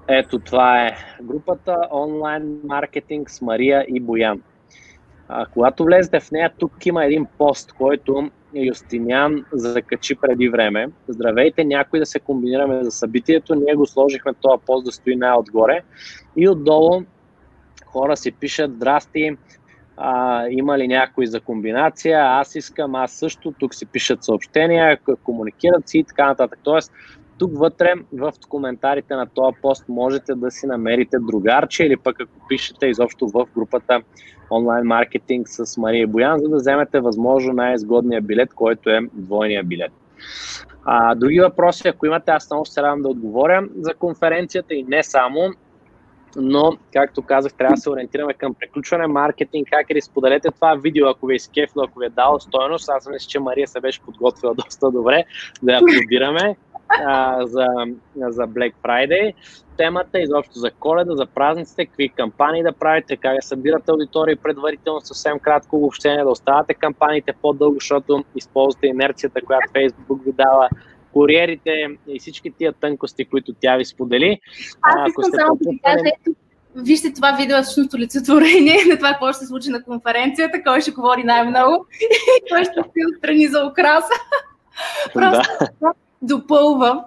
ето 0.09 0.39
това 0.39 0.87
е 0.87 0.97
групата 1.23 1.77
онлайн 1.93 2.61
маркетинг 2.65 3.31
с 3.31 3.43
Мария 3.43 3.85
и 3.89 4.01
Боян. 4.01 4.43
А, 5.35 5.47
когато 5.47 5.85
влезете 5.85 6.21
в 6.21 6.31
нея, 6.31 6.53
тук 6.59 6.87
има 6.87 7.05
един 7.05 7.27
пост, 7.39 7.73
който 7.73 8.31
Юстинян 8.55 9.45
закачи 9.53 10.15
преди 10.15 10.49
време. 10.49 10.89
Здравейте, 11.09 11.65
някой 11.65 11.99
да 11.99 12.07
се 12.07 12.21
комбинираме 12.21 12.85
за 12.85 12.91
събитието. 12.91 13.55
Ние 13.55 13.75
го 13.75 13.87
сложихме 13.87 14.33
този 14.41 14.63
пост 14.67 14.85
да 14.85 14.93
стои 14.93 15.17
най-отгоре. 15.17 15.81
И 16.37 16.49
отдолу 16.49 17.03
хора 17.87 18.17
си 18.17 18.33
пишат, 18.33 18.75
здрасти, 18.75 19.37
а, 19.97 20.47
има 20.51 20.79
ли 20.79 20.89
някой 20.89 21.27
за 21.27 21.41
комбинация, 21.41 22.21
аз 22.23 22.55
искам, 22.55 22.95
аз 22.95 23.13
също, 23.13 23.53
тук 23.59 23.75
си 23.75 23.87
пишат 23.87 24.25
съобщения, 24.25 24.99
комуникират 25.23 25.89
си 25.89 25.99
и 25.99 26.05
така 26.05 26.27
нататък. 26.27 26.59
Тоест, 26.63 26.93
тук 27.43 27.59
вътре 27.59 27.95
в 28.13 28.33
коментарите 28.49 29.15
на 29.15 29.27
този 29.27 29.57
пост 29.63 29.85
можете 29.89 30.35
да 30.35 30.51
си 30.51 30.67
намерите 30.67 31.17
другарче 31.19 31.85
или 31.85 31.97
пък 31.97 32.21
ако 32.21 32.47
пишете 32.49 32.87
изобщо 32.87 33.29
в 33.29 33.47
групата 33.55 34.01
онлайн 34.51 34.87
маркетинг 34.87 35.49
с 35.49 35.77
Мария 35.77 36.07
Боян, 36.07 36.39
за 36.39 36.49
да 36.49 36.57
вземете 36.57 37.01
възможно 37.01 37.53
най-изгодния 37.53 38.21
билет, 38.21 38.55
който 38.55 38.91
е 38.91 39.01
двойния 39.13 39.65
билет. 39.65 39.93
А, 40.85 41.15
други 41.15 41.41
въпроси, 41.41 41.89
ако 41.89 42.07
имате, 42.07 42.31
аз 42.31 42.51
много 42.51 42.65
ще 42.65 42.75
се 42.75 42.83
радвам 42.83 43.03
да 43.03 43.09
отговоря 43.09 43.69
за 43.77 43.95
конференцията 43.95 44.75
и 44.75 44.83
не 44.83 45.03
само, 45.03 45.51
но, 46.37 46.77
както 46.93 47.23
казах, 47.23 47.55
трябва 47.55 47.75
да 47.75 47.81
се 47.81 47.91
ориентираме 47.91 48.35
към 48.35 48.55
приключване. 48.55 49.07
Маркетинг, 49.07 49.69
хакери, 49.71 50.01
споделете 50.01 50.49
това 50.51 50.75
видео, 50.75 51.09
ако 51.09 51.27
ви 51.27 51.35
е 51.35 51.39
скефно, 51.39 51.83
ако 51.83 51.99
ви 51.99 52.07
е 52.07 52.09
дало 52.09 52.41
стоеност. 52.41 52.89
Аз 52.89 53.09
мисля, 53.09 53.29
че 53.29 53.41
Мария 53.41 53.69
се 53.69 53.81
беше 53.81 54.01
подготвила 54.01 54.55
доста 54.55 54.91
добре 54.91 55.25
да 55.63 55.73
я 55.73 55.79
аплодираме 55.79 56.57
а, 57.07 57.47
за, 57.47 57.67
за 58.17 58.43
Black 58.43 58.73
Friday. 58.85 59.35
Темата 59.77 60.19
е 60.19 60.23
изобщо 60.23 60.59
за 60.59 60.71
коледа, 60.71 61.17
за 61.17 61.27
празниците, 61.27 61.87
какви 61.87 62.09
кампании 62.09 62.63
да 62.63 62.73
правите, 62.73 63.17
как 63.17 63.37
да 63.37 63.43
събирате 63.43 63.91
аудитории 63.91 64.37
предварително, 64.37 65.01
съвсем 65.01 65.39
кратко 65.39 65.77
обобщение, 65.77 66.25
да 66.25 66.31
оставате 66.31 66.75
кампаниите 66.75 67.33
по-дълго, 67.43 67.75
защото 67.75 68.25
използвате 68.37 68.87
инерцията, 68.87 69.41
която 69.47 69.73
Facebook 69.73 70.25
ви 70.25 70.33
дава, 70.33 70.69
куриерите 71.13 71.87
и 72.09 72.19
всички 72.19 72.51
тия 72.51 72.73
тънкости, 72.73 73.25
които 73.25 73.55
тя 73.61 73.77
ви 73.77 73.85
сподели. 73.85 74.41
Аз 74.83 75.09
искам 75.09 75.41
само 75.41 75.57
да 75.61 75.71
ви 75.71 75.81
кажа, 75.85 76.05
вижте 76.77 77.13
това 77.13 77.33
видео 77.33 77.57
е 77.57 77.63
всъщност 77.63 77.95
олицетворение 77.95 78.77
на 78.91 78.97
това, 78.97 79.09
какво 79.09 79.33
ще 79.33 79.39
се 79.39 79.47
случи 79.47 79.71
на 79.71 79.85
конференцията, 79.85 80.63
кой 80.63 80.81
ще 80.81 80.91
говори 80.91 81.25
най-много 81.25 81.87
и 82.01 82.51
кой 82.51 82.65
ще 82.65 82.75
се 82.75 83.07
отстрани 83.15 83.47
за 83.47 83.67
украса. 83.67 84.15
Просто 85.15 85.67
да 85.81 85.93
допълва. 86.23 87.05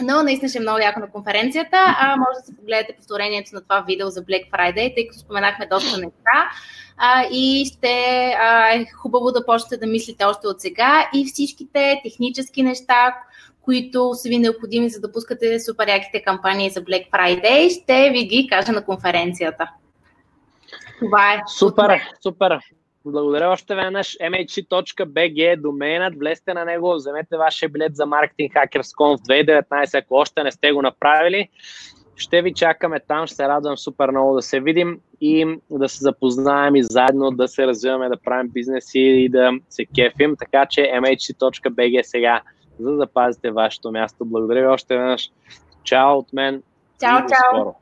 Но 0.00 0.22
наистина 0.22 0.48
ще 0.48 0.58
е 0.58 0.60
много 0.60 0.78
яко 0.78 1.00
на 1.00 1.10
конференцията. 1.10 1.76
А, 1.76 2.16
може 2.16 2.38
да 2.40 2.46
се 2.46 2.56
погледате 2.56 2.96
повторението 2.96 3.54
на 3.54 3.62
това 3.62 3.80
видео 3.80 4.10
за 4.10 4.22
Black 4.22 4.50
Friday, 4.50 4.94
тъй 4.94 5.08
като 5.08 5.18
споменахме 5.18 5.66
доста 5.66 5.98
неща. 5.98 6.50
А, 6.96 7.24
и 7.30 7.66
ще 7.66 8.34
а, 8.40 8.74
е 8.74 8.84
хубаво 9.02 9.32
да 9.32 9.46
почнете 9.46 9.76
да 9.76 9.86
мислите 9.86 10.24
още 10.24 10.46
от 10.46 10.60
сега 10.60 11.10
и 11.14 11.24
всичките 11.24 12.00
технически 12.04 12.62
неща, 12.62 13.14
които 13.62 14.10
са 14.14 14.28
ви 14.28 14.38
необходими 14.38 14.90
за 14.90 15.00
да 15.00 15.12
пускате 15.12 15.60
супер 15.60 15.88
яките 15.88 16.22
кампании 16.22 16.70
за 16.70 16.80
Black 16.80 17.10
Friday, 17.10 17.82
ще 17.82 18.10
ви 18.10 18.26
ги 18.26 18.48
кажа 18.50 18.72
на 18.72 18.84
конференцията. 18.84 19.70
Това 20.98 21.34
е. 21.34 21.40
Супер, 21.58 22.00
супер. 22.22 22.58
Благодаря 23.06 23.48
още 23.48 23.74
веднъж. 23.74 24.16
mhc.bg 24.20 25.52
е 25.52 25.56
доменът. 25.56 26.14
Влезте 26.18 26.54
на 26.54 26.64
него, 26.64 26.94
вземете 26.94 27.36
вашия 27.36 27.68
билет 27.68 27.96
за 27.96 28.06
маркетинг 28.06 28.52
Hackers.com 28.52 29.16
в 29.16 29.20
2019, 29.20 29.98
ако 29.98 30.14
още 30.14 30.42
не 30.42 30.52
сте 30.52 30.72
го 30.72 30.82
направили. 30.82 31.48
Ще 32.16 32.42
ви 32.42 32.54
чакаме 32.54 33.00
там, 33.00 33.26
ще 33.26 33.36
се 33.36 33.48
радвам 33.48 33.76
супер 33.76 34.10
много 34.10 34.34
да 34.34 34.42
се 34.42 34.60
видим 34.60 35.00
и 35.20 35.58
да 35.70 35.88
се 35.88 35.98
запознаем 35.98 36.76
и 36.76 36.82
заедно 36.82 37.30
да 37.30 37.48
се 37.48 37.66
развиваме, 37.66 38.08
да 38.08 38.16
правим 38.16 38.48
бизнеси 38.48 39.00
и 39.00 39.28
да 39.28 39.50
се 39.68 39.86
кефим. 39.86 40.36
Така 40.36 40.66
че 40.66 40.80
mhc.bg 40.80 42.00
е 42.00 42.04
сега, 42.04 42.42
за 42.78 42.90
да 42.90 42.96
запазите 42.96 43.50
вашето 43.50 43.90
място. 43.90 44.24
Благодаря 44.24 44.60
ви 44.60 44.66
още 44.66 44.96
веднъж. 44.96 45.30
Чао 45.84 46.18
от 46.18 46.32
мен. 46.32 46.62
Чао, 47.00 47.18
чао. 47.18 47.60
Скоро. 47.60 47.74